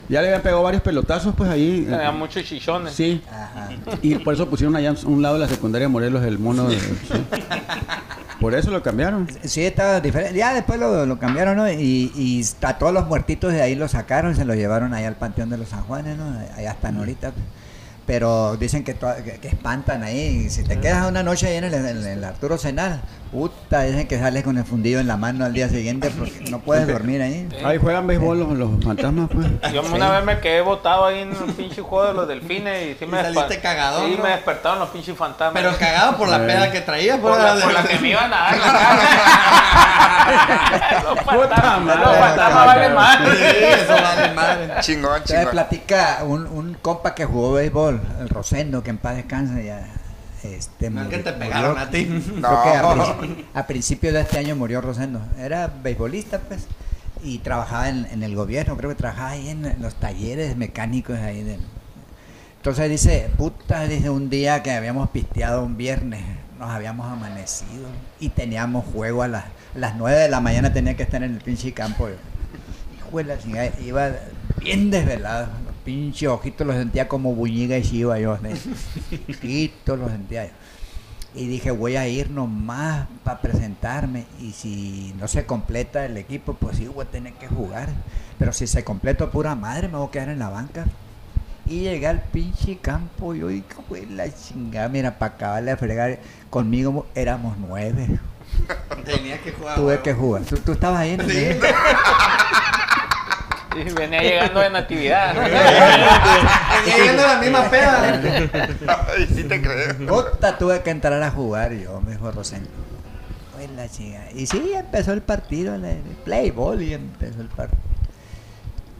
Ya 0.09 0.21
le 0.23 0.29
habían 0.29 0.43
pegado 0.43 0.63
varios 0.63 0.83
pelotazos, 0.85 1.35
pues 1.37 1.51
ahí. 1.51 1.85
eh, 1.89 1.91
Tenía 1.91 2.13
muchos 2.13 2.45
chichones. 2.45 2.93
Sí. 2.95 3.21
Ajá. 3.29 3.71
Y 4.03 4.15
por 4.17 4.35
eso 4.35 4.49
pusieron 4.49 4.77
allá 4.77 4.91
a 4.91 4.95
un 5.09 5.21
lado 5.21 5.35
de 5.35 5.41
la 5.41 5.49
secundaria 5.49 5.89
de 5.89 5.93
Morelos 5.93 6.23
el 6.25 6.39
mono. 6.39 6.69
de- 6.69 6.79
sí. 6.79 6.95
Por 8.47 8.55
eso 8.55 8.71
lo 8.71 8.81
cambiaron. 8.81 9.27
Sí, 9.43 9.67
estaba 9.67 9.99
diferente. 10.01 10.39
Ya 10.39 10.55
después 10.55 10.79
lo, 10.79 11.05
lo 11.05 11.19
cambiaron, 11.19 11.57
¿no? 11.57 11.69
Y, 11.69 12.13
y 12.15 12.45
a 12.63 12.79
todos 12.79 12.93
los 12.93 13.05
muertitos 13.09 13.53
de 13.53 13.61
ahí 13.61 13.75
los 13.75 13.91
sacaron 13.91 14.31
y 14.31 14.35
se 14.37 14.45
los 14.45 14.55
llevaron 14.55 14.95
allá 14.95 15.09
al 15.09 15.17
Panteón 15.17 15.51
de 15.51 15.59
los 15.59 15.69
San 15.69 15.83
Juanes, 15.83 16.17
¿no? 16.17 16.27
Allá 16.57 16.71
están 16.71 16.97
ahorita. 16.97 17.33
Pero 18.07 18.57
dicen 18.57 18.85
que, 18.85 18.95
que, 18.95 19.39
que 19.41 19.49
espantan 19.49 20.05
ahí. 20.05 20.45
Y 20.47 20.51
si 20.51 20.63
te 20.63 20.79
quedas 20.79 21.09
una 21.09 21.25
noche 21.25 21.49
ahí 21.49 21.57
en 21.57 21.65
el, 21.65 21.75
en 21.75 22.07
el 22.07 22.23
Arturo 22.25 22.57
Senal, 22.57 23.01
puta, 23.33 23.83
dicen 23.83 24.07
que 24.07 24.17
sales 24.19 24.45
con 24.45 24.57
el 24.59 24.65
fundido 24.65 25.01
en 25.01 25.09
la 25.09 25.17
mano 25.17 25.45
al 25.45 25.53
día 25.53 25.69
siguiente 25.69 26.11
porque 26.17 26.45
no 26.49 26.61
puedes 26.61 26.87
dormir 26.87 27.21
ahí. 27.21 27.49
Ahí 27.65 27.79
juegan 27.79 28.07
béisbol 28.07 28.39
los, 28.39 28.49
los 28.57 28.85
fantasmas, 28.85 29.29
pues. 29.33 29.47
Yo 29.75 29.83
una 29.83 30.09
vez 30.11 30.25
me 30.25 30.39
quedé 30.39 30.61
botado 30.61 31.07
ahí 31.07 31.21
en 31.23 31.31
un 31.37 31.53
pinche 31.55 31.83
juego 31.83 32.07
de 32.07 32.15
los 32.15 32.29
delfines 32.29 32.87
y 32.87 32.95
sí 32.99 33.07
me, 33.07 33.19
Y 33.19 33.23
saliste 33.25 33.59
despa- 33.59 33.63
cagadón, 33.63 34.07
Sí, 34.11 34.15
¿no? 34.17 34.23
me 34.23 34.31
despertaron 34.31 34.79
los 34.79 34.89
pinches 34.91 35.17
fantasmas. 35.17 35.61
Pero 35.61 35.77
cagado 35.77 36.17
por 36.17 36.29
la 36.29 36.39
peda 36.47 36.71
que 36.71 36.81
traía. 36.83 37.21
por, 37.21 37.37
la, 37.37 37.57
por 37.57 37.73
la 37.73 37.83
que 37.83 37.99
me 37.99 38.11
iban 38.11 38.33
a 38.33 38.37
dar 38.37 38.57
la 38.57 38.67
cara. 40.27 41.03
los 41.03 41.21
fantasmas, 41.21 42.01
los 42.01 42.17
fantasmas 42.17 42.67
valen 42.67 42.95
más. 42.95 43.19
Sí, 43.19 43.65
eso 43.65 43.93
vale 44.03 44.35
madre. 44.35 44.69
Chingón, 44.81 45.25
chingón. 45.25 45.49
platica 45.51 46.19
un, 46.23 46.47
un 46.47 46.75
compa 46.81 47.15
que 47.15 47.25
jugó 47.25 47.53
béisbol, 47.55 47.96
el 48.21 48.29
Rosendo, 48.29 48.83
que 48.83 48.91
en 48.91 48.99
paz 48.99 49.17
descanse 49.17 49.65
ya. 49.65 49.87
Este, 50.43 50.91
No 50.91 51.03
es 51.03 51.09
que 51.09 51.19
te 51.19 51.33
pegaron 51.33 51.77
a 51.79 51.91
ti. 51.91 52.05
Que 52.37 52.47
a, 52.47 53.17
a 53.55 53.67
principios 53.67 54.15
de 54.15 54.21
este 54.21 54.39
año 54.39 54.55
murió 54.57 54.81
Rosendo. 54.81 55.21
Era 55.39 55.67
beisbolista, 55.83 56.39
pues, 56.41 56.67
y 57.23 57.39
trabajaba 57.39 57.89
en, 57.89 58.07
en 58.07 58.23
el 58.23 58.35
gobierno. 58.37 58.77
Creo 58.77 58.91
que 58.91 58.97
trabajaba 58.97 59.31
ahí 59.31 59.49
en 59.49 59.77
los 59.81 59.95
talleres 59.97 60.57
mecánicos 60.57 61.19
ahí. 61.19 61.43
De... 61.43 61.59
Entonces 62.59 62.91
dice, 62.91 63.31
puta, 63.37 63.85
dice 63.87 64.11
un 64.11 64.29
día 64.29 64.63
que 64.63 64.73
habíamos 64.73 65.11
pisteado 65.11 65.65
un 65.65 65.77
viernes, 65.77 66.23
nos 66.59 66.71
habíamos 66.71 67.11
amanecido 67.11 67.89
y 68.19 68.31
teníamos 68.31 68.85
juego 68.93 69.23
a 69.23 69.29
las, 69.29 69.45
a 69.45 69.79
las 69.79 69.97
9 69.97 70.19
de 70.19 70.29
la 70.29 70.41
mañana, 70.41 70.73
tenía 70.73 70.97
que 70.97 71.03
estar 71.03 71.23
en 71.23 71.35
el 71.35 71.41
pinche 71.41 71.73
campo. 71.73 72.09
Hijo 72.99 73.19
de 73.19 73.25
la 73.25 73.39
chingada, 73.39 73.71
iba 73.85 74.11
bien 74.59 74.91
desvelado. 74.91 75.49
Los 75.87 75.95
pinches 75.95 76.29
ojitos 76.29 76.67
los 76.67 76.75
sentía 76.75 77.07
como 77.07 77.33
buñiga 77.33 77.79
y 77.79 77.83
chiva 77.83 78.19
yo. 78.19 78.33
así. 78.33 78.73
Ojitos 79.31 79.97
los 79.97 80.11
sentía 80.11 80.47
yo. 80.47 80.53
Y 81.37 81.47
dije, 81.47 81.71
voy 81.71 81.95
a 81.95 82.09
ir 82.09 82.29
nomás 82.31 83.07
para 83.23 83.41
presentarme. 83.41 84.25
Y 84.41 84.51
si 84.51 85.15
no 85.17 85.29
se 85.29 85.47
completa 85.47 86.05
el 86.05 86.17
equipo, 86.17 86.55
pues 86.55 86.79
sí, 86.79 86.89
voy 86.89 87.05
a 87.05 87.09
tener 87.09 87.35
que 87.35 87.47
jugar. 87.47 87.89
Pero 88.37 88.53
si 88.53 88.67
se 88.67 88.83
completa 88.83 89.31
pura 89.31 89.55
madre, 89.55 89.87
me 89.87 89.97
voy 89.97 90.09
a 90.09 90.11
quedar 90.11 90.31
en 90.31 90.41
la 90.41 90.49
banca. 90.49 90.87
Y 91.67 91.83
llegué 91.83 92.09
al 92.09 92.23
pinche 92.23 92.79
campo 92.79 93.37
y 93.37 93.41
yo, 93.41 93.51
hijo 93.53 93.85
de 93.91 94.07
la 94.07 94.35
chingada, 94.35 94.89
mira, 94.89 95.19
para 95.19 95.35
acabarle 95.35 95.71
de 95.71 95.77
fregar, 95.77 96.19
conmigo 96.51 97.07
éramos 97.15 97.57
nueve. 97.59 98.19
Tenía 99.05 99.41
que 99.41 99.53
jugar. 99.53 99.77
Tuve 99.77 99.87
huevo. 99.87 100.03
que 100.03 100.15
jugar. 100.15 100.43
¿Tú, 100.43 100.57
tú 100.57 100.73
estabas 100.73 101.01
ahí? 101.01 101.17
¿no? 101.17 101.29
Sí. 101.29 101.47
Venía 103.95 104.23
llegando 104.23 104.61
de 104.61 104.71
natividad. 104.71 105.35
Venía 106.85 107.05
yendo 107.05 107.23
a 107.23 107.35
la 107.35 107.41
misma 107.41 107.71
peda. 107.71 108.21
Ay, 109.09 109.27
sí 109.35 109.45
te 109.45 109.61
creo. 109.61 110.07
Puta, 110.07 110.57
tuve 110.59 110.83
que 110.83 110.91
entrar 110.91 111.23
a 111.23 111.31
jugar 111.31 111.73
yo, 111.73 112.01
me 112.01 112.13
dijo 112.13 112.31
Rosendo. 112.31 112.71
Pues 113.55 113.71
la 113.71 113.89
chica. 113.89 114.25
Y 114.35 114.47
sí, 114.47 114.73
empezó 114.75 115.13
el 115.13 115.23
partido, 115.23 115.75
el, 115.75 116.03
playball 116.25 116.83
y 116.83 116.95
empezó 116.95 117.41
el 117.41 117.49
partido. 117.49 117.81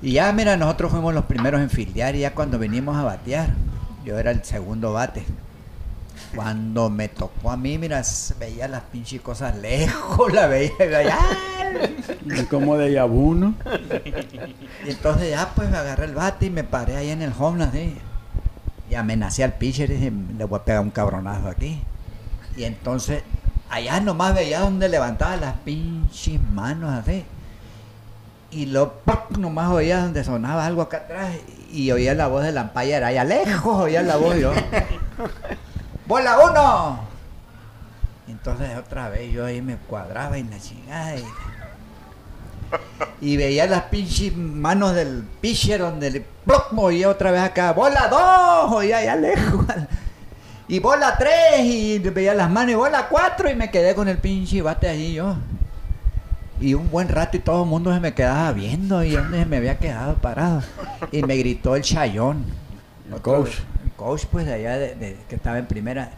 Y 0.03 0.13
ya, 0.13 0.33
mira, 0.33 0.57
nosotros 0.57 0.91
fuimos 0.93 1.15
los 1.15 1.25
primeros 1.25 1.61
en 1.61 1.71
fildear 1.71 2.15
y 2.15 2.21
ya 2.21 2.35
cuando 2.35 2.59
venimos 2.59 2.97
a 2.97 3.03
batear, 3.03 3.51
yo 4.05 4.19
era 4.19 4.31
el 4.31 4.45
segundo 4.45 4.93
bate. 4.93 5.25
Cuando 6.35 6.91
me 6.91 7.09
tocó 7.09 7.51
a 7.51 7.57
mí, 7.57 7.79
mira, 7.79 8.03
veía 8.39 8.69
las 8.69 8.83
pinches 8.83 9.21
cosas 9.21 9.57
lejos, 9.57 10.33
la 10.33 10.47
veía, 10.47 10.73
y 10.81 10.89
veía, 10.89 11.19
como 12.51 12.77
de 12.77 12.93
Yabu, 12.93 13.35
¿no? 13.35 13.55
Y 14.85 14.91
entonces 14.91 15.31
ya 15.31 15.53
pues 15.55 15.71
me 15.71 15.77
agarré 15.77 16.07
el 16.07 16.15
bate 16.15 16.47
y 16.47 16.51
me 16.51 16.65
paré 16.65 16.97
ahí 16.97 17.11
en 17.11 17.23
el 17.23 17.33
home 17.39 17.65
así. 17.65 17.97
Y 18.91 18.95
amenacé 18.95 19.45
al 19.45 19.55
pitcher 19.55 19.91
y 19.91 19.95
dije, 19.95 20.13
le 20.37 20.45
voy 20.45 20.59
a 20.61 20.65
pegar 20.65 20.81
un 20.81 20.91
cabronazo 20.91 21.49
aquí. 21.49 21.83
Y 22.57 22.65
entonces 22.65 23.23
allá 23.71 24.01
nomás 24.01 24.35
veía 24.35 24.61
donde 24.61 24.89
levantaba 24.89 25.37
las 25.37 25.57
pinches 25.59 26.41
manos 26.53 26.93
así. 26.93 27.25
Y 28.51 28.67
lo 28.67 28.95
nomás 29.39 29.71
oía 29.71 30.03
donde 30.03 30.25
sonaba 30.25 30.65
algo 30.65 30.83
acá 30.83 30.99
atrás 30.99 31.35
y 31.73 31.91
oía 31.91 32.15
la 32.15 32.29
voz 32.29 32.45
del 32.45 32.57
umpire 32.57 33.05
allá 33.05 33.25
lejos, 33.25 33.77
oía 33.77 34.03
la 34.03 34.17
voz 34.17 34.37
yo. 34.39 34.53
¡Bola 36.07 36.39
uno! 36.39 37.01
Y 38.29 38.33
entonces 38.33 38.77
otra 38.77 39.09
vez 39.09 39.33
yo 39.33 39.45
ahí 39.45 39.63
me 39.63 39.77
cuadraba 39.77 40.39
y 40.39 40.45
la 40.45 40.59
chingada 40.59 41.17
y 41.17 41.25
y 43.21 43.37
veía 43.37 43.67
las 43.67 43.85
pinches 43.85 44.37
manos 44.37 44.95
del 44.95 45.25
pitcher 45.41 45.81
donde 45.81 46.11
le 46.11 46.27
¡ploc! 46.45 46.73
otra 47.07 47.31
vez 47.31 47.41
acá, 47.43 47.73
bola 47.73 48.09
dos, 48.09 48.73
oía 48.73 48.99
allá 48.99 49.17
lejos. 49.17 49.67
Y 50.69 50.81
bola 50.81 51.17
tres, 51.17 51.61
y 51.61 52.01
veía 52.01 52.35
las 52.35 52.51
manos, 52.51 52.73
y 52.73 52.75
bola 52.75 53.07
cuatro, 53.09 53.49
y 53.49 53.55
me 53.55 53.71
quedé 53.71 53.95
con 53.95 54.09
el 54.09 54.19
pinche 54.19 54.63
bate 54.63 54.89
ahí 54.89 55.15
yo. 55.15 55.37
Y 56.61 56.75
un 56.75 56.91
buen 56.91 57.09
rato 57.09 57.37
y 57.37 57.41
todo 57.41 57.63
el 57.63 57.69
mundo 57.69 57.95
se 57.95 58.01
me 58.01 58.15
quedaba 58.15 58.51
viendo 58.51 59.05
y 59.05 59.13
donde 59.13 59.39
se 59.39 59.47
me 59.47 59.59
había 59.59 59.79
quedado 59.79 60.15
parado. 60.15 60.63
Y 61.13 61.23
me 61.23 61.37
gritó 61.37 61.77
el 61.77 61.83
Chayón. 61.83 62.45
El 63.13 63.21
coach. 63.21 63.51
Coach, 63.97 64.25
pues, 64.31 64.47
de 64.47 64.55
allá 64.55 64.79
de- 64.79 64.95
de- 64.95 65.17
que 65.29 65.35
estaba 65.37 65.59
en 65.59 65.67
primera. 65.67 66.11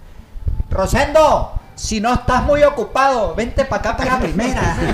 Rosendo, 0.71 1.53
si 1.75 2.01
no 2.01 2.13
estás 2.15 2.43
muy 2.43 2.63
ocupado, 2.63 3.35
vente 3.35 3.65
para 3.65 3.81
acá 3.81 3.97
para 3.97 4.15
la 4.15 4.19
primera. 4.21 4.77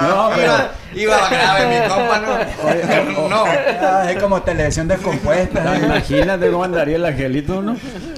No, 0.00 0.30
pero. 0.34 0.52
Iba, 0.94 1.28
grave 1.28 1.80
mi 1.82 1.88
compa, 1.88 2.18
¿no? 2.18 3.28
no. 3.28 3.44
Ah, 3.46 4.10
es 4.10 4.20
como 4.20 4.42
televisión 4.42 4.88
descompuesta. 4.88 5.62
¿no? 5.62 5.76
Imagínate 5.86 6.50
cómo 6.50 6.64
andaría 6.64 6.96
el 6.96 7.04
angelito, 7.06 7.62
¿no? 7.62 7.76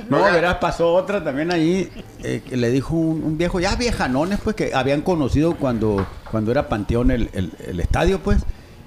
No, 0.08 0.24
verás, 0.24 0.54
pasó 0.56 0.94
otra 0.94 1.22
también 1.22 1.52
ahí, 1.52 1.90
eh, 2.22 2.42
que 2.48 2.56
le 2.56 2.70
dijo 2.70 2.94
un, 2.94 3.22
un 3.24 3.36
viejo, 3.38 3.60
ya 3.60 3.76
viejanones, 3.76 4.38
pues, 4.42 4.56
que 4.56 4.72
habían 4.74 5.02
conocido 5.02 5.54
cuando, 5.54 6.06
cuando 6.30 6.50
era 6.50 6.68
Panteón 6.68 7.10
el, 7.10 7.28
el- 7.34 7.52
el 7.66 7.80
estadio, 7.80 8.20
pues, 8.20 8.38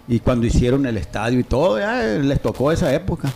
y 0.08 0.20
cuando 0.20 0.46
hicieron 0.46 0.86
el 0.86 0.98
estadio 0.98 1.40
y 1.40 1.44
todo, 1.44 1.80
ya 1.80 2.06
eh, 2.06 2.24
les 2.24 2.42
tocó 2.42 2.72
esa 2.72 2.94
época. 2.94 3.32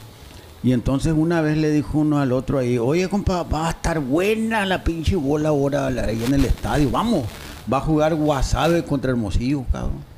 Y 0.62 0.73
entonces 0.73 1.13
una 1.15 1.41
vez 1.41 1.58
le 1.58 1.71
dijo 1.71 1.99
uno 1.99 2.19
al 2.19 2.32
otro 2.34 2.60
ahí, 2.60 2.77
oye, 2.77 3.08
compa, 3.08 3.43
va 3.43 3.67
a 3.67 3.69
estar 3.71 3.99
buena 3.99 4.65
la 4.65 4.84
pinche 4.84 5.15
bola 5.15 5.49
ahora 5.49 5.88
ahí 5.88 6.21
en 6.23 6.34
el 6.34 6.45
estadio, 6.45 6.89
vamos, 6.91 7.25
va 7.71 7.77
a 7.77 7.82
jugar 7.82 8.13
Guasave 8.13 8.84
contra 8.84 9.12
Hermosillo, 9.12 9.63
cabrón. 9.71 10.10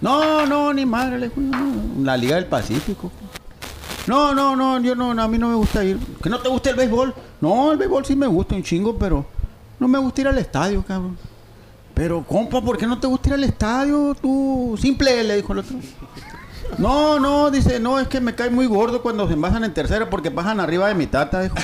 No, 0.00 0.44
no, 0.44 0.74
ni 0.74 0.84
madre, 0.84 1.18
le 1.18 1.28
dijo, 1.28 1.40
no, 1.40 2.04
la 2.04 2.16
Liga 2.16 2.36
del 2.36 2.46
Pacífico. 2.46 3.10
No, 4.06 4.34
no, 4.34 4.54
no, 4.54 4.80
yo 4.80 4.94
no, 4.94 5.10
a 5.10 5.28
mí 5.28 5.38
no 5.38 5.48
me 5.48 5.54
gusta 5.54 5.82
ir. 5.84 5.98
¿Que 6.22 6.28
no 6.28 6.38
te 6.38 6.48
gusta 6.48 6.70
el 6.70 6.76
béisbol? 6.76 7.14
No, 7.40 7.72
el 7.72 7.78
béisbol 7.78 8.04
sí 8.04 8.14
me 8.14 8.26
gusta 8.26 8.54
un 8.54 8.62
chingo, 8.62 8.96
pero 8.96 9.24
no 9.80 9.88
me 9.88 9.98
gusta 9.98 10.20
ir 10.20 10.28
al 10.28 10.38
estadio, 10.38 10.84
cabrón. 10.86 11.16
Pero, 11.96 12.22
compa, 12.24 12.60
¿por 12.60 12.76
qué 12.76 12.86
no 12.86 13.00
te 13.00 13.06
gusta 13.06 13.30
ir 13.30 13.34
al 13.36 13.44
estadio? 13.44 14.14
Tú, 14.20 14.76
simple, 14.78 15.24
le 15.24 15.36
dijo 15.36 15.54
el 15.54 15.60
otro. 15.60 15.76
No, 16.76 17.18
no, 17.18 17.50
dice, 17.50 17.80
no, 17.80 17.98
es 17.98 18.06
que 18.06 18.20
me 18.20 18.34
cae 18.34 18.50
muy 18.50 18.66
gordo 18.66 19.00
cuando 19.00 19.26
se 19.26 19.34
bajan 19.34 19.64
en 19.64 19.72
tercera 19.72 20.10
porque 20.10 20.28
bajan 20.28 20.60
arriba 20.60 20.88
de 20.88 20.94
mi 20.94 21.06
tata, 21.06 21.40
dijo. 21.40 21.54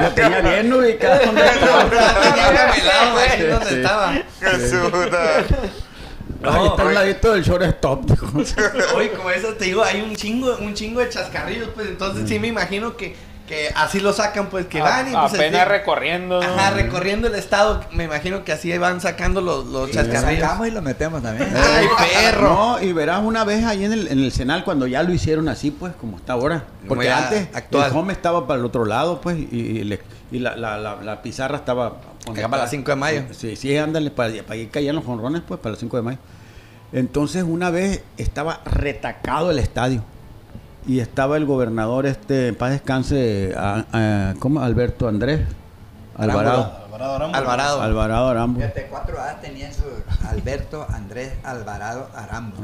Lo 0.00 0.10
tenía 0.12 0.40
bien 0.40 0.72
ubicado. 0.72 1.26
donde 1.26 1.46
estaba. 1.46 1.84
Tenía 1.90 2.54
camelado 2.54 3.18
ahí 3.18 3.42
donde 3.42 3.68
Sí. 3.68 3.74
estaba. 3.76 4.12
Ahí 6.42 6.66
está 6.66 6.82
al 6.88 6.94
ladito 6.94 7.32
del 7.32 7.42
shortstop. 7.42 8.10
Oye, 8.96 9.10
como 9.12 9.30
eso 9.30 9.54
te 9.54 9.66
digo, 9.66 9.82
hay 9.82 10.00
un 10.00 10.14
chingo, 10.14 10.56
un 10.56 10.74
chingo 10.74 11.00
de 11.00 11.08
chascarrillos, 11.08 11.70
pues 11.74 11.88
entonces 11.88 12.28
sí 12.28 12.38
me 12.38 12.48
imagino 12.48 12.96
que, 12.96 13.14
que 13.46 13.68
así 13.76 14.00
lo 14.00 14.12
sacan, 14.12 14.48
pues 14.48 14.66
que 14.66 14.80
van 14.80 15.08
y 15.08 15.12
pues, 15.12 15.34
apenas 15.34 15.60
así- 15.62 15.70
recorriendo. 15.70 16.40
¿no? 16.42 16.46
Ajá, 16.46 16.70
recorriendo 16.70 17.28
el 17.28 17.34
estado, 17.36 17.80
me 17.92 18.04
imagino 18.04 18.44
que 18.44 18.52
así 18.52 18.76
van 18.76 19.00
sacando 19.00 19.40
los, 19.40 19.66
los 19.66 19.88
Lo 19.88 19.94
chascarrillos. 19.94 20.42
sacamos 20.42 20.68
y 20.68 20.70
lo 20.72 20.82
metemos 20.82 21.22
también. 21.22 21.52
Ay, 21.56 21.86
perro. 22.12 22.48
No, 22.48 22.82
y 22.82 22.92
verás 22.92 23.22
una 23.22 23.44
vez 23.44 23.64
ahí 23.64 23.84
en 23.84 23.92
el, 23.92 24.08
en 24.08 24.18
el 24.18 24.32
Senal 24.32 24.64
cuando 24.64 24.86
ya 24.86 25.02
lo 25.02 25.12
hicieron 25.12 25.48
así, 25.48 25.70
pues, 25.70 25.94
como 25.94 26.16
está 26.16 26.32
ahora. 26.34 26.64
Porque 26.88 27.08
a- 27.10 27.18
antes 27.18 27.48
actual. 27.54 27.90
el 27.90 27.96
home 27.96 28.12
estaba 28.12 28.46
para 28.46 28.58
el 28.60 28.66
otro 28.66 28.84
lado, 28.84 29.20
pues, 29.20 29.36
y, 29.38 29.44
y 29.56 29.84
le- 29.84 30.00
y 30.32 30.40
la, 30.40 30.56
la, 30.56 30.76
la, 30.76 30.96
la 30.96 31.22
pizarra 31.22 31.56
estaba... 31.56 31.98
Acá 32.28 32.48
para 32.48 32.62
las 32.62 32.70
5 32.70 32.90
de 32.90 32.96
mayo. 32.96 33.22
Sí, 33.30 33.54
sí, 33.54 33.76
ándale, 33.76 34.10
para, 34.10 34.32
para 34.42 34.54
ahí 34.54 34.66
caían 34.66 34.96
los 34.96 35.04
jonrones, 35.04 35.42
pues, 35.46 35.60
para 35.60 35.70
las 35.74 35.78
5 35.78 35.96
de 35.98 36.02
mayo. 36.02 36.18
Entonces, 36.92 37.44
una 37.44 37.70
vez 37.70 38.02
estaba 38.16 38.60
retacado 38.64 39.50
el 39.52 39.58
estadio. 39.60 40.02
Y 40.86 41.00
estaba 41.00 41.36
el 41.36 41.46
gobernador, 41.46 42.06
este, 42.06 42.48
en 42.48 42.54
paz 42.54 42.70
descanse, 42.70 43.52
a- 43.56 44.34
¿cómo? 44.38 44.60
Alberto 44.60 45.08
Andrés 45.08 45.40
Alvarado. 46.18 46.72
Alvarado 46.86 47.14
Arambo. 47.16 47.36
Alvarado. 47.36 47.82
Alvarado 47.82 48.28
Arambo. 48.30 48.60
Fíjate, 48.60 48.86
cuatro 48.88 49.20
A 49.20 49.34
tenían 49.40 49.70
su 49.74 49.82
Alberto 50.26 50.86
Andrés 50.94 51.34
Alvarado 51.44 52.08
Arambo. 52.16 52.56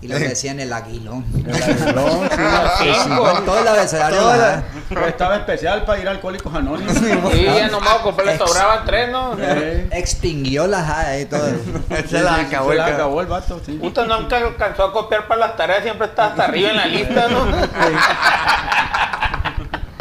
Y 0.00 0.06
lo 0.06 0.16
decían 0.16 0.60
el 0.60 0.72
aguilón. 0.72 1.24
El 1.34 1.52
aguilón, 1.60 2.28
sí, 2.30 2.38
sí, 2.84 2.94
sí. 3.02 3.08
Con 3.16 3.44
todo 3.44 3.58
el 3.58 3.66
abecedario. 3.68 4.20
La- 4.36 4.62
Estaba 5.08 5.36
especial 5.38 5.84
para 5.84 5.98
ir 6.00 6.06
a 6.06 6.12
Alcohólicos 6.12 6.54
Anónimos. 6.54 6.94
Y 7.34 7.44
ya 7.44 7.66
nomás 7.68 7.94
compré, 7.96 8.26
le 8.26 8.38
sobraban 8.38 8.84
tres, 8.84 9.10
¿no? 9.10 9.34
Eh, 9.40 9.88
Extinguió 9.90 10.68
las 10.68 10.88
A 10.88 11.18
y 11.18 11.24
todo. 11.26 11.42
Se 12.08 12.22
la 12.22 12.36
acabó 12.36 12.66
se 12.68 12.72
el 12.72 12.78
la 12.78 12.84
cabrón. 12.84 12.94
acabó 13.00 13.20
el 13.22 13.26
vato, 13.26 13.60
sí. 13.66 13.72
Puta, 13.72 14.04
nunca 14.04 14.36
alcanzó 14.36 14.84
a 14.84 14.92
copiar 14.92 15.26
para 15.26 15.40
las 15.40 15.56
tareas, 15.56 15.82
siempre 15.82 16.06
está 16.06 16.26
hasta 16.26 16.44
arriba 16.44 16.70
en 16.70 16.76
la 16.76 16.86
lista, 16.86 17.26
¿no? 17.28 17.44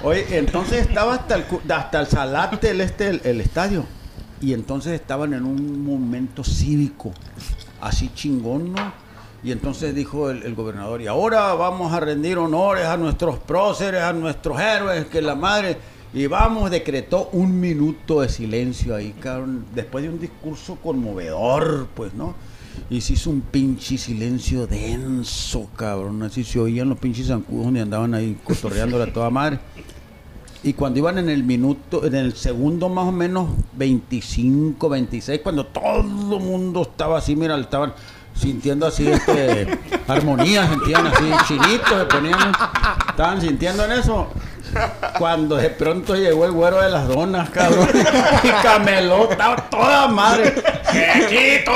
Oye, 0.04 0.38
entonces 0.38 0.88
estaba 0.88 1.16
hasta 1.16 1.36
el, 1.36 1.45
hasta 1.72 2.00
el 2.02 2.08
salate 2.08 2.72
el, 2.72 2.82
este, 2.82 3.10
el, 3.10 3.22
el 3.24 3.41
estadio. 3.41 3.86
Y 4.41 4.54
entonces 4.54 4.93
estaban 4.93 5.34
en 5.34 5.43
un 5.43 5.84
momento 5.84 6.43
cívico, 6.43 7.12
así 7.82 8.10
chingón, 8.14 8.74
¿no? 8.74 8.93
Y 9.43 9.52
entonces 9.52 9.93
dijo 9.93 10.30
el, 10.30 10.43
el 10.43 10.56
gobernador, 10.56 11.02
y 11.02 11.08
ahora 11.08 11.54
vamos 11.54 11.93
a 11.93 12.00
rendir 12.00 12.38
honores 12.38 12.86
a 12.86 12.97
nuestros 12.97 13.39
próceres, 13.39 14.02
a 14.02 14.14
nuestros 14.14 14.60
héroes, 14.60 15.06
que 15.06 15.22
la 15.22 15.36
madre... 15.36 15.78
Y 16.12 16.26
vamos, 16.26 16.72
decretó 16.72 17.30
un 17.34 17.60
minuto 17.60 18.22
de 18.22 18.30
silencio 18.30 18.95
ahí, 18.95 19.12
cabrón, 19.20 19.66
después 19.76 20.04
de 20.04 20.10
un 20.10 20.20
discurso 20.20 20.76
conmovedor, 20.78 21.88
pues, 21.93 22.16
¿no? 22.16 22.34
Y 22.89 23.01
se 23.01 23.13
hizo 23.13 23.30
un 23.30 23.41
pinche 23.41 23.97
silencio 23.97 24.67
denso, 24.67 25.69
cabrón. 25.75 26.23
Así 26.23 26.43
se 26.43 26.59
oían 26.59 26.89
los 26.89 26.97
pinches 26.97 27.27
zancudos 27.27 27.65
donde 27.65 27.82
andaban 27.82 28.13
ahí 28.13 28.38
cotorreándola 28.43 29.05
a 29.05 29.13
toda 29.13 29.30
madre. 29.30 29.59
Y 30.61 30.73
cuando 30.73 30.99
iban 30.99 31.17
en 31.17 31.30
el 31.30 31.43
minuto, 31.43 32.05
en 32.05 32.15
el 32.15 32.36
segundo 32.36 32.89
más 32.89 33.05
o 33.05 33.11
menos 33.13 33.49
25, 33.73 34.89
26, 34.89 35.39
cuando 35.41 35.65
todo 35.65 36.01
el 36.01 36.43
mundo 36.43 36.82
estaba 36.82 37.17
así, 37.17 37.36
mira, 37.36 37.57
estaban 37.57 37.93
sintiendo 38.34 38.86
así 38.88 39.07
este, 39.07 39.80
armonía, 40.07 40.67
sentían 40.67 41.07
así, 41.07 41.25
chinitos, 41.47 41.89
se 41.89 42.05
ponían, 42.05 42.51
estaban 43.09 43.41
sintiendo 43.41 43.86
en 43.86 43.91
eso. 43.93 44.27
Cuando 45.17 45.55
de 45.55 45.69
pronto 45.69 46.15
llegó 46.15 46.45
el 46.45 46.51
güero 46.51 46.82
de 46.82 46.89
las 46.89 47.07
donas, 47.07 47.49
cabrón, 47.49 47.88
y 48.43 48.49
cameló, 48.61 49.32
estaba 49.32 49.55
toda 49.69 50.07
madre. 50.07 50.53
¡Quequito! 50.92 51.72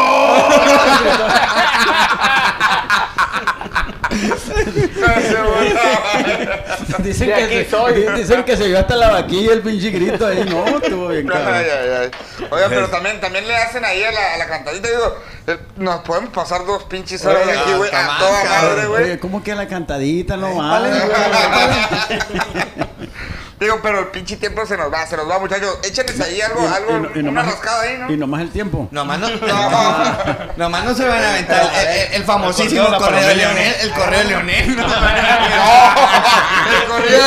Dicen 7.00 7.34
que, 7.34 7.66
se, 7.66 7.70
soy. 7.70 7.94
dicen 8.16 8.44
que 8.44 8.56
se 8.56 8.68
vio 8.68 8.80
hasta 8.80 8.96
la 8.96 9.10
vaquilla 9.10 9.54
el 9.54 9.62
pinche 9.62 9.90
grito 9.90 10.26
ahí. 10.26 10.46
No, 10.46 10.78
estuvo 10.78 11.08
bien 11.10 11.28
cabrón. 11.28 11.54
Ay, 11.54 11.66
ay, 11.66 11.90
ay. 12.02 12.12
Oiga, 12.50 12.70
pero 12.70 12.90
también, 12.90 13.20
también 13.20 13.48
le 13.48 13.56
hacen 13.56 13.84
ahí 13.84 14.04
a 14.04 14.12
la, 14.12 14.34
a 14.36 14.38
la 14.38 14.48
cantadita. 14.48 14.88
Digo, 14.88 15.16
eh, 15.48 15.58
nos 15.78 16.02
podemos 16.02 16.30
pasar 16.30 16.66
dos 16.66 16.84
pinches 16.84 17.26
horas 17.26 17.44
Oye, 17.44 17.58
aquí, 17.58 17.74
güey, 17.74 17.90
a 17.94 18.18
toda 18.18 18.44
madre, 18.46 18.88
güey. 18.88 19.04
Oye, 19.04 19.20
¿cómo 19.20 19.44
que 19.44 19.56
la 19.56 19.68
cantadita 19.68 20.38
no 20.38 20.56
vale? 20.56 20.90
Digo, 23.64 23.80
pero 23.82 24.00
el 24.00 24.08
pinche 24.08 24.36
tiempo 24.38 24.66
se 24.66 24.76
nos 24.78 24.92
va, 24.92 25.06
se 25.08 25.16
nos 25.16 25.30
va, 25.30 25.40
muchachos. 25.40 25.80
Échenles 25.84 26.20
ahí 26.20 26.42
algo, 26.42 26.68
algo, 26.68 26.92
y 26.92 26.94
no- 27.02 27.10
y 27.16 27.20
una 27.20 27.32
nomás- 27.32 27.46
rascada 27.52 27.82
ahí, 27.82 27.98
¿no? 27.98 28.12
Y 28.12 28.18
nomás 28.18 28.42
el 28.42 28.50
tiempo. 28.52 28.88
Nomás 28.92 29.20
no, 29.20 29.28
nomás 30.58 30.84
no 30.84 30.94
se 30.94 31.08
van 31.08 31.24
a 31.24 31.30
aventar 31.30 31.72
el, 31.74 31.88
el- 31.88 32.14
el 32.14 32.24
famosísimo 32.24 32.82
El 32.82 32.88
correo 32.96 33.00
correo 33.08 33.22
de 33.22 33.28
de 33.28 33.36
Leonel. 33.36 33.74
El 33.82 33.92
correo 33.94 34.20
de 34.20 34.26
Leonel. 34.26 34.76
no. 34.76 34.84
El 36.74 36.86
corrido. 36.90 37.20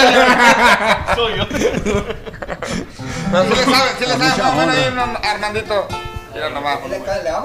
Soy 1.15 1.37
yo. 1.39 1.49
Pero 3.33 3.45
sí 3.45 3.51
le 3.51 3.65
saben, 3.65 3.93
sí 3.99 4.05
le 4.05 4.13
saben. 4.13 4.29
Más 4.29 4.41
o 4.41 4.57
menos 4.57 4.77
ahí, 4.77 4.85
onda. 4.89 5.05
un 5.05 5.17
Armandito. 5.27 5.89
Mira 6.35 6.51
nomás. 6.51 6.79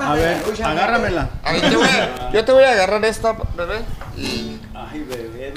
A 0.01 0.13
ver, 0.13 0.43
agárramela. 0.65 1.29
A 1.43 1.51
ver, 1.53 1.69
yo, 1.71 1.79
voy 1.79 1.87
a- 1.87 2.31
yo 2.31 2.43
te 2.45 2.51
voy 2.51 2.63
a 2.65 2.71
agarrar 2.71 3.05
esta, 3.05 3.33
bebé. 3.55 3.79
Y... 4.17 4.59
Ay, 4.75 4.99
bebé. 5.07 5.53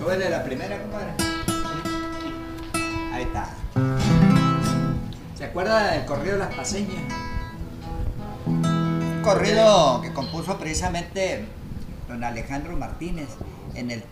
Súbele 0.00 0.30
la 0.30 0.42
primera, 0.42 0.80
compadre. 0.80 1.12
Ahí 3.12 3.22
está. 3.22 3.50
¿Se 5.36 5.44
acuerda 5.44 5.92
del 5.92 6.06
corrido 6.06 6.32
de 6.32 6.38
las 6.38 6.54
paseñas? 6.54 7.02
Un 8.46 9.20
corrido 9.22 10.00
que 10.00 10.10
compuso 10.14 10.56
precisamente 10.56 11.44
don 12.08 12.24
Alejandro 12.24 12.78
Martínez 12.78 13.28
en 13.74 13.90
el 13.90 14.02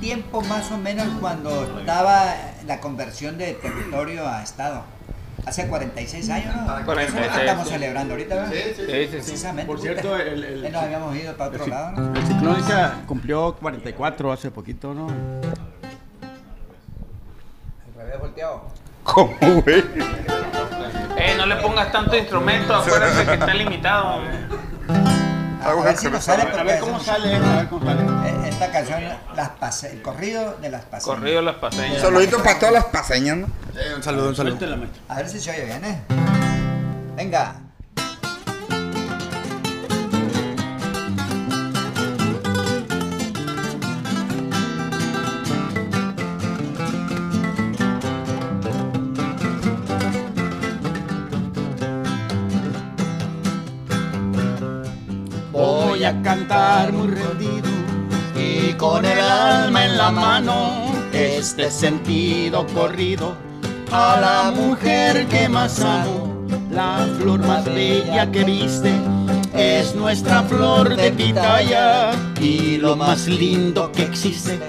tiempo 0.00 0.40
más 0.40 0.72
o 0.72 0.78
menos 0.78 1.08
cuando 1.20 1.78
estaba 1.78 2.34
la 2.66 2.80
conversión 2.80 3.36
de 3.36 3.52
territorio 3.52 4.26
a 4.26 4.42
Estado. 4.42 4.93
Hace 5.46 5.66
46 5.68 6.30
años, 6.30 6.56
¿no? 6.56 6.62
Eso 6.62 6.62
es 6.62 6.68
lo 6.70 6.76
que 6.78 6.84
46, 6.84 7.38
estamos 7.40 7.68
celebrando 7.68 8.14
ahorita, 8.14 8.34
¿verdad? 8.34 8.52
Sí, 8.52 8.58
sí, 8.76 8.82
sí. 8.86 9.06
Precisamente. 9.10 9.66
Por 9.70 9.80
cierto, 9.80 10.16
el- 10.16 10.44
el- 10.44 10.72
nos 10.72 10.82
habíamos 10.82 11.14
ido 11.16 11.36
para 11.36 11.50
otro 11.50 11.64
El, 11.64 11.70
lado, 11.70 11.92
¿no? 11.92 12.14
el 12.18 12.26
ciclónica 12.26 12.94
cumplió 13.06 13.54
44 13.56 14.32
hace 14.32 14.50
poquito, 14.50 14.94
¿no? 14.94 15.08
Al 15.08 15.42
revés 17.96 18.20
volteado. 18.20 18.62
¿Cómo, 19.02 19.36
güey? 19.40 19.84
Eh, 21.16 21.34
no 21.36 21.46
le 21.46 21.56
pongas 21.56 21.92
tanto 21.92 22.16
instrumento, 22.16 22.74
acuérdate 22.74 23.24
que 23.26 23.32
está 23.34 23.54
limitado. 23.54 24.20
A 25.64 25.74
ver 25.74 25.96
si 25.96 26.08
nos 26.08 26.24
sale 26.24 26.42
A 26.42 26.62
ver 26.62 26.80
cómo 26.80 27.00
sale, 27.00 27.34
a 27.36 27.56
ver 27.56 27.68
cómo 27.68 27.84
sale. 27.86 28.02
eh, 28.28 28.48
esta 28.48 28.70
canción, 28.70 29.02
las 29.34 29.48
pase- 29.50 29.92
el 29.92 30.02
corrido 30.02 30.56
de 30.60 30.70
las 30.70 30.82
paseñas. 30.84 31.04
Corrido 31.18 31.42
las 31.42 31.56
paseñas. 31.56 32.00
Saludito 32.02 32.42
para 32.42 32.58
todas 32.58 32.74
las 32.74 32.84
paseñas, 32.86 33.36
¿no? 33.38 33.46
un 33.96 34.02
saludo, 34.02 34.28
un 34.28 34.36
saludo. 34.36 34.56
Suéltela, 34.56 34.76
maestro. 34.76 35.02
A 35.08 35.14
ver 35.16 35.28
si 35.28 35.40
se 35.40 35.50
oye 35.50 35.64
bien, 35.64 35.84
¿eh? 35.84 36.00
Venga. 37.16 37.54
A 56.04 56.12
cantar 56.22 56.92
muy 56.92 57.08
rendido 57.08 57.70
y 58.36 58.74
con 58.74 59.06
el 59.06 59.18
alma 59.18 59.86
en 59.86 59.96
la 59.96 60.10
mano 60.10 60.92
este 61.14 61.70
sentido 61.70 62.66
corrido 62.74 63.34
a 63.90 64.18
la 64.20 64.50
mujer 64.50 65.26
que 65.28 65.48
más 65.48 65.80
amo, 65.80 66.44
la 66.70 67.08
flor 67.18 67.40
más 67.46 67.64
bella 67.64 68.30
que 68.30 68.44
viste 68.44 68.92
es 69.54 69.94
nuestra 69.94 70.42
flor 70.42 70.94
de 70.94 71.10
pitaya 71.10 72.10
y 72.38 72.76
lo 72.76 72.96
más 72.96 73.26
lindo 73.26 73.90
que 73.90 74.02
existe. 74.02 74.60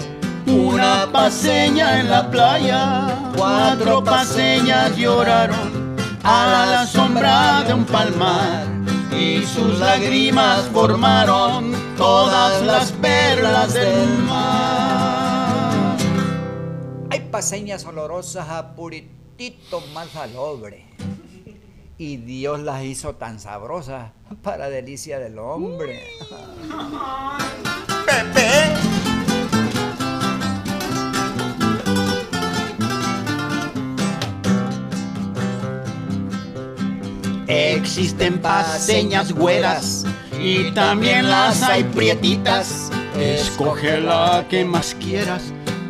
Una 0.46 1.06
paseña 1.12 2.00
en 2.00 2.08
la 2.08 2.30
playa, 2.30 3.08
cuatro 3.36 4.02
paseñas 4.02 4.96
lloraron 4.96 5.96
a 6.24 6.66
la 6.70 6.86
sombra 6.86 7.62
de 7.62 7.74
un 7.74 7.84
palmar 7.84 8.75
y 9.12 9.44
sus 9.44 9.78
lágrimas 9.78 10.68
formaron 10.68 11.72
todas 11.96 12.62
las 12.62 12.92
perlas 12.92 13.74
del 13.74 14.18
mar. 14.24 15.96
Hay 17.10 17.20
paseñas 17.30 17.84
olorosas 17.84 18.48
a 18.48 18.74
puritito 18.74 19.80
mal 19.92 20.08
salobre. 20.08 20.86
Y 21.98 22.18
Dios 22.18 22.60
las 22.60 22.84
hizo 22.84 23.14
tan 23.14 23.40
sabrosas 23.40 24.12
para 24.42 24.68
delicia 24.68 25.18
del 25.18 25.38
hombre. 25.38 26.02
Pepe. 28.06 28.85
Existen 37.48 38.40
paseñas 38.40 39.30
güeras 39.32 40.04
y 40.40 40.72
también 40.72 41.30
las 41.30 41.62
hay 41.62 41.84
prietitas. 41.84 42.90
Escoge 43.16 44.00
la 44.00 44.44
que 44.50 44.64
más 44.64 44.96
quieras, 44.96 45.42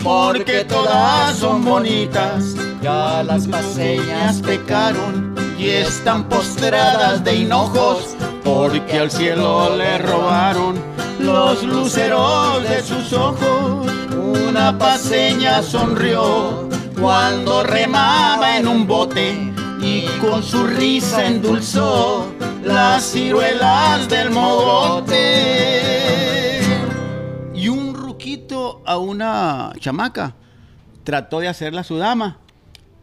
porque 0.05 0.65
todas 0.65 1.37
son 1.39 1.65
bonitas. 1.65 2.55
Ya 2.83 3.23
las 3.23 3.49
paseñas 3.49 4.43
pecaron 4.43 5.35
y 5.59 5.71
están 5.71 6.29
postradas 6.29 7.25
de 7.25 7.37
hinojos, 7.37 8.15
porque 8.45 8.99
al 8.99 9.11
cielo 9.11 9.75
le 9.77 9.97
robaron 9.97 10.77
los 11.19 11.63
luceros 11.63 12.69
de 12.69 12.83
sus 12.83 13.15
ojos. 13.15 13.91
Una 14.15 14.77
paseña 14.79 15.63
sonrió 15.63 16.69
cuando 17.01 17.63
remaba 17.63 18.59
en 18.59 18.69
un 18.69 18.87
bote 18.87 19.53
y 19.87 20.05
con 20.21 20.43
su 20.43 20.67
risa 20.67 21.27
endulzó 21.27 22.33
las 22.65 23.05
ciruelas 23.13 24.09
del 24.09 24.31
mogote. 24.31 25.15
Y 27.55 27.69
un 27.69 27.95
ruquito 27.95 28.83
a 28.85 28.99
una 28.99 29.73
chamaca 29.79 30.35
trató 31.05 31.39
de 31.39 31.47
hacerla 31.47 31.85
su 31.85 31.99
dama. 31.99 32.39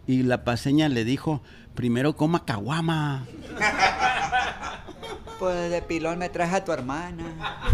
Y 0.07 0.23
la 0.23 0.43
paseña 0.43 0.89
le 0.89 1.05
dijo, 1.05 1.41
primero 1.73 2.17
coma 2.17 2.43
caguama. 2.45 3.25
Pues 5.39 5.71
de 5.71 5.81
pilón 5.81 6.19
me 6.19 6.29
traes 6.29 6.53
a 6.53 6.63
tu 6.63 6.71
hermana. 6.71 7.25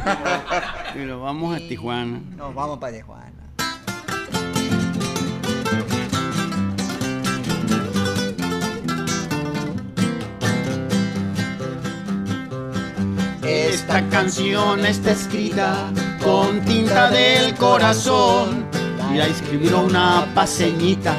Pero 0.95 1.21
vamos 1.21 1.55
a 1.55 1.59
Tijuana. 1.59 2.19
Nos 2.35 2.55
vamos 2.55 2.79
para 2.79 2.93
Tijuana. 2.93 3.48
Esta 13.43 14.01
canción 14.09 14.85
está 14.85 15.11
escrita 15.11 15.91
con 16.23 16.59
tinta 16.65 17.09
del 17.09 17.55
corazón 17.55 18.65
y 19.13 19.17
la 19.17 19.27
escribió 19.27 19.79
una 19.79 20.27
paseñita, 20.35 21.15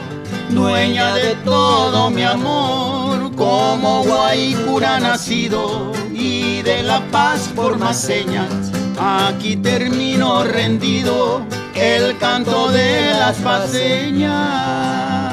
dueña 0.50 1.14
de 1.14 1.34
todo 1.36 2.10
mi 2.10 2.22
amor, 2.22 3.34
como 3.36 4.04
Guaycura 4.04 5.00
nacido 5.00 5.92
y 6.12 6.60
de 6.62 6.82
la 6.82 7.00
paz 7.10 7.48
por 7.56 7.78
más 7.78 7.98
señas. 7.98 8.50
Aquí 8.98 9.56
termino 9.56 10.44
rendido 10.44 11.42
el 11.74 12.18
canto 12.18 12.70
de 12.70 13.14
las 13.14 13.36
paseñas. 13.38 15.29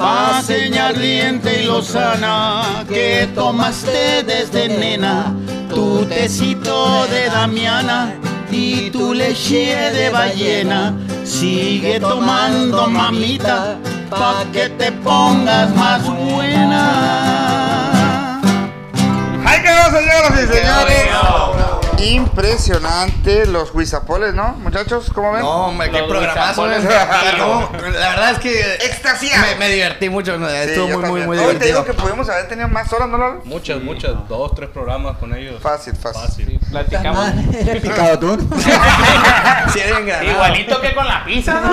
Paseña 0.00 0.86
ardiente 0.86 1.62
y 1.62 1.66
lozana 1.66 2.62
que 2.88 3.28
tomaste 3.34 4.22
desde 4.22 4.70
nena, 4.70 5.34
tu 5.68 6.06
tecito 6.06 7.06
de 7.08 7.26
Damiana 7.26 8.14
y 8.50 8.88
tu 8.88 9.12
leche 9.12 9.76
de 9.92 10.08
ballena. 10.08 10.94
Sigue 11.22 12.00
tomando 12.00 12.86
mamita 12.86 13.76
pa' 14.08 14.46
que 14.54 14.70
te 14.70 14.90
pongas 14.90 15.68
más 15.76 16.02
buena. 16.06 17.49
Impresionante 22.10 23.46
los 23.46 23.74
huizapoles, 23.74 24.34
¿no? 24.34 24.54
Muchachos, 24.54 25.10
¿cómo 25.14 25.32
ven? 25.32 25.42
No, 25.42 25.66
hombre, 25.66 25.90
qué 25.90 26.00
Los 26.00 26.08
programazo. 26.08 26.70
¿eh? 26.70 26.78
No, 27.38 27.70
la 27.72 28.08
verdad 28.10 28.30
es 28.32 28.38
que 28.38 28.74
¡Extasiado! 28.86 29.46
me, 29.46 29.54
me 29.56 29.68
divertí 29.68 30.08
mucho. 30.08 30.34
Estuvo 30.34 30.88
yo 30.88 30.98
muy, 30.98 31.08
muy, 31.10 31.20
también. 31.20 31.26
muy 31.26 31.38
Hoy 31.38 31.44
te 31.44 31.66
divertido. 31.66 31.82
digo 31.82 31.84
que 31.84 31.94
pudimos 31.94 32.28
haber 32.28 32.48
tenido 32.48 32.68
más 32.68 32.92
horas, 32.92 33.08
¿no, 33.08 33.16
Lalo? 33.18 33.42
Muchas, 33.44 33.80
muchas. 33.82 34.12
Dos, 34.28 34.54
tres 34.54 34.70
programas 34.70 35.18
con 35.18 35.34
ellos. 35.34 35.60
Fácil, 35.62 35.94
fácil. 35.94 36.20
Fácil. 36.22 36.60
Platicamos. 36.70 37.26
Eres 37.54 37.82
picado 37.82 38.18
tú. 38.18 38.48
Sí. 39.72 39.80
Igualito 40.30 40.80
que 40.80 40.94
con 40.94 41.06
la 41.06 41.24
pizza, 41.24 41.60
¿no? 41.60 41.70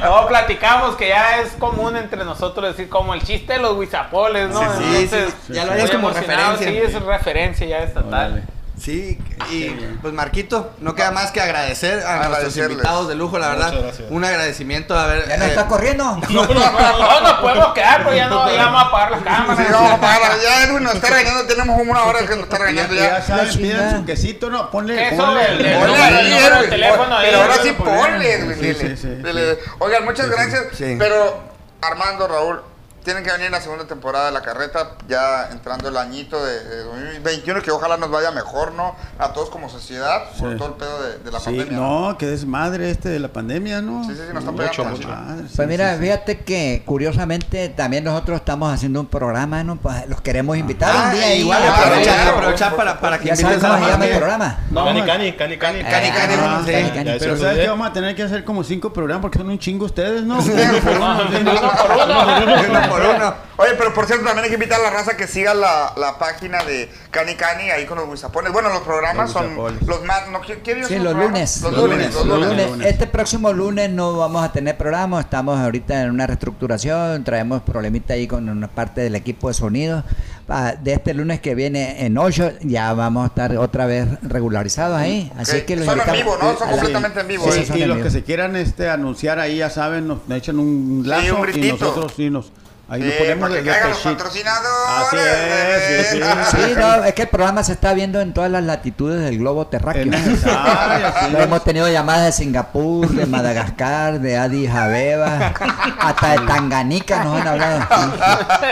Luego 0.00 0.28
platicamos 0.28 0.96
que 0.96 1.08
ya 1.08 1.40
es 1.40 1.52
común 1.52 1.96
entre 1.96 2.24
nosotros 2.24 2.68
decir 2.76 2.88
como 2.88 3.14
el 3.14 3.22
chiste 3.22 3.54
de 3.54 3.58
los 3.60 3.78
guisapoles, 3.80 4.50
¿no? 4.50 4.60
Sí, 4.78 5.08
sí, 5.08 5.16
sí. 5.46 5.52
Ya 5.54 5.64
lo 5.64 5.72
harías 5.72 5.90
como 5.90 6.10
emocionado, 6.10 6.52
referencia. 6.52 6.90
Sí, 6.90 6.96
es 6.96 7.02
referencia 7.02 7.66
ya 7.66 7.78
estatal. 7.78 8.44
Sí, 8.78 9.18
y 9.50 9.70
pues 10.02 10.12
Marquito, 10.12 10.74
no 10.80 10.94
queda 10.94 11.10
más 11.10 11.30
que 11.32 11.40
agradecer 11.40 12.06
a 12.06 12.28
nuestros 12.28 12.56
invitados 12.58 13.08
de 13.08 13.14
lujo, 13.14 13.38
la 13.38 13.48
verdad. 13.48 13.74
Un 14.10 14.24
agradecimiento 14.24 14.96
a 14.96 15.06
ver. 15.06 15.28
¿Ya 15.28 15.38
no 15.38 15.44
eh, 15.44 15.48
estás 15.48 15.64
corriendo? 15.64 16.20
No, 16.36 16.44
no, 16.44 16.54
no, 16.54 17.20
nos 17.20 17.32
podemos 17.40 17.72
quedar, 17.72 18.04
pero 18.04 18.14
ya 18.14 18.28
no 18.28 18.50
ya 18.50 18.64
vamos 18.66 18.82
a 18.82 18.86
apagar 18.86 19.10
la 19.12 19.18
cámara. 19.18 19.64
Sí, 19.64 19.72
vamos 19.72 19.92
a 19.92 20.00
pagar. 20.00 20.32
Ya 20.42 20.64
Edwin 20.64 20.82
nos 20.82 20.94
está 20.94 21.08
regañando. 21.08 21.46
Tenemos 21.46 21.78
como 21.78 21.92
una 21.92 22.02
hora 22.04 22.20
que 22.20 22.34
nos 22.34 22.40
está 22.40 22.58
regañando 22.58 22.94
ya 22.94 23.18
ya. 23.18 23.22
saben, 23.22 23.48
chingada. 23.50 23.88
pidan 23.88 24.00
su 24.00 24.06
quesito, 24.06 24.50
no, 24.50 24.70
ponle, 24.70 25.08
Eso, 25.08 25.24
ponle. 25.24 26.68
teléfono 26.68 27.16
Pero 27.22 27.40
ahora 27.40 27.54
sí 27.62 27.72
ponle, 27.72 28.32
Edwin. 28.32 28.54
Sí, 28.54 28.60
dile. 28.60 28.96
sí, 28.96 29.02
sí. 29.02 29.08
Dile. 29.08 29.58
Oigan, 29.78 30.04
muchas 30.04 30.28
gracias. 30.28 30.66
Sí. 30.76 30.96
Pero 30.98 31.40
Armando, 31.80 32.28
Raúl, 32.28 32.62
tienen 33.06 33.22
que 33.22 33.30
venir 33.30 33.46
en 33.46 33.52
la 33.52 33.60
segunda 33.60 33.84
temporada 33.86 34.26
de 34.26 34.32
La 34.32 34.42
Carreta, 34.42 34.96
ya 35.08 35.48
entrando 35.52 35.88
el 35.88 35.96
añito 35.96 36.44
de, 36.44 36.64
de 36.64 36.82
2021, 36.82 37.62
que 37.62 37.70
ojalá 37.70 37.96
nos 37.96 38.10
vaya 38.10 38.32
mejor, 38.32 38.72
¿no? 38.72 38.96
A 39.20 39.32
todos 39.32 39.48
como 39.48 39.68
sociedad, 39.70 40.24
por 40.38 40.50
Sí. 40.52 40.58
todo 40.58 40.68
el 40.70 40.74
pedo 40.74 41.02
de, 41.04 41.18
de 41.20 41.30
la 41.30 41.38
Sí, 41.38 41.44
pandemia. 41.46 41.78
no, 41.78 42.16
que 42.18 42.26
desmadre 42.26 42.90
este 42.90 43.08
de 43.08 43.20
la 43.20 43.28
pandemia, 43.28 43.80
¿no? 43.80 44.02
Sí, 44.02 44.10
sí, 44.10 44.16
sí, 44.26 44.34
nos 44.34 44.42
está 44.42 44.50
Mucho, 44.50 44.82
pegando. 44.82 44.96
mucho. 44.96 45.08
Madre, 45.08 45.44
sí, 45.48 45.52
Pues 45.54 45.68
mira, 45.68 45.90
sí, 45.92 45.96
sí. 45.98 46.02
fíjate 46.02 46.40
que 46.40 46.82
curiosamente 46.84 47.68
también 47.68 48.02
nosotros 48.02 48.38
estamos 48.40 48.74
haciendo 48.74 48.98
un 49.00 49.06
programa, 49.06 49.62
¿no? 49.62 49.76
Pues 49.76 50.08
los 50.08 50.20
queremos 50.20 50.56
invitar 50.56 50.92
Ah, 50.92 51.04
un 51.06 51.12
día 51.16 51.26
ahí. 51.28 51.40
igual, 51.42 51.62
aprovechar, 51.62 52.28
aprovechar 52.28 52.74
para, 52.74 52.98
para 52.98 53.18
que 53.20 53.28
invites 53.28 53.62
a 53.62 53.68
la 53.78 54.04
el 54.04 54.16
programa. 54.18 54.58
No, 54.72 54.84
Cani, 54.84 55.02
cani, 55.02 55.32
cani, 55.36 55.56
cani. 55.58 55.82
Cani, 55.84 56.10
cani, 56.10 56.34
Ah, 56.40 56.62
sí. 56.66 56.72
cani, 56.72 56.90
cani. 56.90 57.04
Ya 57.04 57.16
Pero 57.20 57.36
¿sabes 57.36 57.58
qué? 57.60 57.68
Vamos 57.68 57.86
a 57.86 57.92
tener 57.92 58.16
que 58.16 58.24
hacer 58.24 58.42
como 58.44 58.64
cinco 58.64 58.92
programas 58.92 59.22
porque 59.22 59.38
son 59.38 59.48
un 59.48 59.60
chingo 59.60 59.84
ustedes, 59.86 60.24
¿no? 60.24 60.40
No, 62.98 63.16
uno. 63.16 63.34
Oye, 63.58 63.70
pero 63.78 63.94
por 63.94 64.04
cierto, 64.06 64.24
también 64.24 64.44
hay 64.44 64.50
que 64.50 64.54
invitar 64.56 64.78
a 64.80 64.82
la 64.84 64.90
raza 64.90 65.16
que 65.16 65.26
siga 65.26 65.54
la, 65.54 65.92
la 65.96 66.18
página 66.18 66.62
de 66.64 66.90
Cani 67.10 67.34
Cani 67.34 67.70
ahí 67.70 67.86
con 67.86 67.96
los 67.98 68.10
guisapones. 68.10 68.52
Bueno, 68.52 68.68
los 68.68 68.80
programas 68.82 69.32
Los 69.32 69.32
son 69.32 69.56
los 69.86 70.04
más. 70.04 70.28
No, 70.28 70.40
¿qué, 70.42 70.58
qué 70.60 70.84
Sí, 70.84 70.94
son 70.94 71.04
los 71.04 71.14
lunes. 71.14 71.62
Los 71.62 71.72
Los 71.72 71.82
lunes, 71.82 71.96
lunes, 71.98 72.14
los 72.14 72.26
lunes. 72.26 72.48
lunes. 72.50 72.70
lunes. 72.70 72.86
Este 72.86 73.06
próximo 73.06 73.52
lunes 73.52 73.90
no 73.90 74.16
vamos 74.16 74.44
a 74.44 74.52
tener 74.52 74.76
programa, 74.76 75.20
estamos 75.20 75.58
ahorita 75.58 76.02
en 76.02 76.10
una 76.10 76.26
reestructuración, 76.26 77.24
traemos 77.24 77.62
problemita 77.62 78.14
ahí 78.14 78.26
con 78.26 78.48
una 78.48 78.68
parte 78.68 79.00
del 79.00 79.14
equipo 79.14 79.48
de 79.48 79.54
sonido. 79.54 80.04
Pa- 80.46 80.74
De 80.74 80.92
este 80.92 81.12
lunes 81.14 81.40
que 81.40 81.54
viene 81.56 82.04
en 82.06 82.16
8 82.18 82.52
ya 82.60 82.92
vamos 82.92 83.24
a 83.24 83.26
estar 83.28 83.56
otra 83.56 83.86
vez 83.86 84.06
regularizados 84.22 84.96
ahí. 84.98 85.32
Así 85.36 85.56
Ok. 85.58 85.64
que 85.64 85.76
los 85.76 85.86
Son 85.86 85.98
en 85.98 86.06
invitamos- 86.06 86.16
vivo, 86.18 86.38
¿no? 86.52 86.58
Son 86.58 86.70
completamente 86.70 87.20
en 87.20 87.28
vivo. 87.28 87.50
Sí, 87.50 87.60
¿eh? 87.60 87.66
son 87.66 87.78
y 87.78 87.82
en 87.82 87.88
los 87.88 87.96
vivo. 87.96 88.04
que 88.06 88.10
se 88.12 88.22
quieran 88.22 88.54
este 88.54 88.88
anunciar 88.90 89.38
ahí, 89.40 89.56
ya 89.58 89.70
saben, 89.70 90.06
nos 90.06 90.18
echan 90.30 90.58
un 90.58 91.02
lazo 91.06 91.36
un 91.40 91.48
y 91.64 91.72
nosotros 91.72 92.12
sí 92.16 92.30
nos 92.30 92.52
ahí 92.88 93.02
Sí, 93.02 93.08
nos 93.08 93.16
ponemos 93.18 93.48
para 93.50 93.62
que 93.62 93.68
caigan 93.68 93.88
los 93.90 93.98
patrocinadores. 93.98 94.70
Así 94.88 95.16
es, 95.16 96.06
sí, 96.08 96.18
sí. 96.20 96.56
Sí, 96.66 96.74
no, 96.78 97.04
es 97.04 97.14
que 97.14 97.22
el 97.22 97.28
programa 97.28 97.64
se 97.64 97.72
está 97.72 97.92
viendo 97.94 98.20
en 98.20 98.32
todas 98.32 98.50
las 98.50 98.62
latitudes 98.64 99.20
del 99.22 99.38
globo 99.38 99.66
terráqueo. 99.66 100.04
Lo 101.32 101.40
hemos 101.40 101.64
tenido 101.64 101.88
llamadas 101.88 102.24
de 102.26 102.32
Singapur, 102.32 103.08
de 103.08 103.26
Madagascar, 103.26 104.20
de 104.20 104.36
Addis 104.36 104.70
Abeba, 104.70 105.52
hasta 106.00 106.28
de 106.32 106.38
Tanganica 106.46 107.24
nos 107.24 107.40
han 107.40 107.48
hablado. 107.48 107.80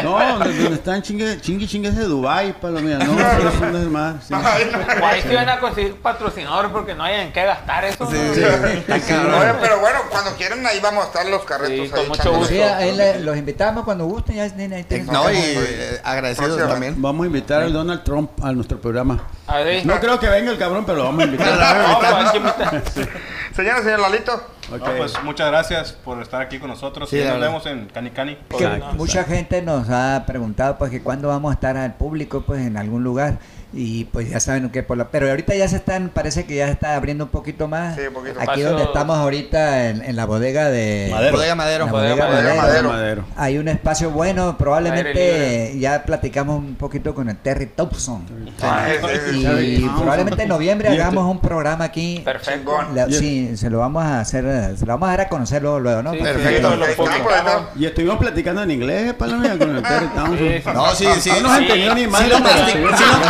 No, 0.02 0.38
donde, 0.38 0.58
donde 0.62 0.74
están 0.76 1.02
chingue, 1.02 1.40
chingue, 1.40 1.66
chingue 1.66 1.88
es 1.88 1.96
de 1.96 2.04
Dubai, 2.04 2.52
palomía, 2.60 2.98
no, 2.98 3.18
eso 3.18 3.48
es 3.48 3.60
un 3.60 3.72
desmadre, 3.72 4.18
sí. 4.26 4.34
Ahí 5.02 5.22
sí 5.22 5.34
van 5.34 5.48
a 5.48 5.58
conseguir 5.58 5.94
patrocinadores 6.00 6.70
porque 6.70 6.94
no 6.94 7.02
hay 7.04 7.20
en 7.20 7.32
qué 7.32 7.44
gastar 7.44 7.84
eso. 7.84 8.04
¿no? 8.04 8.10
Oye, 8.10 9.54
pero 9.60 9.80
bueno, 9.80 9.98
cuando 10.10 10.32
quieran 10.36 10.64
ahí 10.66 10.80
vamos 10.80 11.04
a 11.04 11.06
estar 11.08 11.26
los 11.26 11.42
carretos 11.44 11.92
ahí 11.98 12.08
mucho 12.08 12.32
gusto. 12.32 12.46
Sí, 12.54 12.60
ahí 12.60 12.94
le- 12.96 13.20
los 13.20 13.36
invitamos 13.36 13.84
cuando 13.84 14.03
gusten. 14.06 14.36
Ya, 14.36 14.44
ahí 14.44 15.06
No, 15.10 15.30
y 15.30 15.36
eh, 15.36 16.00
agradecidos 16.04 16.50
Próximo. 16.56 16.72
también. 16.72 17.00
Vamos 17.00 17.24
a 17.24 17.26
invitar 17.26 17.62
al 17.62 17.72
Donald 17.72 18.02
Trump 18.04 18.30
a 18.42 18.52
nuestro 18.52 18.80
programa. 18.80 19.26
A 19.46 19.58
ver. 19.58 19.84
No 19.86 19.98
creo 20.00 20.18
que 20.18 20.28
venga 20.28 20.50
el 20.50 20.58
cabrón, 20.58 20.84
pero 20.84 20.98
lo 20.98 21.04
vamos 21.04 21.22
a 21.22 21.26
invitar. 21.26 22.82
Señora, 23.54 23.82
señor 23.82 24.00
Lalito. 24.00 24.54
No, 24.70 24.78
pues 24.96 25.12
muchas 25.22 25.48
gracias 25.48 25.92
por 25.92 26.20
estar 26.22 26.40
aquí 26.40 26.58
con 26.58 26.70
nosotros. 26.70 27.08
Sí, 27.08 27.20
y 27.20 27.24
nos 27.24 27.38
vemos 27.40 27.66
en 27.66 27.86
Cani 27.86 28.10
Cani. 28.10 28.38
mucha 28.96 29.24
gente 29.24 29.62
nos 29.62 29.88
ha 29.90 30.24
preguntado 30.26 30.78
pues 30.78 30.90
que 30.90 31.02
cuándo 31.02 31.28
vamos 31.28 31.50
a 31.50 31.54
estar 31.54 31.76
al 31.76 31.94
público 31.94 32.42
pues 32.46 32.66
en 32.66 32.76
algún 32.76 33.04
lugar 33.04 33.38
y 33.76 34.04
pues 34.06 34.30
ya 34.30 34.40
saben 34.40 34.70
que 34.70 34.82
por 34.82 34.96
la 34.96 35.08
pero 35.08 35.28
ahorita 35.28 35.54
ya 35.54 35.66
se 35.68 35.76
están 35.76 36.08
parece 36.10 36.44
que 36.46 36.54
ya 36.56 36.66
se 36.66 36.72
está 36.72 36.94
abriendo 36.96 37.24
un 37.24 37.30
poquito 37.30 37.66
más 37.68 37.96
Sí, 37.96 38.02
un 38.08 38.14
poquito. 38.14 38.40
aquí 38.40 38.60
donde 38.62 38.82
estamos 38.84 39.16
ahorita 39.18 39.88
en, 39.90 40.02
en 40.04 40.16
la 40.16 40.24
bodega 40.26 40.70
de 40.70 41.08
Madero. 41.10 41.36
Bodega 41.36 41.54
Madero. 41.54 41.86
Bodega 41.88 42.14
bodega 42.14 42.32
Madero. 42.32 42.62
Madero. 42.62 42.88
Madero. 42.88 43.24
hay 43.36 43.58
un 43.58 43.68
espacio 43.68 44.10
bueno 44.10 44.56
probablemente 44.56 45.76
ya 45.78 46.04
platicamos 46.04 46.58
un 46.58 46.74
poquito 46.76 47.14
con 47.14 47.28
el 47.28 47.36
Terry 47.36 47.66
Thompson 47.66 48.24
Ah, 48.62 48.86
y 49.60 49.80
probablemente 49.88 50.42
en 50.44 50.48
noviembre 50.48 50.88
hagamos 50.88 51.30
un 51.30 51.40
programa 51.40 51.84
aquí 51.84 52.20
Perfecto. 52.24 52.72
Sí 53.10 53.56
se 53.56 53.70
lo 53.70 53.78
vamos 53.78 54.04
a 54.04 54.20
hacer 54.20 54.76
se 54.76 54.86
lo 54.86 54.92
vamos 54.92 55.08
a 55.08 55.10
dar 55.12 55.20
a 55.22 55.28
conocer 55.28 55.62
luego, 55.62 55.80
luego, 55.80 56.02
¿no 56.02 56.12
Sí, 56.12 56.18
Perfecto. 56.20 56.72
sí, 56.72 56.78
lo. 56.78 57.80
Y 57.80 57.86
estuvimos 57.86 58.18
platicando 58.18 58.62
en 58.62 58.70
inglés, 58.70 59.14
palomía, 59.14 59.58
con 59.58 59.76
el 59.76 59.82
Terry 59.82 60.06
sí. 60.62 60.62
No, 60.72 60.94
sí, 60.94 61.06
sí. 61.20 61.30
No 61.42 61.48
nos 61.48 61.58
entendió 61.58 61.94
ni. 61.94 62.02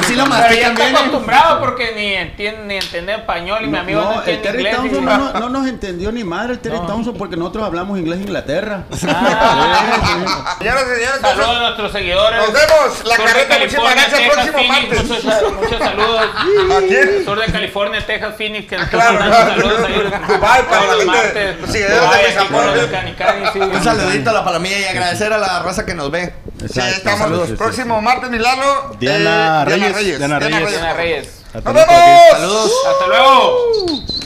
Sí 0.05 0.14
lo 0.16 0.26
lo 0.39 0.49
Pero 0.49 0.61
ya 0.61 0.68
está 0.68 0.89
acostumbrado 1.01 1.61
porque 1.61 1.93
ni 1.95 2.14
entiende 2.14 2.64
ni 2.64 2.74
entiende 2.76 3.14
español 3.14 3.64
y 3.64 3.66
mi 3.68 3.78
amigo 3.78 4.01
no, 4.01 4.07
No, 4.07 4.12
el 4.22 4.28
entiende 4.28 4.43
Terry 4.43 4.59
inglés. 4.59 4.76
Townsend 4.76 5.05
no, 5.05 5.18
no- 5.32 5.41
no 5.41 5.49
nos 5.49 5.66
entendió 5.68 6.12
ni 6.12 6.24
madre 6.24 6.53
el 6.55 6.59
Terry 6.61 6.76
No. 6.76 6.87
Townsend 6.87 7.16
porque 7.16 7.37
nosotros 7.37 7.64
hablamos 7.64 7.99
inglés 7.99 8.18
de 8.18 8.24
Inglaterra. 8.24 8.85
Ah. 9.09 10.57
Señoras 10.59 10.85
y 10.85 10.95
señores, 10.95 11.20
Saludos 11.20 11.39
a 11.39 11.53
entonces, 11.53 11.61
nuestros 11.62 11.93
seguidores. 11.93 12.39
Nos 12.41 12.53
vemos. 12.53 13.05
La 13.05 13.16
carreta, 13.16 13.59
muchísimas 13.59 13.95
gracias. 13.95 14.20
El 14.20 14.30
próximo 14.30 14.59
Phoenix, 14.59 14.89
martes. 14.89 15.05
Muchos, 15.05 15.53
muchos 15.55 15.78
saludos. 15.78 16.22
¿A 16.76 16.80
quién? 16.87 17.24
Sur 17.24 17.39
de 17.41 17.53
California, 17.53 18.07
Texas, 18.07 18.35
Phoenix, 18.37 18.68
que 18.68 18.76
nos 18.78 18.89
claro, 18.89 19.18
saludos 19.18 19.80
ahí. 19.85 19.95
Dubai, 20.28 20.62
para 20.68 20.87
la 20.97 21.12
gente, 21.12 21.57
seguidores 21.66 22.35
de. 22.35 23.62
Un 23.64 23.85
saludito 23.85 24.30
a 24.30 24.32
la 24.32 24.45
palomilla 24.45 24.78
y 24.78 24.85
agradecer 24.85 25.32
a 25.32 25.39
la 25.39 25.62
raza 25.62 25.85
que 25.87 25.95
nos 25.95 26.11
ve. 26.11 26.32
Sí, 26.68 26.80
estamos. 26.80 27.18
Saludos. 27.20 27.50
Próximo 27.52 28.00
martes, 28.00 28.30
Milano. 28.30 28.96
Diana 28.98 29.62
eh, 29.62 29.64
Reyes, 29.64 30.18
Diana 30.18 30.38
Reyes. 30.38 30.70
Diana 30.70 30.92
Reyes. 30.94 31.28
¡Nos 31.54 31.64
vemos! 31.74 31.88
Saludos. 32.32 32.72
Hasta 32.90 33.06
luego. 33.06 34.24